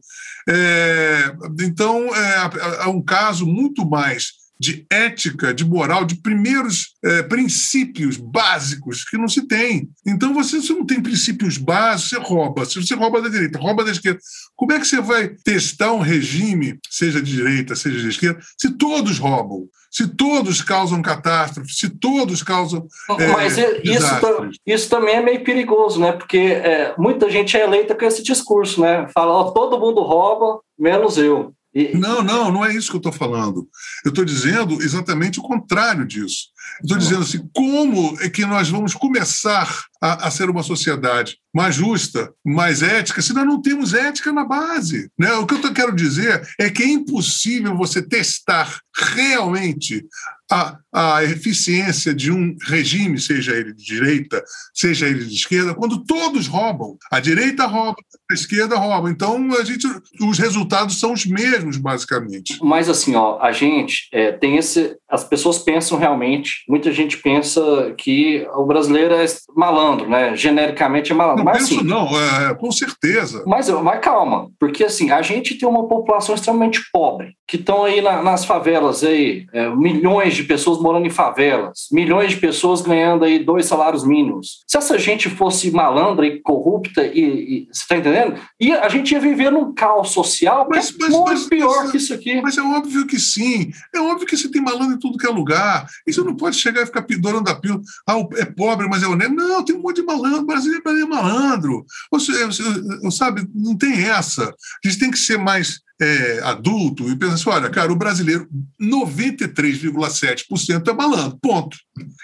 É, 0.48 1.32
então, 1.60 2.14
é, 2.14 2.50
é 2.82 2.86
um 2.86 3.02
caso 3.02 3.46
muito 3.46 3.88
mais 3.88 4.45
de 4.58 4.86
ética, 4.90 5.52
de 5.52 5.64
moral, 5.64 6.04
de 6.04 6.16
primeiros 6.16 6.94
é, 7.04 7.22
princípios 7.22 8.16
básicos 8.16 9.04
que 9.04 9.18
não 9.18 9.28
se 9.28 9.46
tem. 9.46 9.88
Então, 10.06 10.32
você, 10.32 10.60
se 10.62 10.72
não 10.72 10.84
tem 10.84 11.00
princípios 11.00 11.58
básicos, 11.58 12.10
você 12.10 12.18
rouba. 12.18 12.64
Se 12.64 12.80
você 12.80 12.94
rouba 12.94 13.20
da 13.20 13.28
direita, 13.28 13.58
rouba 13.58 13.84
da 13.84 13.90
esquerda, 13.90 14.18
como 14.54 14.72
é 14.72 14.80
que 14.80 14.86
você 14.86 15.00
vai 15.00 15.28
testar 15.44 15.92
um 15.92 16.00
regime, 16.00 16.78
seja 16.88 17.20
de 17.20 17.32
direita, 17.32 17.76
seja 17.76 18.00
de 18.00 18.08
esquerda, 18.08 18.40
se 18.58 18.70
todos 18.70 19.18
roubam? 19.18 19.68
Se 19.90 20.06
todos 20.08 20.60
causam 20.60 21.00
catástrofe, 21.00 21.72
se 21.72 21.88
todos 21.88 22.42
causam. 22.42 22.86
É, 23.18 23.28
Mas 23.28 23.56
isso, 23.56 24.50
isso 24.66 24.90
também 24.90 25.14
é 25.14 25.22
meio 25.22 25.42
perigoso, 25.42 25.98
né? 25.98 26.12
Porque 26.12 26.36
é, 26.36 26.94
muita 26.98 27.30
gente 27.30 27.56
é 27.56 27.64
eleita 27.64 27.94
com 27.94 28.04
esse 28.04 28.22
discurso, 28.22 28.82
né? 28.82 29.08
Fala, 29.14 29.32
ó, 29.32 29.50
todo 29.52 29.80
mundo 29.80 30.02
rouba, 30.02 30.60
menos 30.78 31.16
eu. 31.16 31.54
Não, 31.94 32.22
não, 32.22 32.50
não 32.50 32.64
é 32.64 32.74
isso 32.74 32.90
que 32.90 32.96
eu 32.96 33.00
estou 33.00 33.12
falando. 33.12 33.68
Eu 34.04 34.08
estou 34.08 34.24
dizendo 34.24 34.80
exatamente 34.82 35.38
o 35.38 35.42
contrário 35.42 36.06
disso. 36.06 36.46
Estou 36.82 36.96
dizendo 36.96 37.22
assim, 37.22 37.48
como 37.54 38.16
é 38.20 38.30
que 38.30 38.44
nós 38.46 38.68
vamos 38.68 38.94
começar 38.94 39.84
a, 40.00 40.26
a, 40.26 40.30
ser 40.30 40.48
uma 40.48 40.62
sociedade 40.62 41.38
mais 41.54 41.74
justa, 41.74 42.32
mais 42.44 42.82
ética, 42.82 43.22
se 43.22 43.32
nós 43.32 43.46
não 43.46 43.60
temos 43.60 43.94
ética 43.94 44.32
na 44.32 44.44
base? 44.44 45.10
Né? 45.18 45.32
O 45.34 45.46
que 45.46 45.54
eu 45.54 45.72
quero 45.72 45.94
dizer 45.94 46.46
é 46.58 46.70
que 46.70 46.82
é 46.82 46.88
impossível 46.88 47.76
você 47.76 48.02
testar 48.02 48.80
realmente 48.94 50.04
a, 50.50 50.78
a 50.92 51.24
eficiência 51.24 52.14
de 52.14 52.30
um 52.30 52.56
regime, 52.62 53.18
seja 53.18 53.52
ele 53.52 53.72
de 53.74 53.84
direita, 53.84 54.42
seja 54.72 55.06
ele 55.06 55.24
de 55.24 55.34
esquerda, 55.34 55.74
quando 55.74 56.04
todos 56.04 56.46
roubam. 56.46 56.96
A 57.10 57.20
direita 57.20 57.66
rouba, 57.66 57.96
a 58.30 58.34
esquerda 58.34 58.76
rouba. 58.76 59.10
Então, 59.10 59.52
a 59.58 59.64
gente, 59.64 59.86
os 60.20 60.38
resultados 60.38 60.98
são 60.98 61.12
os 61.12 61.26
mesmos, 61.26 61.76
basicamente. 61.76 62.58
Mas, 62.62 62.88
assim, 62.88 63.14
ó, 63.14 63.38
a 63.40 63.52
gente 63.52 64.08
é, 64.12 64.32
tem 64.32 64.56
esse. 64.56 64.96
As 65.08 65.22
pessoas 65.22 65.58
pensam 65.58 65.98
realmente, 65.98 66.64
muita 66.68 66.92
gente 66.92 67.18
pensa 67.18 67.60
que 67.96 68.46
o 68.54 68.64
brasileiro 68.64 69.14
é 69.14 69.26
malandro, 69.56 70.08
né? 70.08 70.34
Genericamente 70.36 71.12
é 71.12 71.14
malandro. 71.14 71.44
Não 71.44 71.52
mas, 71.52 71.58
penso, 71.58 71.76
assim, 71.76 71.84
não, 71.84 72.08
é, 72.18 72.54
com 72.54 72.72
certeza. 72.72 73.44
Mas, 73.46 73.68
mas 73.68 74.00
calma, 74.00 74.50
porque 74.58 74.84
assim, 74.84 75.10
a 75.10 75.22
gente 75.22 75.54
tem 75.54 75.68
uma 75.68 75.86
população 75.86 76.34
extremamente 76.34 76.80
pobre, 76.92 77.36
que 77.46 77.56
estão 77.56 77.84
aí 77.84 78.00
na, 78.00 78.22
nas 78.22 78.44
favelas 78.44 79.04
aí, 79.04 79.46
é, 79.52 79.68
milhões 79.70 80.35
de 80.36 80.44
pessoas 80.44 80.78
morando 80.80 81.06
em 81.06 81.10
favelas, 81.10 81.86
milhões 81.90 82.30
de 82.30 82.36
pessoas 82.36 82.82
ganhando 82.82 83.24
aí 83.24 83.38
dois 83.38 83.66
salários 83.66 84.04
mínimos. 84.04 84.62
Se 84.66 84.76
essa 84.76 84.98
gente 84.98 85.28
fosse 85.28 85.70
malandra 85.70 86.26
e 86.26 86.40
corrupta, 86.40 87.04
e, 87.04 87.20
e 87.20 87.68
você 87.72 87.82
está 87.82 87.96
entendendo? 87.96 88.38
E 88.60 88.72
a 88.72 88.88
gente 88.88 89.12
ia 89.12 89.20
viver 89.20 89.50
num 89.50 89.72
caos 89.74 90.10
social 90.10 90.66
mas, 90.68 90.90
é 90.90 90.94
mas, 90.98 91.10
muito 91.10 91.24
mas, 91.26 91.46
pior 91.46 91.82
mas, 91.82 91.90
que 91.90 91.96
isso 91.96 92.14
aqui. 92.14 92.40
Mas 92.40 92.58
é 92.58 92.62
óbvio 92.62 93.06
que 93.06 93.18
sim. 93.18 93.70
É 93.94 94.00
óbvio 94.00 94.26
que 94.26 94.36
você 94.36 94.50
tem 94.50 94.62
malandro 94.62 94.94
em 94.94 94.98
tudo 94.98 95.18
que 95.18 95.26
é 95.26 95.30
lugar. 95.30 95.86
E 96.06 96.12
você 96.12 96.20
não 96.22 96.36
pode 96.36 96.56
chegar 96.56 96.82
e 96.82 96.86
ficar 96.86 97.02
pidorando 97.02 97.50
a 97.50 97.54
pílula. 97.54 97.82
Ah, 98.08 98.16
é 98.36 98.44
pobre, 98.44 98.88
mas 98.88 99.02
é 99.02 99.06
honesto. 99.06 99.34
Não, 99.34 99.64
tem 99.64 99.76
um 99.76 99.82
monte 99.82 99.96
de 99.96 100.02
malandro. 100.02 100.40
O 100.40 100.46
Brasil 100.46 100.72
é 100.74 101.04
malandro. 101.04 101.84
Você, 102.10 102.44
você, 102.44 102.62
sabe, 103.10 103.46
não 103.54 103.76
tem 103.76 104.04
essa. 104.04 104.54
A 104.84 104.88
gente 104.88 104.98
tem 104.98 105.10
que 105.10 105.18
ser 105.18 105.38
mais 105.38 105.80
é, 106.00 106.40
adulto 106.42 107.08
e 107.10 107.16
pensa 107.16 107.34
assim: 107.34 107.48
olha, 107.48 107.70
cara, 107.70 107.92
o 107.92 107.96
brasileiro, 107.96 108.48
93,7% 108.80 110.88
é 110.88 110.92
malandro, 110.92 111.38
ponto. 111.40 111.76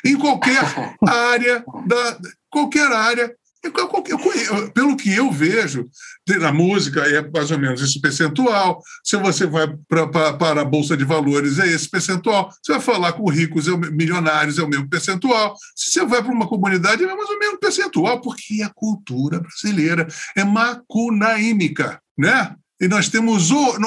Em 0.05 0.17
qualquer 0.17 0.63
área, 1.07 1.65
da, 1.87 2.19
qualquer 2.51 2.91
área. 2.93 3.33
Pelo 4.75 4.97
que 4.97 5.15
eu 5.15 5.31
vejo, 5.31 5.89
na 6.41 6.53
música 6.53 7.03
é 7.03 7.23
mais 7.31 7.49
ou 7.53 7.59
menos 7.61 7.81
esse 7.81 8.01
percentual. 8.01 8.83
Se 9.05 9.17
você 9.17 9.47
vai 9.47 9.73
pra, 9.89 10.09
pra, 10.09 10.33
para 10.33 10.63
a 10.63 10.65
Bolsa 10.65 10.97
de 10.97 11.05
Valores, 11.05 11.61
é 11.61 11.69
esse 11.69 11.89
percentual. 11.89 12.53
Você 12.61 12.73
vai 12.73 12.81
falar 12.81 13.13
com 13.13 13.31
ricos, 13.31 13.69
é 13.69 13.77
milionários, 13.77 14.59
é 14.59 14.65
o 14.65 14.69
mesmo 14.69 14.89
percentual. 14.89 15.55
Se 15.77 15.93
você 15.93 16.05
vai 16.05 16.21
para 16.21 16.33
uma 16.33 16.49
comunidade, 16.49 17.05
é 17.05 17.15
mais 17.15 17.31
ou 17.31 17.39
menos 17.39 17.61
percentual, 17.61 18.21
porque 18.21 18.63
a 18.63 18.69
cultura 18.69 19.39
brasileira 19.39 20.09
é 20.37 20.43
macunaímica, 20.43 22.03
né? 22.19 22.57
E 22.83 22.89
nós 22.89 23.09
temos 23.09 23.53
o, 23.53 23.79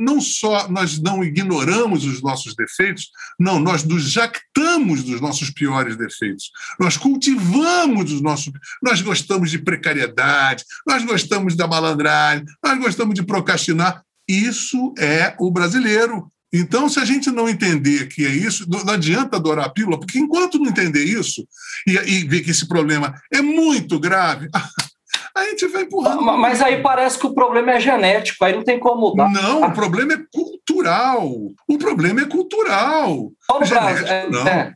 não, 0.00 0.20
só 0.20 0.68
nós 0.68 0.98
não 0.98 1.22
ignoramos 1.22 2.04
os 2.04 2.20
nossos 2.20 2.56
defeitos, 2.56 3.08
não, 3.38 3.60
nós 3.60 3.84
nos 3.84 4.10
jactamos 4.10 5.04
dos 5.04 5.20
nossos 5.20 5.48
piores 5.48 5.96
defeitos. 5.96 6.50
Nós 6.78 6.96
cultivamos 6.96 8.10
os 8.10 8.20
nossos. 8.20 8.52
Nós 8.82 9.00
gostamos 9.00 9.48
de 9.48 9.60
precariedade, 9.60 10.64
nós 10.84 11.04
gostamos 11.04 11.54
da 11.54 11.68
malandragem, 11.68 12.44
nós 12.60 12.78
gostamos 12.80 13.14
de 13.14 13.22
procrastinar. 13.22 14.02
Isso 14.26 14.92
é 14.98 15.36
o 15.38 15.48
brasileiro. 15.48 16.26
Então, 16.52 16.88
se 16.88 16.98
a 16.98 17.04
gente 17.04 17.30
não 17.30 17.48
entender 17.48 18.08
que 18.08 18.26
é 18.26 18.28
isso, 18.28 18.68
não 18.68 18.92
adianta 18.92 19.36
adorar 19.36 19.66
a 19.66 19.70
pílula, 19.70 19.98
porque 19.98 20.18
enquanto 20.18 20.58
não 20.58 20.66
entender 20.66 21.04
isso 21.04 21.46
e, 21.86 21.92
e 21.92 22.24
ver 22.24 22.42
que 22.42 22.50
esse 22.50 22.66
problema 22.66 23.14
é 23.32 23.40
muito 23.40 24.00
grave, 24.00 24.48
a 25.34 25.44
gente 25.44 25.66
vai 25.68 25.82
empurrando. 25.82 26.22
Mas 26.22 26.60
aí 26.60 26.82
parece 26.82 27.18
que 27.18 27.26
o 27.26 27.34
problema 27.34 27.72
é 27.72 27.80
genético, 27.80 28.44
aí 28.44 28.54
não 28.54 28.64
tem 28.64 28.78
como 28.78 29.08
mudar. 29.10 29.30
Não, 29.30 29.62
o 29.62 29.72
problema 29.72 30.12
é 30.12 30.18
cultural. 30.32 31.28
O 31.68 31.78
problema 31.78 32.20
é 32.20 32.26
cultural. 32.26 33.30
Só 33.50 33.58
Brasil. 33.58 34.06
É, 34.06 34.30
não. 34.30 34.46
É. 34.46 34.74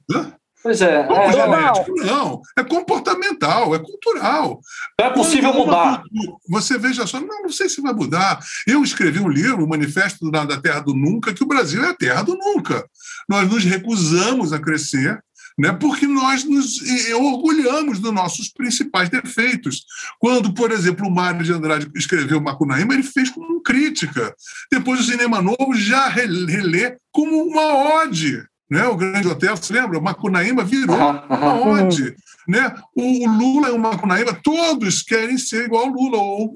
Pois 0.66 0.82
é. 0.82 1.06
Não, 1.06 1.16
é 1.16 1.32
genético, 1.32 1.94
não. 1.94 2.40
É 2.58 2.64
comportamental, 2.64 3.72
é 3.72 3.78
cultural. 3.78 4.60
Não 4.98 5.06
é 5.06 5.10
possível 5.10 5.54
mudar. 5.54 6.02
Você 6.48 6.76
veja 6.76 7.06
só, 7.06 7.20
não, 7.20 7.42
não 7.42 7.52
sei 7.52 7.68
se 7.68 7.80
vai 7.80 7.92
mudar. 7.92 8.40
Eu 8.66 8.82
escrevi 8.82 9.20
um 9.20 9.28
livro, 9.28 9.64
o 9.64 9.68
Manifesto 9.68 10.28
da 10.28 10.60
Terra 10.60 10.80
do 10.80 10.92
Nunca, 10.92 11.32
que 11.32 11.44
o 11.44 11.46
Brasil 11.46 11.84
é 11.84 11.90
a 11.90 11.94
terra 11.94 12.22
do 12.22 12.36
nunca. 12.36 12.84
Nós 13.28 13.48
nos 13.48 13.62
recusamos 13.62 14.52
a 14.52 14.58
crescer 14.58 15.20
né? 15.58 15.72
porque 15.72 16.06
nós 16.06 16.44
nos 16.44 16.80
orgulhamos 17.14 17.98
dos 17.98 18.12
nossos 18.12 18.48
principais 18.48 19.08
defeitos. 19.08 19.84
Quando, 20.18 20.52
por 20.52 20.70
exemplo, 20.70 21.06
o 21.06 21.10
Mário 21.10 21.42
de 21.42 21.52
Andrade 21.52 21.90
escreveu 21.94 22.40
Macunaíma, 22.40 22.94
ele 22.94 23.02
fez 23.02 23.30
como 23.30 23.62
crítica. 23.62 24.34
Depois 24.70 25.00
o 25.00 25.04
Cinema 25.04 25.40
Novo 25.40 25.74
já 25.74 26.08
relê 26.08 26.96
como 27.10 27.42
uma 27.42 28.02
ode. 28.02 28.44
Né? 28.70 28.84
O 28.86 28.96
Grande 28.96 29.28
Hotel, 29.28 29.56
você 29.56 29.72
lembra? 29.72 29.98
O 29.98 30.02
Macunaíma 30.02 30.64
virou 30.64 30.96
uma 30.96 31.54
ode. 31.54 32.14
Né? 32.48 32.74
O, 32.94 33.28
Lula 33.28 33.68
é 33.68 33.72
o 33.72 33.78
Macunaíma, 33.78 34.38
todos 34.42 35.02
querem 35.02 35.38
ser 35.38 35.64
igual 35.64 35.86
ao 35.86 35.92
Lula 35.92 36.18
ou 36.18 36.52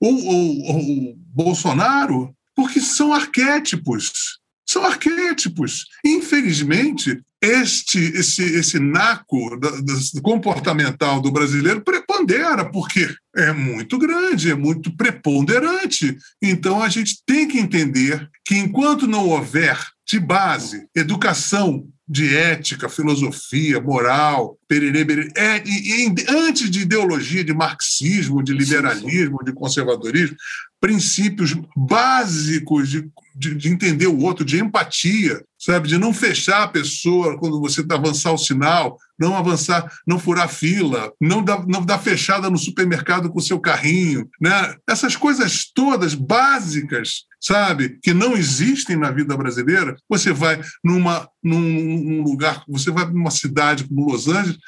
o 0.00 1.14
Bolsonaro, 1.34 2.34
porque 2.54 2.80
são 2.80 3.12
arquétipos. 3.12 4.38
São 4.68 4.84
arquétipos. 4.84 5.86
Infelizmente, 6.04 7.18
este 7.40 7.98
esse, 7.98 8.42
esse 8.42 8.78
naco 8.78 9.56
da, 9.58 9.70
da, 9.70 10.20
comportamental 10.22 11.20
do 11.20 11.30
brasileiro 11.30 11.80
prepondera, 11.80 12.64
porque 12.64 13.08
é 13.36 13.52
muito 13.52 13.96
grande, 13.96 14.50
é 14.50 14.54
muito 14.54 14.94
preponderante. 14.96 16.16
Então, 16.42 16.82
a 16.82 16.88
gente 16.88 17.22
tem 17.24 17.48
que 17.48 17.58
entender 17.58 18.28
que, 18.44 18.56
enquanto 18.56 19.06
não 19.06 19.28
houver 19.28 19.78
de 20.06 20.18
base 20.18 20.86
educação 20.94 21.86
de 22.08 22.34
ética, 22.34 22.88
filosofia, 22.88 23.80
moral, 23.80 24.58
pererê, 24.66 25.04
pererê, 25.04 25.30
é, 25.36 25.62
e, 25.64 26.06
e, 26.06 26.14
antes 26.28 26.70
de 26.70 26.80
ideologia 26.80 27.44
de 27.44 27.52
marxismo, 27.52 28.42
de 28.42 28.54
liberalismo, 28.54 29.44
de 29.44 29.52
conservadorismo, 29.52 30.34
princípios 30.80 31.56
básicos 31.76 32.88
de, 32.88 33.10
de, 33.34 33.54
de, 33.54 33.68
entender 33.68 34.06
o 34.06 34.18
outro, 34.18 34.44
de 34.44 34.60
empatia, 34.60 35.42
sabe? 35.58 35.88
De 35.88 35.98
não 35.98 36.14
fechar 36.14 36.62
a 36.62 36.68
pessoa 36.68 37.36
quando 37.38 37.60
você 37.60 37.80
está 37.80 37.96
avançar 37.96 38.32
o 38.32 38.38
sinal, 38.38 38.96
não 39.18 39.36
avançar, 39.36 39.90
não 40.06 40.18
furar 40.18 40.48
fila, 40.48 41.12
não 41.20 41.42
dar, 41.42 41.66
não 41.66 41.84
dar 41.84 41.98
fechada 41.98 42.48
no 42.48 42.56
supermercado 42.56 43.28
com 43.28 43.38
o 43.38 43.42
seu 43.42 43.58
carrinho, 43.58 44.28
né? 44.40 44.76
Essas 44.88 45.16
coisas 45.16 45.68
todas 45.74 46.14
básicas, 46.14 47.24
sabe? 47.40 47.98
Que 48.00 48.14
não 48.14 48.36
existem 48.36 48.96
na 48.96 49.10
vida 49.10 49.36
brasileira. 49.36 49.96
Você 50.08 50.32
vai 50.32 50.60
numa, 50.84 51.28
num, 51.42 51.60
num 51.60 52.22
lugar, 52.22 52.62
você 52.68 52.92
vai 52.92 53.04
numa 53.06 53.32
cidade 53.32 53.88
como 53.88 54.12
Los 54.12 54.28
Angeles, 54.28 54.58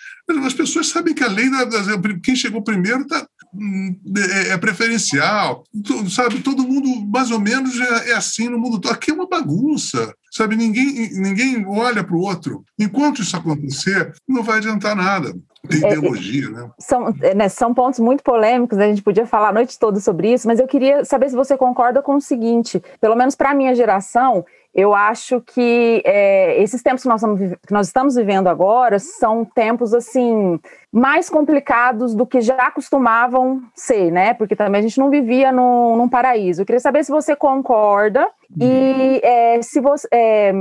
as 0.45 0.55
pessoas 0.55 0.89
sabem 0.89 1.15
que 1.15 1.25
a 1.25 1.29
lei 1.29 1.51
da, 1.51 1.67
quem 2.23 2.37
chegou 2.37 2.63
primeiro 2.63 3.03
está 3.03 3.27
é, 4.17 4.49
é, 4.51 4.59
preferencial, 4.59 5.65
sabe? 6.09 6.41
Todo 6.41 6.67
mundo 6.67 7.07
mais 7.07 7.31
ou 7.31 7.41
menos 7.41 7.79
é, 7.81 8.11
é 8.11 8.15
assim 8.15 8.49
no 8.49 8.59
mundo 8.59 8.81
todo. 8.81 8.93
Aqui 8.93 9.11
é 9.11 9.15
uma 9.15 9.29
bagunça, 9.29 10.15
sabe? 10.31 10.57
Ninguém, 10.57 11.11
ninguém 11.13 11.67
olha 11.67 12.05
para 12.05 12.17
o 12.17 12.21
outro. 12.21 12.65
Enquanto 12.79 13.23
isso 13.23 13.37
acontecer, 13.37 14.13
não 14.29 14.43
vai 14.43 14.59
adiantar 14.59 14.95
nada. 14.95 15.35
Tem 15.69 15.85
é, 15.85 15.93
ideologia, 15.93 16.47
é, 16.47 16.51
né? 16.51 16.71
São, 16.79 17.15
né? 17.35 17.49
São 17.49 17.75
pontos 17.75 18.01
muito 18.01 18.23
polêmicos, 18.23 18.79
né? 18.79 18.87
a 18.87 18.89
gente 18.89 19.03
podia 19.03 19.27
falar 19.27 19.49
a 19.49 19.53
noite 19.53 19.79
toda 19.79 20.01
sobre 20.01 20.33
isso, 20.33 20.47
mas 20.47 20.59
eu 20.59 20.67
queria 20.67 21.05
saber 21.05 21.29
se 21.29 21.37
você 21.37 21.57
concorda 21.57 22.03
com 22.03 22.17
o 22.17 22.21
seguinte: 22.21 22.83
pelo 23.01 23.15
menos 23.15 23.35
para 23.35 23.51
a 23.51 23.55
minha 23.55 23.75
geração, 23.75 24.45
eu 24.75 24.95
acho 24.95 25.41
que 25.41 26.03
é, 26.05 26.63
esses 26.63 26.83
tempos 26.83 27.03
que 27.03 27.09
nós, 27.09 27.21
estamos, 27.21 27.41
que 27.67 27.73
nós, 27.73 27.87
estamos, 27.89 28.15
vivendo 28.15 28.47
agora 28.47 28.99
são 28.99 29.45
tempos 29.45 29.93
assim 29.93 30.61
mais 30.93 31.29
complicados 31.29 32.15
do 32.15 32.27
que 32.27 32.41
já 32.41 32.71
costumavam 32.71 33.63
ser, 33.75 34.11
né? 34.13 34.33
Porque 34.33 34.55
também 34.55 34.79
a 34.79 34.83
gente 34.83 34.99
não 34.99 35.11
vivia 35.11 35.51
no, 35.51 35.97
num 35.97 36.09
paraíso. 36.09 36.63
Eu 36.63 36.67
queria 36.67 36.81
saber 36.81 37.05
se 37.05 37.11
você 37.11 37.35
concorda 37.35 38.27
e 38.59 39.21
é, 39.23 39.61
se 39.61 39.81
você, 39.81 40.09
é, 40.13 40.53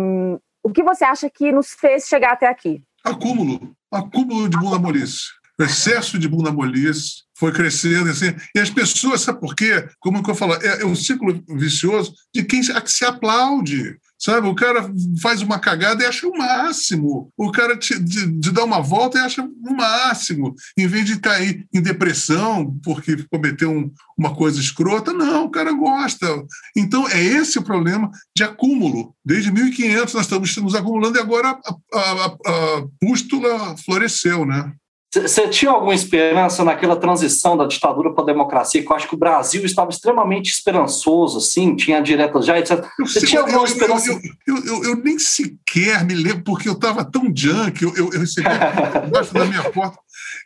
o 0.64 0.72
que 0.72 0.84
você 0.84 1.06
acha 1.06 1.30
que 1.30 1.52
nos 1.52 1.72
fez 1.72 2.08
chegar 2.08 2.34
até 2.34 2.47
aqui. 2.47 2.82
Acúmulo, 3.04 3.76
acúmulo 3.91 4.49
de 4.49 4.57
bunda 4.57 4.79
molice, 4.79 5.23
excesso 5.59 6.17
de 6.17 6.27
bunda 6.27 6.51
molice, 6.51 7.23
foi 7.35 7.51
crescendo 7.51 8.09
assim. 8.09 8.35
E 8.55 8.59
as 8.59 8.69
pessoas, 8.69 9.21
sabe 9.21 9.39
por 9.39 9.55
quê? 9.55 9.87
Como 9.99 10.23
que 10.23 10.29
eu 10.29 10.35
falo, 10.35 10.53
é, 10.55 10.81
é 10.81 10.85
um 10.85 10.95
ciclo 10.95 11.43
vicioso 11.49 12.13
de 12.33 12.43
quem 12.43 12.61
se 12.63 13.05
aplaude. 13.05 13.97
Sabe, 14.20 14.47
o 14.47 14.55
cara 14.55 14.91
faz 15.22 15.41
uma 15.41 15.57
cagada 15.57 16.03
e 16.03 16.05
acha 16.05 16.28
o 16.28 16.38
máximo. 16.38 17.32
O 17.38 17.51
cara 17.53 17.78
te, 17.78 17.97
de, 17.97 18.51
dar 18.51 18.65
uma 18.65 18.82
volta 18.82 19.17
e 19.17 19.22
acha 19.22 19.41
o 19.41 19.74
máximo. 19.74 20.55
Em 20.78 20.88
vez 20.88 21.05
de 21.05 21.20
cair 21.20 21.65
em 21.74 21.82
depressão 21.82 22.78
porque 22.84 23.26
cometeu 23.32 23.72
um, 23.72 23.89
uma 24.17 24.36
coisa 24.36 24.59
escrota, 24.59 25.13
não, 25.13 25.45
o 25.45 25.49
cara 25.49 25.72
gosta. 25.72 26.28
Então, 26.76 27.07
é 27.07 27.24
esse 27.24 27.57
o 27.57 27.63
problema 27.63 28.11
de 28.36 28.43
acúmulo. 28.43 29.15
Desde 29.24 29.53
1500 29.53 30.13
nós 30.13 30.24
estamos 30.24 30.57
nos 30.57 30.76
acumulando 30.76 31.17
e 31.17 31.22
agora 31.22 31.57
a, 31.93 31.97
a, 31.97 32.26
a 32.26 32.86
pústula 32.99 33.78
floresceu, 33.78 34.45
né? 34.45 34.74
Você 35.12 35.47
tinha 35.47 35.72
alguma 35.72 35.95
esperança 35.95 36.64
naquela 36.64 36.95
transição 36.95 37.57
da 37.57 37.66
ditadura 37.66 38.14
para 38.14 38.24
a 38.24 38.28
democracia? 38.28 38.84
Que 38.84 38.91
eu 38.91 38.95
acho 38.95 39.07
que 39.07 39.16
o 39.16 39.18
Brasil 39.18 39.66
estava 39.66 39.89
extremamente 39.89 40.51
esperançoso, 40.51 41.39
assim, 41.39 41.76
tinha 41.76 41.99
diretas 41.99 42.45
já, 42.45 42.60
etc. 42.60 42.86
Você 42.99 43.26
tinha 43.26 43.41
alguma 43.41 43.66
esperança? 43.66 44.12
Eu, 44.12 44.20
eu, 44.47 44.66
eu, 44.66 44.84
eu, 44.84 44.95
nem 44.97 45.18
sequer 45.18 46.05
me 46.05 46.14
lembro, 46.14 46.43
porque 46.43 46.70
eu 46.70 46.74
estava 46.74 47.03
tão 47.03 47.24
junk, 47.36 47.82
eu, 47.82 47.95
eu, 47.95 48.10
recebi 48.10 48.47
embaixo 49.07 49.34
da 49.34 49.45
minha 49.45 49.64
porta. 49.72 49.97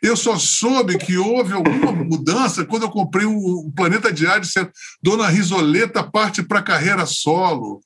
Eu 0.02 0.16
só 0.16 0.38
soube 0.38 0.96
que 0.96 1.18
houve 1.18 1.52
alguma 1.52 1.92
mudança 1.92 2.64
quando 2.64 2.84
eu 2.84 2.90
comprei 2.90 3.26
o 3.26 3.70
Planeta 3.76 4.10
Diário 4.10 4.42
dizendo 4.42 4.70
Dona 5.02 5.28
Risoleta 5.28 6.02
parte 6.02 6.42
para 6.42 6.60
a 6.60 6.62
carreira 6.62 7.04
solo. 7.04 7.80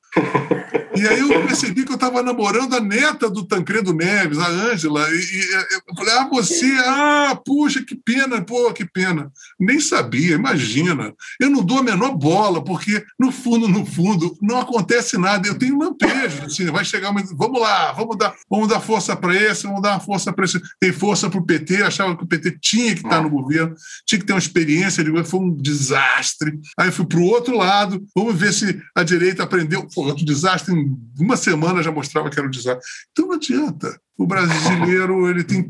E 0.99 1.07
aí 1.07 1.21
eu 1.21 1.29
percebi 1.47 1.85
que 1.85 1.93
eu 1.93 1.95
estava 1.95 2.23
namorando 2.23 2.75
a 2.75 2.81
neta 2.81 3.31
do 3.31 3.45
Tancredo 3.45 3.93
Neves, 3.93 4.39
a 4.39 4.49
Ângela. 4.49 5.09
E, 5.11 5.17
e, 5.17 5.55
eu 5.89 5.95
falei, 5.95 6.15
ah, 6.15 6.29
você, 6.29 6.67
ah, 6.85 7.41
puxa, 7.45 7.85
que 7.85 7.95
pena, 7.95 8.41
pô, 8.43 8.73
que 8.73 8.85
pena. 8.85 9.31
Nem 9.59 9.79
sabia, 9.79 10.35
imagina. 10.35 11.15
Eu 11.41 11.51
não 11.51 11.63
dou 11.63 11.79
a 11.79 11.83
menor 11.83 12.17
bola, 12.17 12.63
porque 12.63 13.05
no 13.19 13.31
fundo, 13.31 13.69
no 13.69 13.87
fundo, 13.87 14.37
não 14.43 14.59
acontece 14.59 15.17
nada. 15.17 15.47
Eu 15.47 15.59
tenho 15.59 15.79
lampejo, 15.79 16.47
assim, 16.47 16.67
vai 16.67 16.85
chegar, 16.85 17.13
mas 17.13 17.31
vamos 17.33 17.61
lá, 17.61 17.93
vamos 17.93 18.17
dar, 18.17 18.35
vamos 18.51 18.69
dar 18.69 18.81
força 18.81 19.15
para 19.15 19.35
esse, 19.35 19.65
vamos 19.65 19.83
dar 19.83 19.93
uma 19.93 20.01
força 20.01 20.33
para 20.33 20.45
esse. 20.45 20.61
Tem 20.81 20.93
força 20.93 21.31
para 21.31 21.39
o 21.39 21.47
PT, 21.47 21.83
achava 21.83 22.17
que 22.17 22.25
o 22.25 22.27
PT 22.27 22.59
tinha 22.61 22.95
que 22.95 23.03
estar 23.05 23.23
no 23.23 23.31
governo, 23.31 23.75
tinha 24.07 24.19
que 24.19 24.27
ter 24.27 24.33
uma 24.33 24.39
experiência 24.39 25.05
de 25.05 25.11
foi 25.25 25.41
um 25.41 25.55
desastre. 25.55 26.59
Aí 26.79 26.91
fui 26.91 27.07
para 27.07 27.19
o 27.19 27.25
outro 27.25 27.57
lado, 27.57 28.05
vamos 28.15 28.37
ver 28.37 28.53
se 28.53 28.81
a 28.95 29.03
direita 29.03 29.43
aprendeu. 29.43 29.87
Foi 29.93 30.07
outro 30.07 30.25
desastre 30.25 30.75
em 30.75 30.88
uma 31.19 31.37
semana 31.37 31.83
já 31.83 31.91
mostrava 31.91 32.31
que 32.31 32.39
era 32.39 32.47
um 32.47 32.51
desastre. 32.51 32.85
Então 33.13 33.27
não 33.29 33.35
adianta. 33.35 34.01
O 34.19 34.27
brasileiro 34.27 35.31
ele 35.31 35.45
tem 35.45 35.65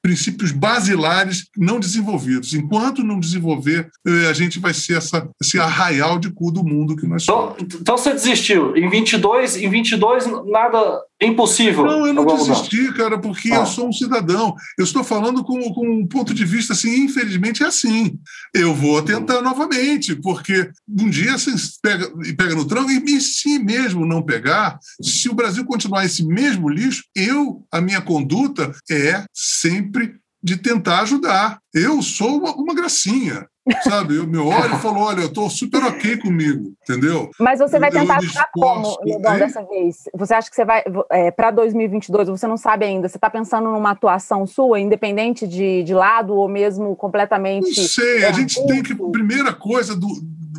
princípios 0.00 0.52
basilares 0.52 1.48
não 1.56 1.80
desenvolvidos. 1.80 2.54
Enquanto 2.54 3.02
não 3.02 3.18
desenvolver, 3.18 3.90
eh, 4.06 4.28
a 4.28 4.32
gente 4.32 4.60
vai 4.60 4.72
ser 4.72 4.98
essa, 4.98 5.28
esse 5.42 5.58
arraial 5.58 6.18
de 6.18 6.30
cu 6.30 6.52
do 6.52 6.64
mundo 6.64 6.94
que 6.94 7.06
nós 7.06 7.24
então, 7.24 7.56
somos. 7.56 7.74
Então 7.74 7.98
você 7.98 8.12
desistiu. 8.12 8.76
Em 8.76 8.88
22, 8.88 9.56
em 9.56 9.68
22 9.68 10.26
nada 10.46 11.02
impossível. 11.20 11.84
Não, 11.84 12.06
eu 12.06 12.12
não 12.12 12.26
desisti, 12.26 12.92
cara, 12.92 13.18
porque 13.18 13.50
ah. 13.50 13.56
eu 13.56 13.66
sou 13.66 13.88
um 13.88 13.92
cidadão. 13.92 14.54
Eu 14.78 14.84
estou 14.84 15.02
falando 15.02 15.42
com, 15.42 15.58
com 15.72 15.88
um 15.88 16.06
ponto 16.06 16.34
de 16.34 16.44
vista 16.44 16.72
assim, 16.72 17.04
infelizmente 17.04 17.62
é 17.62 17.66
assim. 17.66 18.18
Eu 18.54 18.74
vou 18.74 19.02
tentar 19.02 19.40
novamente, 19.42 20.14
porque 20.14 20.70
um 20.88 21.08
dia 21.08 21.36
você 21.38 21.52
pega, 21.82 22.12
pega 22.36 22.54
no 22.54 22.66
tranco 22.66 22.90
e 22.90 23.20
se 23.20 23.58
mesmo 23.58 24.06
não 24.06 24.22
pegar, 24.22 24.78
se 25.02 25.28
o 25.28 25.34
Brasil 25.34 25.64
continuar 25.64 26.04
esse 26.04 26.24
mesmo 26.24 26.68
lixo, 26.68 27.04
eu 27.14 27.55
a 27.70 27.80
minha 27.80 28.00
conduta 28.00 28.72
é 28.90 29.24
sempre 29.32 30.16
de 30.42 30.56
tentar 30.56 31.00
ajudar. 31.00 31.58
Eu 31.74 32.00
sou 32.02 32.38
uma, 32.38 32.54
uma 32.54 32.74
gracinha. 32.74 33.46
sabe? 33.82 34.16
Eu 34.16 34.26
me 34.26 34.38
olho 34.38 34.74
e 34.76 34.78
falo, 34.78 35.00
olha, 35.00 35.20
eu 35.20 35.26
estou 35.26 35.50
super 35.50 35.82
ok 35.82 36.18
comigo, 36.18 36.72
entendeu? 36.82 37.30
Mas 37.38 37.58
você 37.58 37.78
vai 37.78 37.90
tentar 37.90 38.20
ficar 38.20 38.48
como, 38.52 38.96
Lobão, 39.04 39.38
dessa 39.38 39.62
vez? 39.64 40.04
Você 40.14 40.34
acha 40.34 40.48
que 40.48 40.54
você 40.54 40.64
vai, 40.64 40.84
é, 41.10 41.30
para 41.30 41.50
2022, 41.50 42.28
você 42.28 42.46
não 42.46 42.56
sabe 42.56 42.84
ainda, 42.84 43.08
você 43.08 43.16
está 43.16 43.28
pensando 43.28 43.70
numa 43.70 43.90
atuação 43.90 44.46
sua, 44.46 44.78
independente 44.78 45.46
de, 45.46 45.82
de 45.82 45.94
lado 45.94 46.34
ou 46.34 46.48
mesmo 46.48 46.94
completamente... 46.94 47.76
Não 47.76 47.88
sei, 47.88 48.24
a 48.24 48.32
gente 48.32 48.64
tem 48.66 48.82
que, 48.82 48.94
primeira 49.10 49.52
coisa, 49.52 49.96
do, 49.96 50.06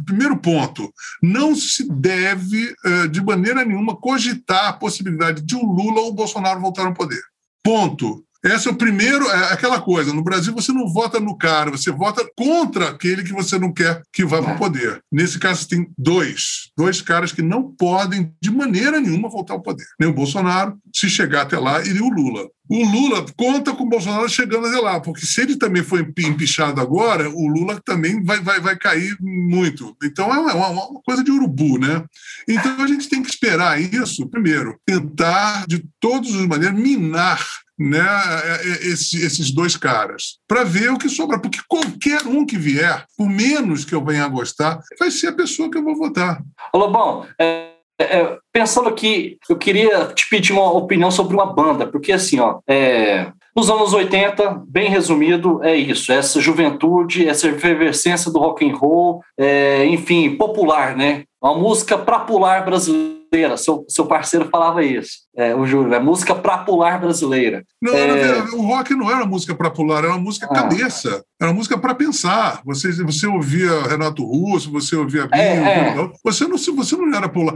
primeiro 0.03 0.37
ponto, 0.37 0.91
não 1.21 1.55
se 1.55 1.87
deve, 1.89 2.73
eh, 2.85 3.07
de 3.07 3.21
maneira 3.23 3.63
nenhuma, 3.63 3.95
cogitar 3.95 4.69
a 4.69 4.73
possibilidade 4.73 5.41
de 5.41 5.55
o 5.55 5.63
Lula 5.63 6.01
ou 6.01 6.09
o 6.09 6.13
Bolsonaro 6.13 6.61
voltar 6.61 6.85
ao 6.85 6.93
poder. 6.93 7.21
Ponto. 7.63 8.23
Esse 8.43 8.67
é 8.67 8.71
o 8.71 8.75
primeiro, 8.75 9.25
é 9.29 9.53
aquela 9.53 9.81
coisa. 9.81 10.13
No 10.13 10.23
Brasil, 10.23 10.53
você 10.53 10.71
não 10.71 10.91
vota 10.91 11.19
no 11.19 11.38
cara, 11.38 11.71
você 11.71 11.91
vota 11.91 12.27
contra 12.35 12.89
aquele 12.89 13.23
que 13.23 13.33
você 13.33 13.57
não 13.57 13.73
quer 13.73 14.01
que 14.11 14.25
vá 14.25 14.41
para 14.41 14.55
o 14.55 14.57
poder. 14.57 15.01
Nesse 15.11 15.39
caso, 15.39 15.67
tem 15.67 15.88
dois. 15.97 16.71
Dois 16.77 17.01
caras 17.01 17.31
que 17.31 17.41
não 17.41 17.63
podem, 17.63 18.33
de 18.41 18.51
maneira 18.51 18.99
nenhuma, 18.99 19.29
voltar 19.29 19.53
ao 19.53 19.61
poder. 19.61 19.85
Nem 19.99 20.09
o 20.09 20.13
Bolsonaro, 20.13 20.77
se 20.93 21.09
chegar 21.09 21.41
até 21.43 21.57
lá, 21.57 21.83
e 21.83 21.93
nem 21.93 22.01
o 22.01 22.09
Lula. 22.09 22.47
O 22.69 22.83
Lula 22.83 23.25
conta 23.38 23.73
com 23.73 23.83
o 23.83 23.89
Bolsonaro 23.89 24.27
chegando 24.27 24.67
até 24.67 24.77
lá, 24.77 24.99
porque 24.99 25.25
se 25.25 25.41
ele 25.41 25.55
também 25.55 25.83
for 25.83 26.05
empichado 26.19 26.81
agora, 26.81 27.29
o 27.29 27.47
Lula 27.47 27.81
também 27.83 28.21
vai, 28.21 28.41
vai, 28.41 28.59
vai 28.59 28.75
cair 28.75 29.15
muito. 29.21 29.95
Então 30.03 30.29
é 30.33 30.38
uma, 30.38 30.67
uma 30.67 31.01
coisa 31.01 31.23
de 31.23 31.31
urubu, 31.31 31.77
né? 31.77 32.03
Então 32.47 32.83
a 32.83 32.88
gente 32.88 33.07
tem 33.07 33.23
que 33.23 33.29
esperar 33.29 33.81
isso, 33.81 34.27
primeiro, 34.27 34.77
tentar 34.85 35.65
de 35.65 35.85
todas 35.99 36.35
as 36.35 36.45
maneiras 36.45 36.77
minar 36.77 37.47
né, 37.78 37.99
é, 37.99 38.69
é, 38.69 38.88
esses 38.88 39.51
dois 39.51 39.78
caras, 39.78 40.39
para 40.47 40.63
ver 40.63 40.91
o 40.91 40.97
que 40.97 41.09
sobra. 41.09 41.39
Porque 41.39 41.59
qualquer 41.67 42.25
um 42.25 42.45
que 42.45 42.57
vier, 42.57 43.05
por 43.17 43.30
menos 43.30 43.86
que 43.86 43.93
eu 43.93 44.03
venha 44.03 44.25
a 44.25 44.30
gostar, 44.30 44.80
vai 44.99 45.11
ser 45.11 45.28
a 45.28 45.36
pessoa 45.36 45.69
que 45.69 45.78
eu 45.78 45.84
vou 45.84 45.95
votar. 45.95 46.41
Lobão, 46.73 47.25
é, 47.39 47.67
é, 47.99 48.38
pensando 48.51 48.89
aqui, 48.89 49.38
eu 49.49 49.57
queria 49.57 50.05
te 50.07 50.30
pedir 50.30 50.53
uma 50.53 50.71
opinião 50.71 51.09
sobre 51.09 51.36
uma 51.36 51.51
banda, 51.51 51.88
porque 51.88 52.11
assim, 52.11 52.39
ó, 52.39 52.59
é, 52.67 53.32
nos 53.55 53.71
anos 53.71 53.91
80, 53.91 54.65
bem 54.67 54.88
resumido, 54.88 55.63
é 55.63 55.75
isso, 55.75 56.11
essa 56.11 56.39
juventude, 56.39 57.28
essa 57.28 57.47
efervescência 57.47 58.32
do 58.32 58.38
rock 58.38 58.69
and 58.69 58.75
roll, 58.75 59.23
é, 59.36 59.84
enfim, 59.88 60.36
popular, 60.36 60.95
né? 60.95 61.23
Uma 61.41 61.55
música 61.55 61.97
para 61.97 62.19
pular 62.19 62.65
brasileira. 62.65 63.17
Seu, 63.57 63.85
seu 63.89 64.05
parceiro 64.05 64.47
falava 64.49 64.81
isso, 64.83 65.27
é, 65.35 65.53
o 65.53 65.67
Júlio, 65.67 65.93
é 65.93 65.99
música 65.99 66.33
para 66.33 66.59
pular 66.59 66.97
brasileira. 66.97 67.63
Não, 67.81 67.93
é... 67.93 68.39
o 68.53 68.61
rock 68.61 68.95
não 68.95 69.11
era 69.11 69.25
música 69.25 69.53
para 69.53 69.69
pular, 69.69 69.99
era 69.99 70.09
uma 70.09 70.17
música 70.17 70.47
ah. 70.49 70.53
cabeça, 70.53 71.23
era 71.39 71.51
uma 71.51 71.57
música 71.57 71.77
para 71.77 71.93
pensar. 71.93 72.61
Você, 72.65 72.91
você 73.03 73.27
ouvia 73.27 73.83
Renato 73.83 74.23
Russo, 74.23 74.71
você 74.71 74.95
ouvia 74.95 75.27
Binho, 75.27 75.43
é, 75.43 75.89
é. 75.89 76.11
você, 76.23 76.47
não, 76.47 76.57
você 76.57 76.95
não 76.95 77.13
era 77.13 77.27
pular. 77.27 77.53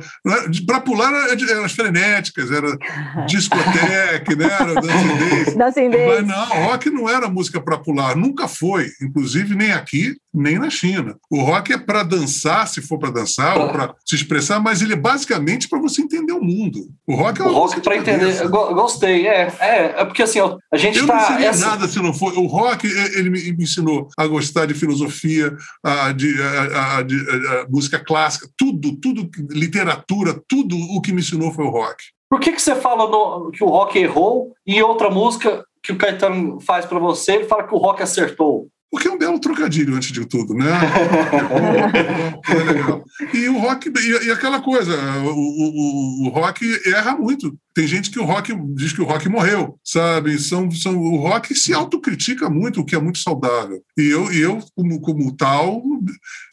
Para 0.68 0.82
pular 0.82 1.12
eram 1.32 1.64
as 1.64 1.72
frenéticas, 1.72 2.52
era 2.52 2.78
discoteca, 3.26 4.36
né? 4.36 4.46
era 4.46 4.74
dancing 4.76 5.90
Mas 5.90 6.28
não, 6.28 6.46
rock 6.66 6.90
não 6.90 7.10
era 7.10 7.30
música 7.30 7.62
para 7.62 7.78
pular, 7.78 8.16
nunca 8.16 8.48
foi, 8.48 8.90
inclusive 9.02 9.56
nem 9.56 9.72
aqui, 9.72 10.18
nem 10.34 10.58
na 10.58 10.70
China. 10.70 11.18
O 11.30 11.42
rock 11.42 11.74
é 11.74 11.78
para 11.78 12.04
dançar, 12.04 12.68
se 12.68 12.82
for 12.82 12.98
para 12.98 13.12
dançar, 13.12 13.58
ou 13.58 13.70
para 13.70 13.94
se 14.06 14.16
expressar, 14.16 14.60
mas 14.60 14.82
ele 14.82 14.94
é 14.94 14.98
basicamente 14.98 15.68
para 15.68 15.80
você 15.80 16.02
entender 16.02 16.34
o 16.34 16.44
mundo. 16.44 16.80
O 17.08 17.16
rock 17.16 17.42
é 17.42 17.46
o 17.46 17.52
rock 17.52 17.80
para 17.82 17.98
entender. 17.98 18.48
Gostei, 18.48 19.28
é, 19.28 19.54
é, 19.60 20.02
é 20.02 20.06
porque 20.06 20.24
assim 20.24 20.40
a 20.40 20.78
gente 20.78 21.00
eu 21.00 21.08
tá, 21.08 21.16
não 21.16 21.28
seria 21.28 21.50
essa... 21.50 21.68
nada 21.68 21.88
se 21.88 22.02
não 22.02 22.14
for. 22.14 22.38
O 22.38 22.46
rock 22.46 22.88
ele 22.88 23.30
me 23.30 23.64
ensinou 23.64 24.08
a 24.18 24.26
gostar 24.28 24.66
de 24.66 24.74
filosofia, 24.74 25.56
a, 25.84 26.12
de, 26.12 26.42
a, 26.42 26.98
a, 26.98 27.02
de, 27.04 27.16
a 27.16 27.66
música 27.70 28.00
clássica, 28.00 28.48
tudo, 28.58 28.96
tudo, 28.98 29.30
literatura, 29.50 30.42
tudo 30.48 30.76
o 30.78 31.02
que 31.02 31.12
me 31.12 31.22
ensinou 31.22 31.52
foi 31.52 31.66
o 31.66 31.70
rock. 31.70 32.04
Por 32.30 32.40
que, 32.40 32.54
que 32.54 32.62
você 32.62 32.76
fala 32.76 33.10
no, 33.10 33.52
que 33.52 33.64
o 33.64 33.68
rock 33.68 34.00
errou 34.00 34.54
e 34.66 34.82
outra 34.82 35.10
música 35.10 35.66
que 35.84 35.92
o 35.92 35.98
Caetano 35.98 36.62
faz 36.62 36.86
para 36.86 37.00
você, 37.00 37.34
ele 37.34 37.46
fala 37.46 37.64
que 37.64 37.76
o 37.76 37.78
rock 37.78 38.02
acertou? 38.02 38.70
Porque 38.92 39.08
é 39.08 39.12
um 39.12 39.18
belo 39.18 39.40
trocadilho, 39.40 39.96
antes 39.96 40.12
de 40.12 40.26
tudo, 40.26 40.54
né? 40.54 40.68
é 42.50 42.54
legal. 42.56 43.06
E 43.34 43.48
o 43.48 43.58
rock, 43.58 43.90
e, 43.90 44.26
e 44.26 44.32
aquela 44.32 44.60
coisa, 44.60 44.94
o, 45.24 45.30
o, 45.30 46.28
o, 46.28 46.30
rock 46.30 46.66
erra 46.86 47.16
muito. 47.16 47.58
Tem 47.74 47.88
gente 47.88 48.12
que 48.12 48.20
o 48.20 48.26
rock 48.26 48.54
diz 48.76 48.92
que 48.92 49.02
o 49.02 49.06
rock 49.06 49.30
morreu, 49.30 49.80
sabe? 49.82 50.38
São, 50.38 50.70
são, 50.72 50.98
o 50.98 51.16
rock 51.16 51.56
se 51.56 51.74
autocritica 51.74 52.50
muito, 52.50 52.82
o 52.82 52.86
que 52.86 52.94
é 52.94 53.00
muito 53.00 53.20
saudável. 53.20 53.82
E 53.98 54.10
eu, 54.10 54.30
e 54.34 54.42
eu 54.42 54.60
como, 54.76 55.00
como 55.00 55.38
tal, 55.38 55.82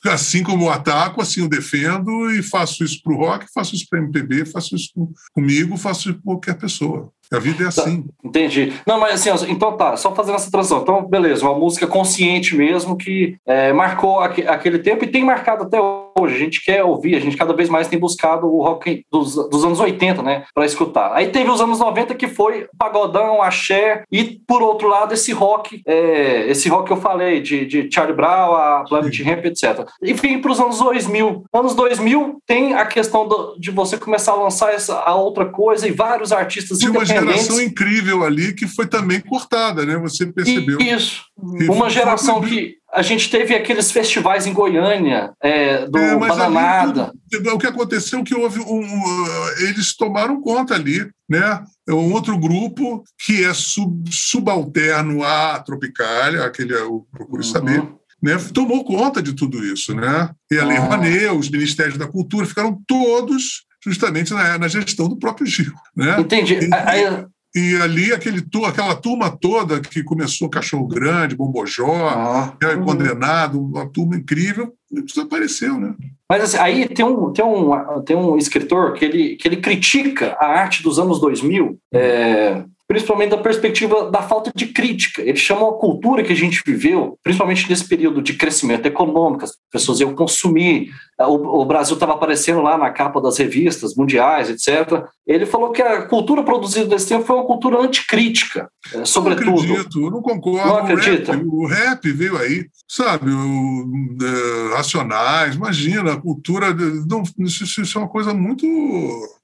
assim 0.07 0.45
como 0.45 0.67
o 0.67 0.71
ataco, 0.71 1.21
assim 1.21 1.43
o 1.43 1.49
defendo 1.49 2.31
e 2.31 2.41
faço 2.41 2.85
isso 2.85 3.03
para 3.03 3.15
o 3.15 3.17
rock, 3.17 3.47
faço 3.53 3.75
isso 3.75 3.87
para 3.91 3.99
MPB, 3.99 4.45
faço 4.45 4.77
isso 4.77 4.93
comigo, 5.33 5.77
faço 5.77 6.11
isso 6.11 6.19
com 6.19 6.31
qualquer 6.35 6.57
pessoa. 6.57 7.13
A 7.33 7.39
vida 7.39 7.65
é 7.65 7.71
tá, 7.71 7.83
assim. 7.83 8.03
Tá, 8.03 8.09
entendi. 8.25 8.73
Não, 8.87 8.99
mas 8.99 9.27
assim, 9.27 9.51
então 9.51 9.77
tá, 9.77 9.97
só 9.97 10.15
fazendo 10.15 10.37
essa 10.37 10.51
transição. 10.51 10.81
Então, 10.81 11.07
beleza, 11.07 11.45
uma 11.45 11.59
música 11.59 11.87
consciente 11.87 12.57
mesmo 12.57 12.97
que 12.97 13.37
é, 13.47 13.73
marcou 13.73 14.21
aqu 14.21 14.43
aquele 14.49 14.79
tempo 14.79 15.05
e 15.05 15.09
tem 15.09 15.25
marcado 15.25 15.65
até 15.65 15.79
hoje. 15.81 16.35
A 16.35 16.39
gente 16.39 16.65
quer 16.65 16.83
ouvir, 16.83 17.17
a 17.17 17.21
gente 17.21 17.37
cada 17.37 17.53
vez 17.53 17.69
mais 17.69 17.89
tem 17.89 17.99
buscado 17.99 18.47
o 18.47 18.63
rock 18.63 19.05
dos, 19.11 19.35
dos 19.49 19.65
anos 19.65 19.79
80, 19.79 20.23
né, 20.23 20.45
para 20.55 20.65
escutar. 20.65 21.13
Aí 21.13 21.29
teve 21.29 21.51
os 21.51 21.61
anos 21.61 21.79
90 21.79 22.15
que 22.15 22.29
foi 22.29 22.67
pagodão, 22.79 23.43
axé 23.43 24.03
e, 24.11 24.41
por 24.47 24.63
outro 24.63 24.89
lado, 24.89 25.15
esse 25.15 25.33
rock, 25.33 25.83
é, 25.87 26.49
esse 26.49 26.69
rock 26.69 26.87
que 26.87 26.93
eu 26.93 27.01
falei, 27.01 27.41
de, 27.41 27.67
de 27.67 27.89
Charlie 27.93 28.17
Brown, 28.17 28.55
a 28.55 28.85
Planet 28.89 29.21
Ramp, 29.21 29.45
etc. 29.45 29.87
Enfim, 30.03 30.41
para 30.41 30.53
os 30.53 30.61
anos 30.61 30.79
2000. 30.79 31.45
Anos 31.53 31.75
2000 31.75 32.39
tem 32.47 32.75
a 32.75 32.87
questão 32.87 33.29
do, 33.29 33.57
de 33.59 33.71
você 33.71 33.97
começar 33.97 34.33
a 34.33 34.37
lançar 34.37 34.73
essa, 34.73 34.99
a 35.01 35.15
outra 35.15 35.47
coisa 35.47 35.87
e 35.87 35.91
vários 35.91 36.33
artistas 36.33 36.81
independentes 36.83 37.18
geração 37.21 37.61
incrível 37.61 38.25
ali 38.25 38.53
que 38.53 38.67
foi 38.67 38.87
também 38.87 39.21
cortada, 39.21 39.85
né? 39.85 39.97
Você 39.99 40.27
percebeu. 40.27 40.79
Isso. 40.81 41.23
Uma 41.37 41.91
geração 41.91 42.41
que 42.41 42.77
a 42.93 43.03
gente 43.03 43.31
teve 43.31 43.55
aqueles 43.55 43.91
festivais 43.91 44.47
em 44.47 44.53
Goiânia, 44.53 45.33
é, 45.43 45.87
do 45.87 45.99
é, 45.99 46.17
Bananada. 46.17 47.13
Ali, 47.33 47.49
o 47.51 47.59
que 47.59 47.67
aconteceu 47.67 48.21
é 48.21 48.23
que 48.23 48.35
houve 48.35 48.61
um, 48.61 49.27
eles 49.61 49.95
tomaram 49.95 50.41
conta 50.41 50.75
ali, 50.75 51.07
né? 51.29 51.63
É 51.87 51.93
um 51.93 52.13
outro 52.13 52.39
grupo 52.39 53.05
que 53.25 53.45
é 53.45 53.53
sub, 53.53 54.09
subalterno 54.11 55.23
à 55.23 55.59
Tropicália, 55.61 56.45
aquele 56.45 56.75
o 56.77 57.07
Procure 57.13 57.45
uhum. 57.45 57.53
Saber, 57.53 57.89
né, 58.23 58.37
tomou 58.53 58.85
conta 58.85 59.23
de 59.23 59.33
tudo 59.33 59.65
isso, 59.65 59.95
né? 59.95 60.31
E 60.51 60.59
a 60.59 60.65
Lei 60.65 60.77
ah. 60.77 60.81
Rouanet, 60.81 61.27
os 61.29 61.49
ministérios 61.49 61.97
da 61.97 62.07
cultura 62.07 62.47
ficaram 62.47 62.81
todos 62.87 63.68
justamente 63.85 64.33
na, 64.33 64.59
na 64.59 64.69
gestão 64.69 65.09
do 65.09 65.17
próprio 65.17 65.47
Gil. 65.47 65.73
Né? 65.97 66.21
Entendi. 66.21 66.55
E, 66.55 66.75
Aí... 66.75 67.27
e 67.55 67.77
ali 67.77 68.13
aquele, 68.13 68.45
aquela 68.67 68.95
turma 68.95 69.31
toda 69.31 69.81
que 69.81 70.03
começou 70.03 70.49
Cachorro 70.49 70.87
Grande, 70.87 71.37
Bombojó, 71.37 72.09
ah, 72.09 72.57
uhum. 72.63 72.85
Condenado, 72.85 73.61
uma 73.61 73.89
turma 73.89 74.17
incrível, 74.17 74.73
desapareceu, 74.91 75.79
né? 75.79 75.95
Mas 76.31 76.45
assim, 76.45 76.59
aí 76.59 76.89
tem 76.89 77.05
um, 77.05 77.33
tem, 77.33 77.45
um, 77.45 78.03
tem 78.03 78.17
um 78.17 78.37
escritor 78.37 78.93
que 78.93 79.05
ele, 79.05 79.37
que 79.37 79.49
ele 79.49 79.57
critica 79.57 80.37
a 80.39 80.47
arte 80.47 80.83
dos 80.83 80.99
anos 80.99 81.21
2000, 81.21 81.79
é, 81.93 82.65
principalmente 82.89 83.31
da 83.31 83.37
perspectiva 83.37 84.11
da 84.11 84.23
falta 84.23 84.51
de 84.55 84.67
crítica. 84.67 85.21
Ele 85.21 85.37
chama 85.37 85.69
a 85.69 85.73
cultura 85.73 86.25
que 86.25 86.33
a 86.33 86.37
gente 86.37 86.63
viveu, 86.67 87.19
principalmente 87.23 87.69
nesse 87.69 87.87
período 87.87 88.23
de 88.23 88.33
crescimento 88.33 88.87
econômico, 88.87 89.45
as 89.45 89.53
pessoas 89.71 90.01
iam 90.01 90.15
consumir, 90.15 90.89
o, 91.21 91.61
o 91.61 91.65
Brasil 91.67 91.95
estava 91.95 92.15
aparecendo 92.15 92.63
lá 92.63 92.79
na 92.79 92.91
capa 92.91 93.21
das 93.21 93.37
revistas 93.37 93.95
mundiais, 93.95 94.49
etc. 94.49 95.05
Ele 95.27 95.45
falou 95.45 95.71
que 95.71 95.83
a 95.83 96.07
cultura 96.07 96.43
produzida 96.43 96.87
nesse 96.87 97.09
tempo 97.09 97.27
foi 97.27 97.37
uma 97.37 97.45
cultura 97.45 97.79
anticrítica, 97.79 98.71
é, 98.95 99.05
sobretudo. 99.05 99.51
Não 99.51 99.75
acredito, 99.75 100.11
não 100.11 100.23
concordo. 100.23 100.67
Não 100.67 100.77
acredita? 100.79 101.33
O 101.33 101.37
rap, 101.37 101.47
o 101.47 101.67
rap 101.67 102.13
veio 102.13 102.39
aí, 102.39 102.65
sabe, 102.89 103.31
o, 103.31 104.17
é, 104.23 104.77
Racionais, 104.77 105.57
imagina, 105.57 106.15
a 106.15 106.21
cultura, 106.21 106.75
não, 107.07 107.23
isso, 107.41 107.83
isso 107.83 107.99
é 107.99 108.01
uma 108.01 108.09
coisa 108.09 108.33
muito... 108.33 108.67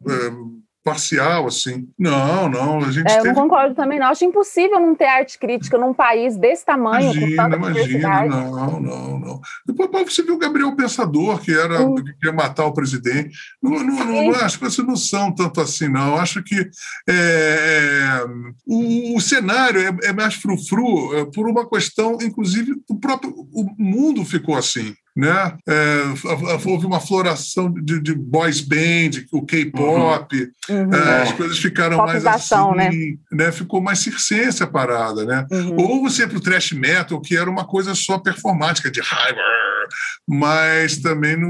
É, 0.09 0.64
parcial, 0.85 1.47
assim. 1.47 1.89
Não, 1.99 2.49
não. 2.49 2.79
A 2.79 2.93
gente 2.93 3.11
é, 3.11 3.21
eu 3.21 3.25
não 3.25 3.35
concordo 3.35 3.75
também, 3.75 3.99
não. 3.99 4.09
Acho 4.09 4.25
impossível 4.25 4.79
não 4.79 4.95
ter 4.95 5.07
arte 5.07 5.39
crítica 5.39 5.79
num 5.79 5.95
país 5.95 6.37
desse 6.37 6.65
tamanho. 6.65 7.13
Imagina, 7.15 7.57
imagina. 7.57 8.27
Não, 8.27 8.81
não, 8.81 9.19
não. 9.19 9.41
Depois 9.67 10.13
você 10.13 10.23
viu 10.23 10.35
o 10.35 10.39
Gabriel 10.39 10.77
Pensador, 10.77 11.41
que 11.41 11.53
era 11.53 11.81
hum. 11.81 11.95
que 11.95 12.27
ia 12.27 12.33
matar 12.33 12.67
o 12.67 12.75
presidente. 12.75 13.37
Não, 13.63 13.71
não, 13.71 14.05
não, 14.05 14.25
não, 14.25 14.35
acho 14.37 14.59
que 14.59 14.65
vocês 14.65 14.87
não 14.87 14.97
são 14.97 15.35
tanto 15.35 15.61
assim, 15.61 15.89
não. 15.89 16.17
Acho 16.17 16.43
que 16.43 16.69
é, 17.09 17.15
é, 17.15 18.25
o, 18.67 19.17
o, 19.17 19.21
cenário 19.21 19.81
é, 19.81 20.09
é 20.09 20.13
mais 20.13 20.35
frufru 20.35 21.17
é, 21.17 21.25
por 21.25 21.49
uma 21.49 21.69
questão, 21.69 22.19
inclusive, 22.21 22.75
o 22.89 23.01
próprio 23.01 23.33
o 23.35 23.75
mundo 23.79 24.23
ficou 24.25 24.57
assim. 24.57 24.95
Né? 25.17 25.57
É, 25.69 26.03
houve 26.67 26.87
uma 26.87 27.01
floração 27.01 27.73
de, 27.73 28.01
de 28.01 28.15
boys 28.15 28.61
band, 28.61 29.25
o 29.33 29.47
K-pop, 29.47 30.53
uhum. 30.69 30.93
é, 30.93 31.23
as 31.23 31.33
coisas 31.33 31.59
ficaram 31.59 31.99
mais 31.99 32.27
assim, 32.27 32.75
né? 32.75 32.91
né? 33.31 33.53
Ficou 33.53 33.81
mais 33.81 34.01
circense 34.01 34.63
a 34.63 34.67
parada, 34.67 35.25
né? 35.25 35.47
Uhum. 35.51 35.77
Ou 35.77 36.03
você 36.03 36.27
para 36.27 36.39
o 36.39 36.41
thrash 36.41 36.73
metal, 36.73 37.21
que 37.21 37.37
era 37.37 37.49
uma 37.49 37.65
coisa 37.65 37.95
só 37.95 38.19
performática, 38.19 38.91
de 38.91 39.01
raiva, 39.01 39.39
mas 40.27 40.99
também 40.99 41.37
não, 41.37 41.49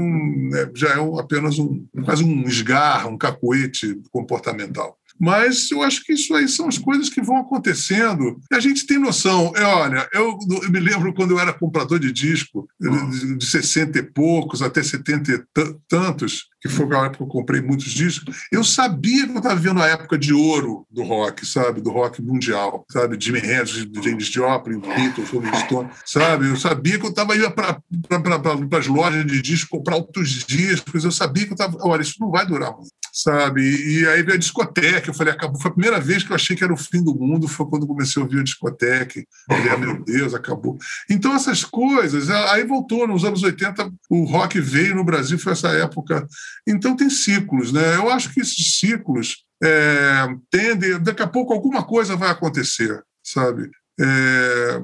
né, 0.49 0.69
já 0.75 0.89
é 0.89 1.19
apenas 1.19 1.57
um, 1.57 1.85
quase 2.03 2.23
um 2.23 2.43
esgarro, 2.43 3.09
um 3.09 3.17
cacoete 3.17 3.99
comportamental. 4.11 4.97
Mas 5.19 5.71
eu 5.71 5.81
acho 5.81 6.03
que 6.03 6.13
isso 6.13 6.33
aí 6.35 6.47
são 6.47 6.67
as 6.67 6.77
coisas 6.77 7.09
que 7.09 7.21
vão 7.21 7.37
acontecendo. 7.37 8.39
E 8.51 8.55
a 8.55 8.59
gente 8.59 8.85
tem 8.85 8.99
noção. 8.99 9.53
É, 9.55 9.63
olha, 9.63 10.07
eu, 10.13 10.37
eu, 10.63 10.71
me 10.71 10.79
lembro 10.79 11.13
quando 11.13 11.31
eu 11.31 11.39
era 11.39 11.53
comprador 11.53 11.99
de 11.99 12.11
disco, 12.11 12.67
de, 12.79 13.37
de 13.37 13.45
60 13.45 13.99
e 13.99 14.03
poucos 14.03 14.61
até 14.61 14.83
70 14.83 15.31
e 15.31 15.43
tantos, 15.87 16.45
que 16.61 16.67
foi 16.67 16.85
a 16.95 17.05
época 17.05 17.17
que 17.17 17.23
eu 17.23 17.27
comprei 17.27 17.61
muitos 17.61 17.91
discos, 17.91 18.35
eu 18.51 18.63
sabia 18.63 19.25
que 19.25 19.33
eu 19.33 19.37
estava 19.37 19.55
vivendo 19.55 19.81
a 19.81 19.87
época 19.87 20.17
de 20.17 20.33
ouro 20.33 20.85
do 20.89 21.03
rock, 21.03 21.45
sabe? 21.45 21.79
Do 21.79 21.91
rock 21.91 22.21
mundial, 22.21 22.85
sabe? 22.91 23.17
Jimi 23.19 23.39
Hendrix, 23.39 23.87
James 24.03 24.25
Joplin, 24.25 24.79
Beatles, 24.79 25.29
Rolling 25.29 25.55
Stone, 25.65 25.89
sabe? 26.05 26.47
Eu 26.47 26.57
sabia 26.57 26.97
que 26.97 27.05
eu 27.05 27.11
estava 27.11 27.35
indo 27.35 27.51
para 27.51 27.79
pra, 27.79 28.79
as 28.79 28.87
lojas 28.87 29.25
de 29.25 29.41
discos 29.41 29.69
comprar 29.69 29.95
outros 29.95 30.43
discos, 30.43 31.03
eu 31.03 31.11
sabia 31.11 31.45
que 31.45 31.51
eu 31.51 31.55
estava... 31.55 31.77
Olha, 31.81 32.01
isso 32.01 32.15
não 32.19 32.31
vai 32.31 32.45
durar 32.45 32.73
muito 32.73 32.89
sabe? 33.15 33.61
E 33.61 34.05
aí 34.07 34.21
veio 34.21 34.35
a 34.35 34.39
discoteca, 34.39 35.04
eu 35.09 35.13
falei, 35.13 35.33
acabou. 35.33 35.59
Foi 35.59 35.71
a 35.71 35.73
primeira 35.73 35.99
vez 35.99 36.23
que 36.23 36.31
eu 36.31 36.35
achei 36.35 36.55
que 36.55 36.63
era 36.63 36.73
o 36.73 36.77
fim 36.77 37.03
do 37.03 37.15
mundo, 37.15 37.47
foi 37.47 37.65
quando 37.67 37.87
comecei 37.87 38.21
a 38.21 38.25
ouvir 38.25 38.39
a 38.39 38.43
discoteca. 38.43 39.23
Falei, 39.47 39.69
ah, 39.69 39.77
meu 39.77 40.03
Deus, 40.03 40.33
acabou. 40.33 40.77
Então, 41.09 41.33
essas 41.33 41.63
coisas, 41.63 42.29
aí 42.29 42.63
voltou, 42.65 43.07
nos 43.07 43.23
anos 43.23 43.43
80, 43.43 43.91
o 44.09 44.23
rock 44.25 44.59
veio 44.59 44.95
no 44.95 45.03
Brasil, 45.03 45.37
foi 45.39 45.53
essa 45.53 45.69
época. 45.69 46.27
Então, 46.67 46.95
tem 46.95 47.09
ciclos, 47.09 47.71
né? 47.71 47.95
Eu 47.95 48.09
acho 48.09 48.33
que 48.33 48.39
esses 48.39 48.77
ciclos 48.77 49.45
é, 49.63 50.27
tendem, 50.49 51.01
daqui 51.01 51.23
a 51.23 51.27
pouco 51.27 51.53
alguma 51.53 51.83
coisa 51.83 52.15
vai 52.15 52.29
acontecer, 52.29 53.01
sabe? 53.23 53.69
É, 53.99 54.81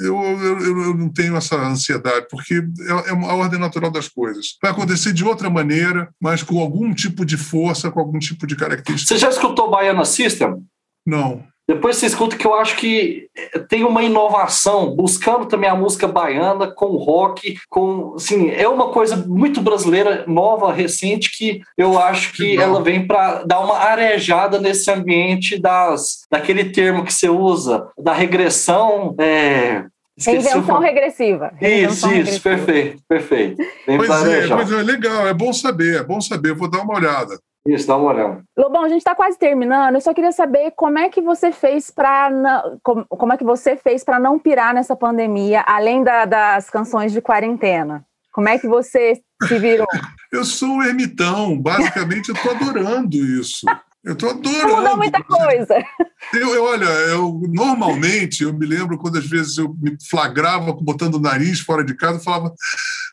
eu, 0.00 0.16
eu, 0.20 0.60
eu, 0.60 0.94
não 0.94 1.08
tenho 1.08 1.36
essa 1.36 1.56
ansiedade, 1.56 2.26
porque 2.28 2.54
é, 2.54 3.10
é 3.10 3.12
a 3.12 3.34
ordem 3.34 3.60
natural 3.60 3.90
das 3.90 4.08
coisas. 4.08 4.58
Vai 4.60 4.72
acontecer 4.72 5.12
de 5.12 5.24
outra 5.24 5.48
maneira, 5.48 6.08
mas 6.20 6.42
com 6.42 6.58
algum 6.60 6.92
tipo 6.92 7.24
de 7.24 7.36
força, 7.36 7.90
com 7.90 8.00
algum 8.00 8.18
tipo 8.18 8.46
de 8.46 8.56
característica. 8.56 9.14
Você 9.14 9.20
já 9.20 9.28
escutou 9.28 9.70
Baiana 9.70 10.04
System? 10.04 10.64
Não. 11.06 11.44
Depois 11.70 11.96
você 11.96 12.06
escuta 12.06 12.36
que 12.36 12.44
eu 12.44 12.52
acho 12.52 12.76
que 12.76 13.28
tem 13.68 13.84
uma 13.84 14.02
inovação, 14.02 14.90
buscando 14.90 15.46
também 15.46 15.70
a 15.70 15.74
música 15.76 16.08
baiana 16.08 16.66
com 16.66 16.96
rock, 16.96 17.56
com 17.68 18.14
assim, 18.16 18.50
é 18.50 18.66
uma 18.66 18.88
coisa 18.88 19.14
muito 19.14 19.60
brasileira, 19.60 20.24
nova, 20.26 20.72
recente, 20.72 21.30
que 21.30 21.62
eu 21.78 21.96
acho 21.96 22.32
que 22.32 22.60
ela 22.60 22.82
vem 22.82 23.06
para 23.06 23.44
dar 23.44 23.60
uma 23.60 23.78
arejada 23.78 24.58
nesse 24.58 24.90
ambiente 24.90 25.60
das 25.60 26.26
daquele 26.28 26.64
termo 26.64 27.04
que 27.04 27.14
você 27.14 27.28
usa, 27.28 27.86
da 27.96 28.12
regressão. 28.12 29.14
É, 29.16 29.84
Reinvenção 30.18 30.80
regressiva. 30.80 31.52
Isso, 31.62 31.92
isso, 31.92 32.08
regressiva. 32.08 32.42
perfeito, 32.42 33.02
perfeito. 33.08 33.56
pois 33.86 34.10
é, 34.26 34.48
pois 34.48 34.72
é, 34.72 34.82
legal, 34.82 35.28
é 35.28 35.32
bom 35.32 35.52
saber, 35.52 36.00
é 36.00 36.02
bom 36.02 36.20
saber, 36.20 36.52
vou 36.52 36.68
dar 36.68 36.82
uma 36.82 36.94
olhada. 36.94 37.38
Isso, 37.66 37.86
dá 37.86 37.96
uma 37.96 38.12
olhada. 38.12 38.42
Lobão, 38.56 38.84
a 38.84 38.88
gente 38.88 38.98
está 38.98 39.14
quase 39.14 39.38
terminando. 39.38 39.94
Eu 39.94 40.00
só 40.00 40.14
queria 40.14 40.32
saber 40.32 40.72
como 40.76 40.98
é 40.98 41.10
que 41.10 41.20
você 41.20 41.52
fez 41.52 41.90
para 41.90 42.30
como, 42.82 43.04
como 43.06 43.32
é 43.32 43.36
que 43.36 43.44
você 43.44 43.76
fez 43.76 44.02
para 44.02 44.18
não 44.18 44.38
pirar 44.38 44.74
nessa 44.74 44.96
pandemia, 44.96 45.62
além 45.66 46.02
da, 46.02 46.24
das 46.24 46.70
canções 46.70 47.12
de 47.12 47.20
quarentena. 47.20 48.04
Como 48.32 48.48
é 48.48 48.58
que 48.58 48.66
você 48.66 49.20
se 49.46 49.58
virou? 49.58 49.86
eu 50.32 50.44
sou 50.44 50.68
um 50.68 50.82
ermitão, 50.82 51.60
basicamente 51.60 52.30
eu 52.30 52.34
estou 52.34 52.52
adorando 52.52 53.16
isso. 53.16 53.66
Eu 54.02 54.14
estou 54.14 54.30
adorando. 54.30 54.76
Mudou 54.76 54.96
muita 54.96 55.22
coisa. 55.22 55.84
Eu, 56.32 56.54
eu, 56.54 56.64
olha, 56.64 56.86
eu 56.86 57.42
normalmente 57.48 58.44
eu 58.44 58.52
me 58.54 58.64
lembro 58.64 58.96
quando 58.96 59.18
às 59.18 59.26
vezes 59.26 59.58
eu 59.58 59.74
me 59.78 59.96
flagrava 60.08 60.72
botando 60.72 61.16
o 61.16 61.20
nariz 61.20 61.60
fora 61.60 61.84
de 61.84 61.94
casa, 61.94 62.18
eu 62.18 62.22
falava 62.22 62.54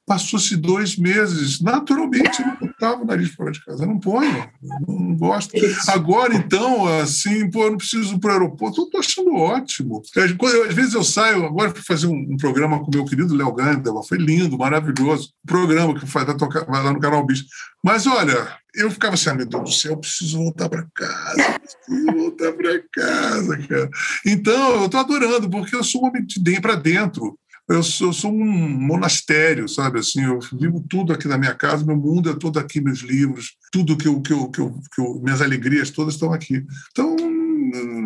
Passou-se 0.08 0.56
dois 0.56 0.96
meses, 0.96 1.60
naturalmente 1.60 2.42
eu 2.42 2.48
não 2.48 2.56
botava 2.56 3.02
o 3.02 3.06
nariz 3.06 3.30
fora 3.32 3.52
de 3.52 3.64
casa, 3.66 3.84
eu 3.84 3.88
não 3.90 4.00
ponho, 4.00 4.50
não 4.88 5.14
gosto. 5.18 5.52
Agora, 5.90 6.34
então, 6.34 6.88
assim, 7.02 7.52
pô, 7.52 7.64
eu 7.64 7.72
não 7.72 7.78
preciso 7.78 8.16
ir 8.16 8.20
para 8.20 8.30
o 8.30 8.34
aeroporto, 8.34 8.80
eu 8.80 8.86
estou 8.86 9.00
achando 9.02 9.36
ótimo. 9.36 10.02
às 10.16 10.74
vezes 10.74 10.94
eu 10.94 11.04
saio, 11.04 11.46
agora 11.46 11.72
fui 11.72 11.84
fazer 11.84 12.08
um, 12.08 12.38
programa 12.38 12.80
com 12.80 12.86
o 12.86 12.96
meu 12.96 13.04
querido 13.04 13.36
Léo 13.36 13.54
Gandela, 13.54 14.02
foi 14.02 14.18
lindo, 14.18 14.58
maravilhoso, 14.58 15.34
programa 15.46 15.94
que 15.94 16.06
vai, 16.06 16.26
tocar, 16.38 16.64
vai 16.64 16.82
lá 16.82 16.94
no 16.94 17.02
canal 17.02 17.26
Bicho. 17.26 17.44
Mas 17.84 18.08
olha, 18.08 18.48
eu 18.74 18.90
ficava 18.90 19.16
assim, 19.16 19.30
ah, 19.30 19.34
meu 19.34 19.46
Deus 19.46 19.64
do 19.64 19.72
céu, 19.72 19.92
eu 19.92 19.98
preciso 19.98 20.38
voltar 20.38 20.70
para 20.70 20.88
casa, 20.96 21.60
preciso 21.60 22.06
voltar 22.14 22.54
para 22.54 22.82
casa, 22.94 23.58
cara. 23.68 23.90
Então, 24.26 24.76
eu 24.76 24.86
estou 24.86 25.00
adorando, 25.02 25.50
porque 25.50 25.76
eu 25.76 25.84
sou 25.84 26.04
um 26.04 26.08
homem 26.08 26.26
de 26.26 26.40
dentro 26.40 26.62
para 26.62 26.76
dentro 26.76 27.38
eu 27.70 27.84
sou, 27.84 28.08
eu 28.08 28.14
sou, 28.14 28.32
um 28.32 28.70
monastério, 28.80 29.68
sabe? 29.68 30.00
Assim, 30.00 30.24
eu 30.24 30.40
vivo 30.54 30.84
tudo 30.90 31.12
aqui 31.12 31.28
na 31.28 31.38
minha 31.38 31.54
casa, 31.54 31.86
meu 31.86 31.98
mundo 31.98 32.30
é 32.30 32.36
todo 32.36 32.58
aqui, 32.60 32.80
meus 32.80 33.00
livros, 33.00 33.58
tudo 33.72 33.98
que 33.98 34.08
eu, 34.08 34.22
que 34.22 34.32
eu, 34.32 34.50
que 34.50 34.60
eu, 34.60 34.80
que 34.94 35.02
eu 35.02 35.22
minhas 35.22 35.42
alegrias 35.42 35.92
todas 35.92 36.14
estão 36.14 36.32
aqui. 36.32 36.66
Então 36.92 37.16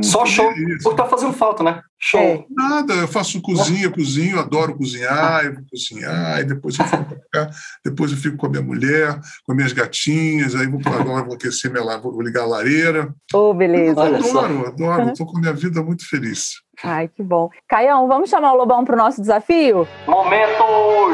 só 0.01 0.25
show. 0.25 0.51
Porque 0.83 0.97
tá 0.97 1.07
fazendo 1.07 1.33
falta, 1.33 1.63
né? 1.63 1.81
Show. 1.99 2.19
É. 2.19 2.45
Nada, 2.49 2.93
eu 2.93 3.07
faço 3.07 3.41
cozinha, 3.41 3.89
cozinho, 3.89 4.39
adoro 4.39 4.75
cozinhar, 4.75 5.45
eu 5.45 5.53
vou 5.53 5.63
cozinhar, 5.69 6.39
e 6.39 6.43
depois 6.43 6.77
eu 6.79 6.85
fico 6.85 7.05
pra 7.05 7.17
cá, 7.31 7.51
depois 7.85 8.11
eu 8.11 8.17
fico 8.17 8.37
com 8.37 8.47
a 8.47 8.49
minha 8.49 8.63
mulher, 8.63 9.19
com 9.45 9.51
as 9.51 9.55
minhas 9.55 9.71
gatinhas, 9.71 10.55
aí 10.55 10.67
vou 10.67 10.81
agora 10.85 11.23
vou 11.23 11.35
aquecer 11.35 11.71
minha 11.71 11.97
vou 11.99 12.21
ligar 12.21 12.43
a 12.43 12.47
lareira. 12.47 13.13
Oh, 13.33 13.53
beleza. 13.53 14.01
Eu 14.01 14.15
adoro, 14.15 14.67
adoro, 14.67 15.09
estou 15.11 15.27
com 15.27 15.37
a 15.37 15.41
minha 15.41 15.53
vida 15.53 15.83
muito 15.83 16.07
feliz. 16.09 16.53
Ai, 16.83 17.07
que 17.07 17.21
bom. 17.21 17.49
Caião, 17.67 18.07
vamos 18.07 18.29
chamar 18.29 18.53
o 18.53 18.57
Lobão 18.57 18.83
para 18.83 18.95
o 18.95 18.97
nosso 18.97 19.21
desafio? 19.21 19.87
Momento 20.07 20.63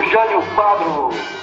Jânio 0.10 0.42
Quadro. 0.56 1.37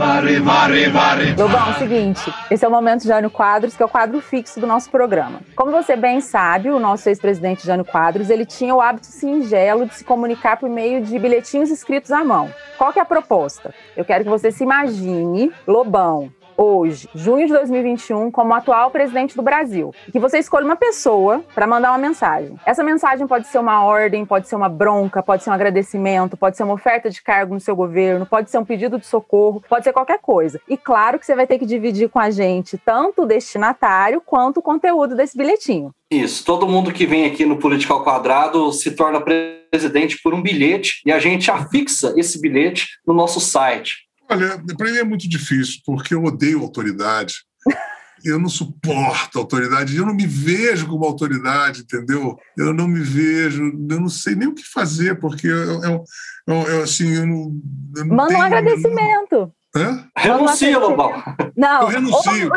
Varre, 0.00 0.40
varre, 0.40 0.88
varre, 0.88 1.34
Lobão, 1.36 1.72
é 1.72 1.74
seguinte, 1.74 2.34
esse 2.50 2.64
é 2.64 2.68
o 2.68 2.70
momento 2.70 3.04
Jânio 3.04 3.30
Quadros, 3.30 3.76
que 3.76 3.82
é 3.82 3.84
o 3.84 3.88
quadro 3.88 4.18
fixo 4.22 4.58
do 4.58 4.66
nosso 4.66 4.90
programa. 4.90 5.42
Como 5.54 5.70
você 5.70 5.94
bem 5.94 6.22
sabe, 6.22 6.70
o 6.70 6.80
nosso 6.80 7.06
ex-presidente 7.10 7.66
Jânio 7.66 7.84
Quadros, 7.84 8.30
ele 8.30 8.46
tinha 8.46 8.74
o 8.74 8.80
hábito 8.80 9.08
singelo 9.08 9.84
de 9.84 9.96
se 9.96 10.02
comunicar 10.02 10.56
por 10.56 10.70
meio 10.70 11.02
de 11.02 11.18
bilhetinhos 11.18 11.70
escritos 11.70 12.10
à 12.12 12.24
mão. 12.24 12.48
Qual 12.78 12.94
que 12.94 12.98
é 12.98 13.02
a 13.02 13.04
proposta? 13.04 13.74
Eu 13.94 14.02
quero 14.02 14.24
que 14.24 14.30
você 14.30 14.50
se 14.50 14.64
imagine, 14.64 15.52
Lobão, 15.66 16.32
hoje, 16.56 17.08
junho 17.14 17.46
de 17.46 17.52
2021, 17.52 18.30
como 18.30 18.54
atual 18.54 18.90
presidente 18.90 19.36
do 19.36 19.42
Brasil. 19.42 19.94
Que 20.12 20.18
você 20.18 20.38
escolha 20.38 20.64
uma 20.64 20.76
pessoa 20.76 21.44
para 21.54 21.66
mandar 21.66 21.90
uma 21.90 21.98
mensagem. 21.98 22.56
Essa 22.66 22.82
mensagem 22.82 23.26
pode 23.26 23.46
ser 23.46 23.58
uma 23.58 23.84
ordem, 23.84 24.24
pode 24.24 24.48
ser 24.48 24.56
uma 24.56 24.68
bronca, 24.68 25.22
pode 25.22 25.42
ser 25.42 25.50
um 25.50 25.54
agradecimento, 25.54 26.36
pode 26.36 26.56
ser 26.56 26.62
uma 26.62 26.74
oferta 26.74 27.10
de 27.10 27.22
cargo 27.22 27.54
no 27.54 27.60
seu 27.60 27.74
governo, 27.74 28.26
pode 28.26 28.50
ser 28.50 28.58
um 28.58 28.64
pedido 28.64 28.98
de 28.98 29.06
socorro, 29.06 29.62
pode 29.68 29.84
ser 29.84 29.92
qualquer 29.92 30.18
coisa. 30.20 30.60
E 30.68 30.76
claro 30.76 31.18
que 31.18 31.26
você 31.26 31.34
vai 31.34 31.46
ter 31.46 31.58
que 31.58 31.66
dividir 31.66 32.08
com 32.08 32.18
a 32.18 32.30
gente 32.30 32.78
tanto 32.78 33.22
o 33.22 33.26
destinatário 33.26 34.20
quanto 34.20 34.58
o 34.58 34.62
conteúdo 34.62 35.14
desse 35.14 35.36
bilhetinho. 35.36 35.92
Isso, 36.10 36.44
todo 36.44 36.66
mundo 36.66 36.92
que 36.92 37.06
vem 37.06 37.24
aqui 37.24 37.46
no 37.46 37.56
Political 37.56 38.02
Quadrado 38.02 38.72
se 38.72 38.90
torna 38.92 39.20
presidente 39.20 40.18
por 40.22 40.34
um 40.34 40.42
bilhete 40.42 41.00
e 41.06 41.12
a 41.12 41.20
gente 41.20 41.50
afixa 41.50 42.12
esse 42.16 42.40
bilhete 42.40 42.88
no 43.06 43.14
nosso 43.14 43.38
site 43.40 44.09
Olha, 44.30 44.62
para 44.76 44.90
mim 44.90 44.98
é 44.98 45.04
muito 45.04 45.28
difícil, 45.28 45.80
porque 45.84 46.14
eu 46.14 46.22
odeio 46.24 46.60
autoridade. 46.60 47.36
Eu 48.22 48.38
não 48.38 48.50
suporto 48.50 49.38
autoridade, 49.38 49.96
eu 49.96 50.04
não 50.04 50.12
me 50.14 50.26
vejo 50.26 50.86
como 50.86 51.06
autoridade, 51.06 51.80
entendeu? 51.80 52.36
Eu 52.54 52.74
não 52.74 52.86
me 52.86 53.00
vejo, 53.00 53.64
eu 53.64 53.98
não 53.98 54.10
sei 54.10 54.34
nem 54.34 54.46
o 54.46 54.54
que 54.54 54.62
fazer, 54.62 55.18
porque 55.18 55.46
eu, 55.46 55.82
eu, 55.82 56.04
eu, 56.46 56.54
eu 56.68 56.82
assim, 56.82 57.14
eu 57.14 57.26
não. 57.26 57.58
Eu 57.96 58.04
não 58.04 58.16
Manda 58.16 58.28
tenho, 58.28 58.40
um 58.40 58.42
agradecimento. 58.42 59.52
Hã? 59.74 60.06
Renuncia, 60.14 60.78
Lobão. 60.78 61.14
Não. 61.56 61.80
Eu 61.80 61.88
renuncio. 61.88 62.50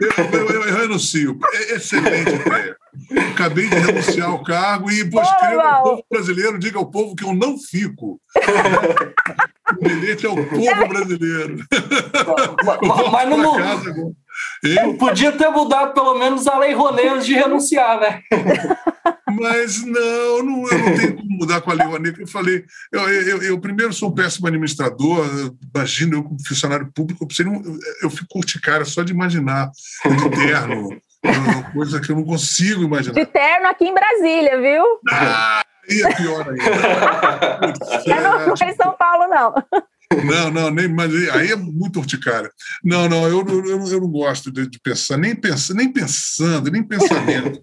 Eu, 0.00 0.40
eu, 0.40 0.62
eu, 0.62 0.76
renuncio. 0.76 1.38
Excelente 1.68 2.34
ideia. 2.34 2.76
Acabei 3.32 3.68
de 3.68 3.76
renunciar 3.76 4.30
ao 4.30 4.42
cargo 4.42 4.90
e 4.90 5.08
pô, 5.08 5.20
escreva 5.20 5.62
ao 5.62 5.82
povo 5.82 6.04
brasileiro, 6.10 6.58
diga 6.58 6.78
ao 6.78 6.90
povo 6.90 7.14
que 7.14 7.24
eu 7.24 7.34
não 7.34 7.58
fico. 7.58 8.20
O 9.78 9.84
bilhete 9.84 10.26
é 10.26 10.28
o 10.28 10.46
povo 10.46 10.88
brasileiro. 10.88 11.58
Mas, 12.64 13.12
mas 13.12 13.28
não, 13.28 14.14
eu 14.62 14.96
podia 14.96 15.32
ter 15.32 15.48
mudado 15.50 15.94
pelo 15.94 16.18
menos 16.18 16.46
a 16.46 16.58
lei 16.58 16.72
Rouanet 16.72 17.24
de 17.24 17.34
renunciar, 17.34 18.00
né? 18.00 18.22
Mas 19.30 19.84
não, 19.84 20.42
não, 20.42 20.68
eu 20.68 20.78
não 20.78 20.96
tenho 20.96 21.16
como 21.16 21.30
mudar 21.30 21.60
com 21.60 21.70
a 21.70 21.74
lei 21.74 21.86
Rouanet. 21.86 22.20
Eu 22.20 22.26
falei, 22.26 22.64
eu, 22.92 23.08
eu, 23.08 23.42
eu, 23.42 23.60
primeiro 23.60 23.92
sou 23.92 24.10
um 24.10 24.14
péssimo 24.14 24.46
administrador, 24.46 25.26
imagino 25.74 26.16
eu 26.16 26.22
como 26.22 26.46
funcionário 26.46 26.90
público, 26.92 27.26
eu, 27.38 27.78
eu 28.02 28.10
fico 28.10 28.38
urticária 28.38 28.84
só 28.84 29.02
de 29.02 29.12
imaginar, 29.12 29.70
de 30.04 30.30
terno, 30.30 30.88
uma 31.24 31.72
coisa 31.72 32.00
que 32.00 32.10
eu 32.10 32.16
não 32.16 32.24
consigo 32.24 32.82
imaginar. 32.82 33.14
De 33.14 33.26
terno 33.26 33.68
aqui 33.68 33.84
em 33.84 33.94
Brasília, 33.94 34.60
viu? 34.60 34.84
Ah, 35.10 35.62
Aí 35.90 36.02
é 36.02 36.14
pior 36.14 36.48
ainda. 36.48 36.62
eu 38.06 38.46
não 38.46 38.56
fui 38.56 38.66
em 38.66 38.74
São 38.74 38.92
Paulo, 38.96 39.26
não. 39.28 39.54
Não, 40.24 40.50
não, 40.50 40.70
nem, 40.70 40.88
mas 40.88 41.12
aí 41.30 41.52
é 41.52 41.56
muito 41.56 42.00
urticária. 42.00 42.50
Não, 42.82 43.08
não, 43.08 43.28
eu, 43.28 43.46
eu, 43.46 43.86
eu 43.86 44.00
não 44.00 44.08
gosto 44.08 44.50
de, 44.50 44.68
de 44.68 44.78
pensar, 44.80 45.16
nem, 45.16 45.34
pens, 45.34 45.70
nem 45.70 45.92
pensando, 45.92 46.70
nem 46.70 46.82
pensamento. 46.82 47.62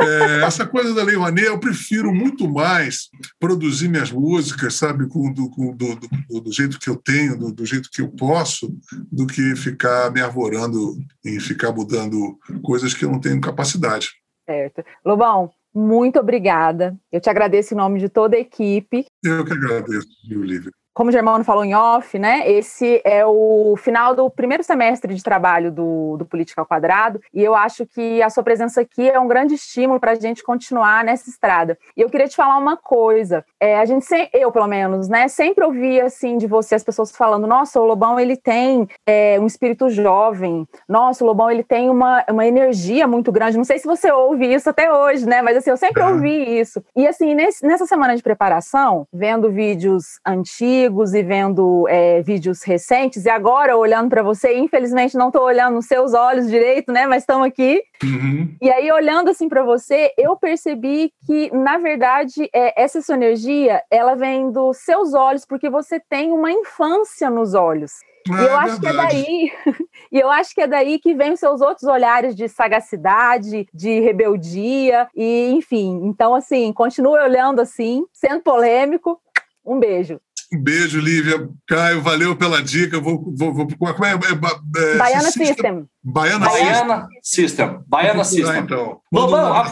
É, 0.00 0.42
essa 0.42 0.66
coisa 0.66 0.94
da 0.94 1.02
Lei 1.02 1.16
Rouanet, 1.16 1.46
eu 1.46 1.58
prefiro 1.58 2.12
muito 2.12 2.48
mais 2.48 3.08
produzir 3.40 3.88
minhas 3.88 4.10
músicas, 4.10 4.74
sabe, 4.74 5.08
com, 5.08 5.32
do, 5.32 5.48
com, 5.50 5.74
do, 5.74 5.96
do, 5.96 6.40
do, 6.40 6.52
jeito 6.52 6.78
que 6.78 6.90
eu 6.90 6.96
tenho, 6.96 7.36
do, 7.36 7.64
jeito 7.64 7.88
que 7.90 8.02
eu 8.02 8.08
posso, 8.08 8.74
do 9.10 9.26
que 9.26 9.56
ficar 9.56 10.10
me 10.12 10.20
arvorando 10.20 10.96
e 11.24 11.40
ficar 11.40 11.72
mudando 11.72 12.38
coisas 12.62 12.92
que 12.92 13.04
eu 13.04 13.10
não 13.10 13.20
tenho 13.20 13.40
capacidade. 13.40 14.10
Certo. 14.44 14.84
Lobão, 15.04 15.50
muito 15.74 16.18
obrigada. 16.18 16.96
Eu 17.10 17.20
te 17.20 17.30
agradeço 17.30 17.72
em 17.74 17.76
nome 17.76 17.98
de 17.98 18.08
toda 18.08 18.36
a 18.36 18.40
equipe. 18.40 19.06
Eu 19.24 19.44
que 19.44 19.52
agradeço, 19.52 20.08
Lívia 20.28 20.72
como 20.96 21.10
o 21.10 21.12
Germano 21.12 21.44
falou 21.44 21.62
em 21.62 21.74
off, 21.74 22.18
né, 22.18 22.50
esse 22.50 23.02
é 23.04 23.22
o 23.26 23.74
final 23.76 24.14
do 24.14 24.30
primeiro 24.30 24.64
semestre 24.64 25.14
de 25.14 25.22
trabalho 25.22 25.70
do, 25.70 26.16
do 26.16 26.24
Política 26.24 26.62
ao 26.62 26.66
Quadrado, 26.66 27.20
e 27.34 27.44
eu 27.44 27.54
acho 27.54 27.84
que 27.84 28.22
a 28.22 28.30
sua 28.30 28.42
presença 28.42 28.80
aqui 28.80 29.06
é 29.06 29.20
um 29.20 29.28
grande 29.28 29.52
estímulo 29.52 30.00
para 30.00 30.12
a 30.12 30.14
gente 30.14 30.42
continuar 30.42 31.04
nessa 31.04 31.28
estrada. 31.28 31.76
E 31.94 32.00
eu 32.00 32.08
queria 32.08 32.26
te 32.26 32.34
falar 32.34 32.56
uma 32.56 32.78
coisa, 32.78 33.44
é, 33.60 33.78
a 33.78 33.84
gente, 33.84 34.06
eu 34.32 34.50
pelo 34.50 34.66
menos, 34.66 35.06
né, 35.06 35.28
sempre 35.28 35.62
ouvia, 35.66 36.06
assim, 36.06 36.38
de 36.38 36.46
você 36.46 36.74
as 36.74 36.82
pessoas 36.82 37.14
falando, 37.14 37.46
nossa, 37.46 37.78
o 37.78 37.84
Lobão, 37.84 38.18
ele 38.18 38.34
tem 38.34 38.88
é, 39.06 39.38
um 39.38 39.44
espírito 39.44 39.90
jovem, 39.90 40.66
nossa, 40.88 41.22
o 41.22 41.26
Lobão, 41.26 41.50
ele 41.50 41.62
tem 41.62 41.90
uma, 41.90 42.24
uma 42.30 42.46
energia 42.46 43.06
muito 43.06 43.30
grande, 43.30 43.58
não 43.58 43.64
sei 43.64 43.78
se 43.78 43.86
você 43.86 44.10
ouve 44.10 44.50
isso 44.50 44.70
até 44.70 44.90
hoje, 44.90 45.28
né, 45.28 45.42
mas 45.42 45.58
assim, 45.58 45.68
eu 45.68 45.76
sempre 45.76 46.02
ouvi 46.02 46.58
isso. 46.58 46.82
E 46.96 47.06
assim, 47.06 47.34
nesse, 47.34 47.66
nessa 47.66 47.84
semana 47.84 48.16
de 48.16 48.22
preparação, 48.22 49.06
vendo 49.12 49.50
vídeos 49.50 50.18
antigos, 50.26 50.85
antigos 50.86 51.14
e 51.14 51.22
vendo 51.22 51.86
é, 51.88 52.22
vídeos 52.22 52.62
recentes, 52.62 53.24
e 53.24 53.30
agora 53.30 53.76
olhando 53.76 54.08
para 54.08 54.22
você, 54.22 54.56
infelizmente 54.56 55.16
não 55.16 55.28
estou 55.28 55.42
olhando 55.42 55.74
nos 55.74 55.86
seus 55.86 56.14
olhos 56.14 56.48
direito, 56.48 56.92
né? 56.92 57.06
Mas 57.06 57.22
estamos 57.22 57.46
aqui. 57.46 57.82
Uhum. 58.02 58.54
E 58.60 58.70
aí, 58.70 58.90
olhando 58.92 59.30
assim 59.30 59.48
para 59.48 59.62
você, 59.62 60.12
eu 60.16 60.36
percebi 60.36 61.12
que, 61.26 61.54
na 61.54 61.78
verdade, 61.78 62.48
é, 62.54 62.80
essa 62.80 63.00
sua 63.02 63.16
energia 63.16 63.82
ela 63.90 64.14
vem 64.14 64.50
dos 64.50 64.78
seus 64.78 65.14
olhos, 65.14 65.44
porque 65.44 65.68
você 65.68 66.00
tem 66.00 66.32
uma 66.32 66.50
infância 66.50 67.28
nos 67.28 67.54
olhos. 67.54 67.92
Ah, 68.30 68.42
e 68.42 68.46
eu 68.46 68.52
é 68.52 68.54
acho 68.54 68.80
que 68.80 68.86
é 68.86 68.92
daí, 68.92 69.52
e 70.12 70.20
eu 70.20 70.30
acho 70.30 70.54
que 70.54 70.60
é 70.60 70.66
daí 70.66 70.98
que 70.98 71.14
vem 71.14 71.32
os 71.32 71.40
seus 71.40 71.60
outros 71.60 71.88
olhares 71.88 72.34
de 72.34 72.48
sagacidade, 72.48 73.66
de 73.72 74.00
rebeldia, 74.00 75.08
e 75.14 75.50
enfim. 75.50 76.00
Então, 76.04 76.34
assim, 76.34 76.72
continue 76.72 77.20
olhando 77.20 77.60
assim, 77.60 78.04
sendo 78.12 78.42
polêmico. 78.42 79.20
Um 79.64 79.80
beijo. 79.80 80.20
Um 80.52 80.62
beijo, 80.62 81.00
Lívia. 81.00 81.48
Caio, 81.66 82.02
valeu 82.02 82.36
pela 82.36 82.62
dica. 82.62 83.00
Vou, 83.00 83.32
vou, 83.36 83.52
vou 83.52 83.66
como 83.66 84.06
é, 84.06 84.10
é, 84.10 84.14
é 84.14 84.96
Baiana 84.96 85.22
System. 85.22 85.46
System. 85.46 85.88
Baiana, 86.02 86.46
Baiana 86.46 87.08
System. 87.22 87.80
Baiana 87.86 88.24
System. 88.24 88.58
Então. 88.58 89.00
Lobão, 89.12 89.64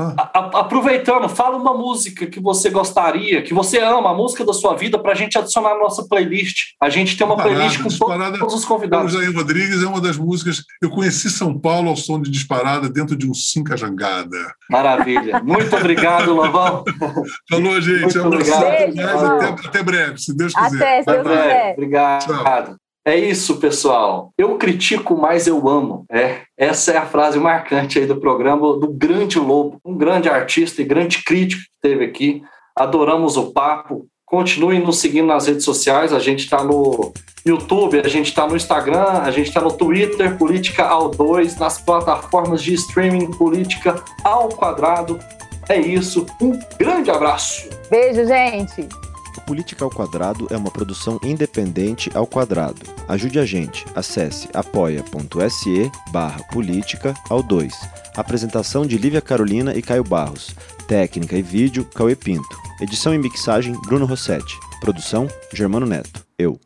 ah. 0.00 0.50
aproveitando, 0.54 1.28
fala 1.28 1.56
uma 1.56 1.74
música 1.74 2.26
que 2.26 2.40
você 2.40 2.70
gostaria, 2.70 3.42
que 3.42 3.54
você 3.54 3.78
ama, 3.80 4.10
a 4.10 4.14
música 4.14 4.44
da 4.44 4.52
sua 4.52 4.74
vida, 4.74 4.98
para 4.98 5.12
a 5.12 5.14
gente 5.14 5.38
adicionar 5.38 5.74
na 5.74 5.80
nossa 5.80 6.06
playlist. 6.08 6.74
A 6.80 6.88
gente 6.88 7.16
tem 7.16 7.26
uma 7.26 7.36
playlist 7.36 7.82
com 7.82 7.88
disparada, 7.88 8.38
todos 8.38 8.54
os 8.54 8.64
convidados. 8.64 9.14
O 9.14 9.18
Jair 9.18 9.34
Rodrigues 9.34 9.82
é 9.82 9.86
uma 9.86 10.00
das 10.00 10.16
músicas. 10.16 10.62
Eu 10.82 10.90
conheci 10.90 11.30
São 11.30 11.58
Paulo 11.58 11.88
ao 11.90 11.96
som 11.96 12.20
de 12.20 12.30
disparada 12.30 12.88
dentro 12.88 13.16
de 13.16 13.28
um 13.28 13.34
Cinca 13.34 13.76
Jangada. 13.76 14.38
Maravilha. 14.68 15.40
Muito 15.42 15.74
obrigado, 15.76 16.32
Lobão. 16.32 16.84
Falou, 17.48 17.80
gente. 17.80 18.02
Muito 18.02 18.26
obrigado. 18.26 18.60
Beijo, 18.60 19.00
até, 19.06 19.66
até, 19.68 19.82
breve, 19.82 20.18
se 20.18 20.36
Deus 20.36 20.54
quiser. 20.54 20.76
Até, 20.76 21.02
se 21.02 21.06
Deus 21.06 21.26
quiser. 21.26 21.72
Obrigado. 21.72 22.26
Tchau. 22.26 22.89
É 23.10 23.18
isso, 23.18 23.56
pessoal. 23.56 24.32
Eu 24.38 24.56
critico, 24.56 25.16
mas 25.16 25.48
eu 25.48 25.68
amo. 25.68 26.04
É, 26.08 26.42
essa 26.56 26.92
é 26.92 26.96
a 26.96 27.04
frase 27.04 27.40
marcante 27.40 27.98
aí 27.98 28.06
do 28.06 28.20
programa 28.20 28.78
do 28.78 28.86
Grande 28.86 29.36
Lobo, 29.36 29.80
um 29.84 29.96
grande 29.96 30.28
artista 30.28 30.80
e 30.80 30.84
grande 30.84 31.24
crítico 31.24 31.60
que 31.60 31.88
teve 31.88 32.04
aqui. 32.04 32.40
Adoramos 32.76 33.36
o 33.36 33.50
papo. 33.50 34.06
Continuem 34.24 34.78
nos 34.78 34.98
seguindo 34.98 35.26
nas 35.26 35.48
redes 35.48 35.64
sociais. 35.64 36.12
A 36.12 36.20
gente 36.20 36.44
está 36.44 36.62
no 36.62 37.12
YouTube, 37.44 37.98
a 37.98 38.06
gente 38.06 38.28
está 38.28 38.46
no 38.46 38.54
Instagram, 38.54 39.22
a 39.24 39.30
gente 39.32 39.48
está 39.48 39.60
no 39.60 39.72
Twitter, 39.72 40.38
Política 40.38 40.84
ao 40.84 41.08
2, 41.08 41.56
nas 41.58 41.80
plataformas 41.80 42.62
de 42.62 42.74
streaming 42.74 43.32
Política 43.32 44.00
ao 44.22 44.50
Quadrado. 44.50 45.18
É 45.68 45.80
isso. 45.80 46.26
Um 46.40 46.56
grande 46.78 47.10
abraço. 47.10 47.68
Beijo, 47.90 48.24
gente. 48.24 48.88
Política 49.50 49.84
ao 49.84 49.90
Quadrado 49.90 50.46
é 50.48 50.56
uma 50.56 50.70
produção 50.70 51.18
independente 51.24 52.08
ao 52.14 52.24
quadrado. 52.24 52.82
Ajude 53.08 53.36
a 53.36 53.44
gente. 53.44 53.84
Acesse 53.96 54.48
apoia.se 54.54 55.90
barra 56.12 56.40
política 56.52 57.14
ao 57.28 57.42
2. 57.42 57.74
Apresentação 58.14 58.86
de 58.86 58.96
Lívia 58.96 59.20
Carolina 59.20 59.74
e 59.74 59.82
Caio 59.82 60.04
Barros. 60.04 60.54
Técnica 60.86 61.36
e 61.36 61.42
vídeo, 61.42 61.84
Cauê 61.84 62.14
Pinto. 62.14 62.56
Edição 62.80 63.12
e 63.12 63.18
mixagem, 63.18 63.72
Bruno 63.86 64.06
Rossetti. 64.06 64.56
Produção, 64.80 65.26
Germano 65.52 65.84
Neto. 65.84 66.24
Eu. 66.38 66.56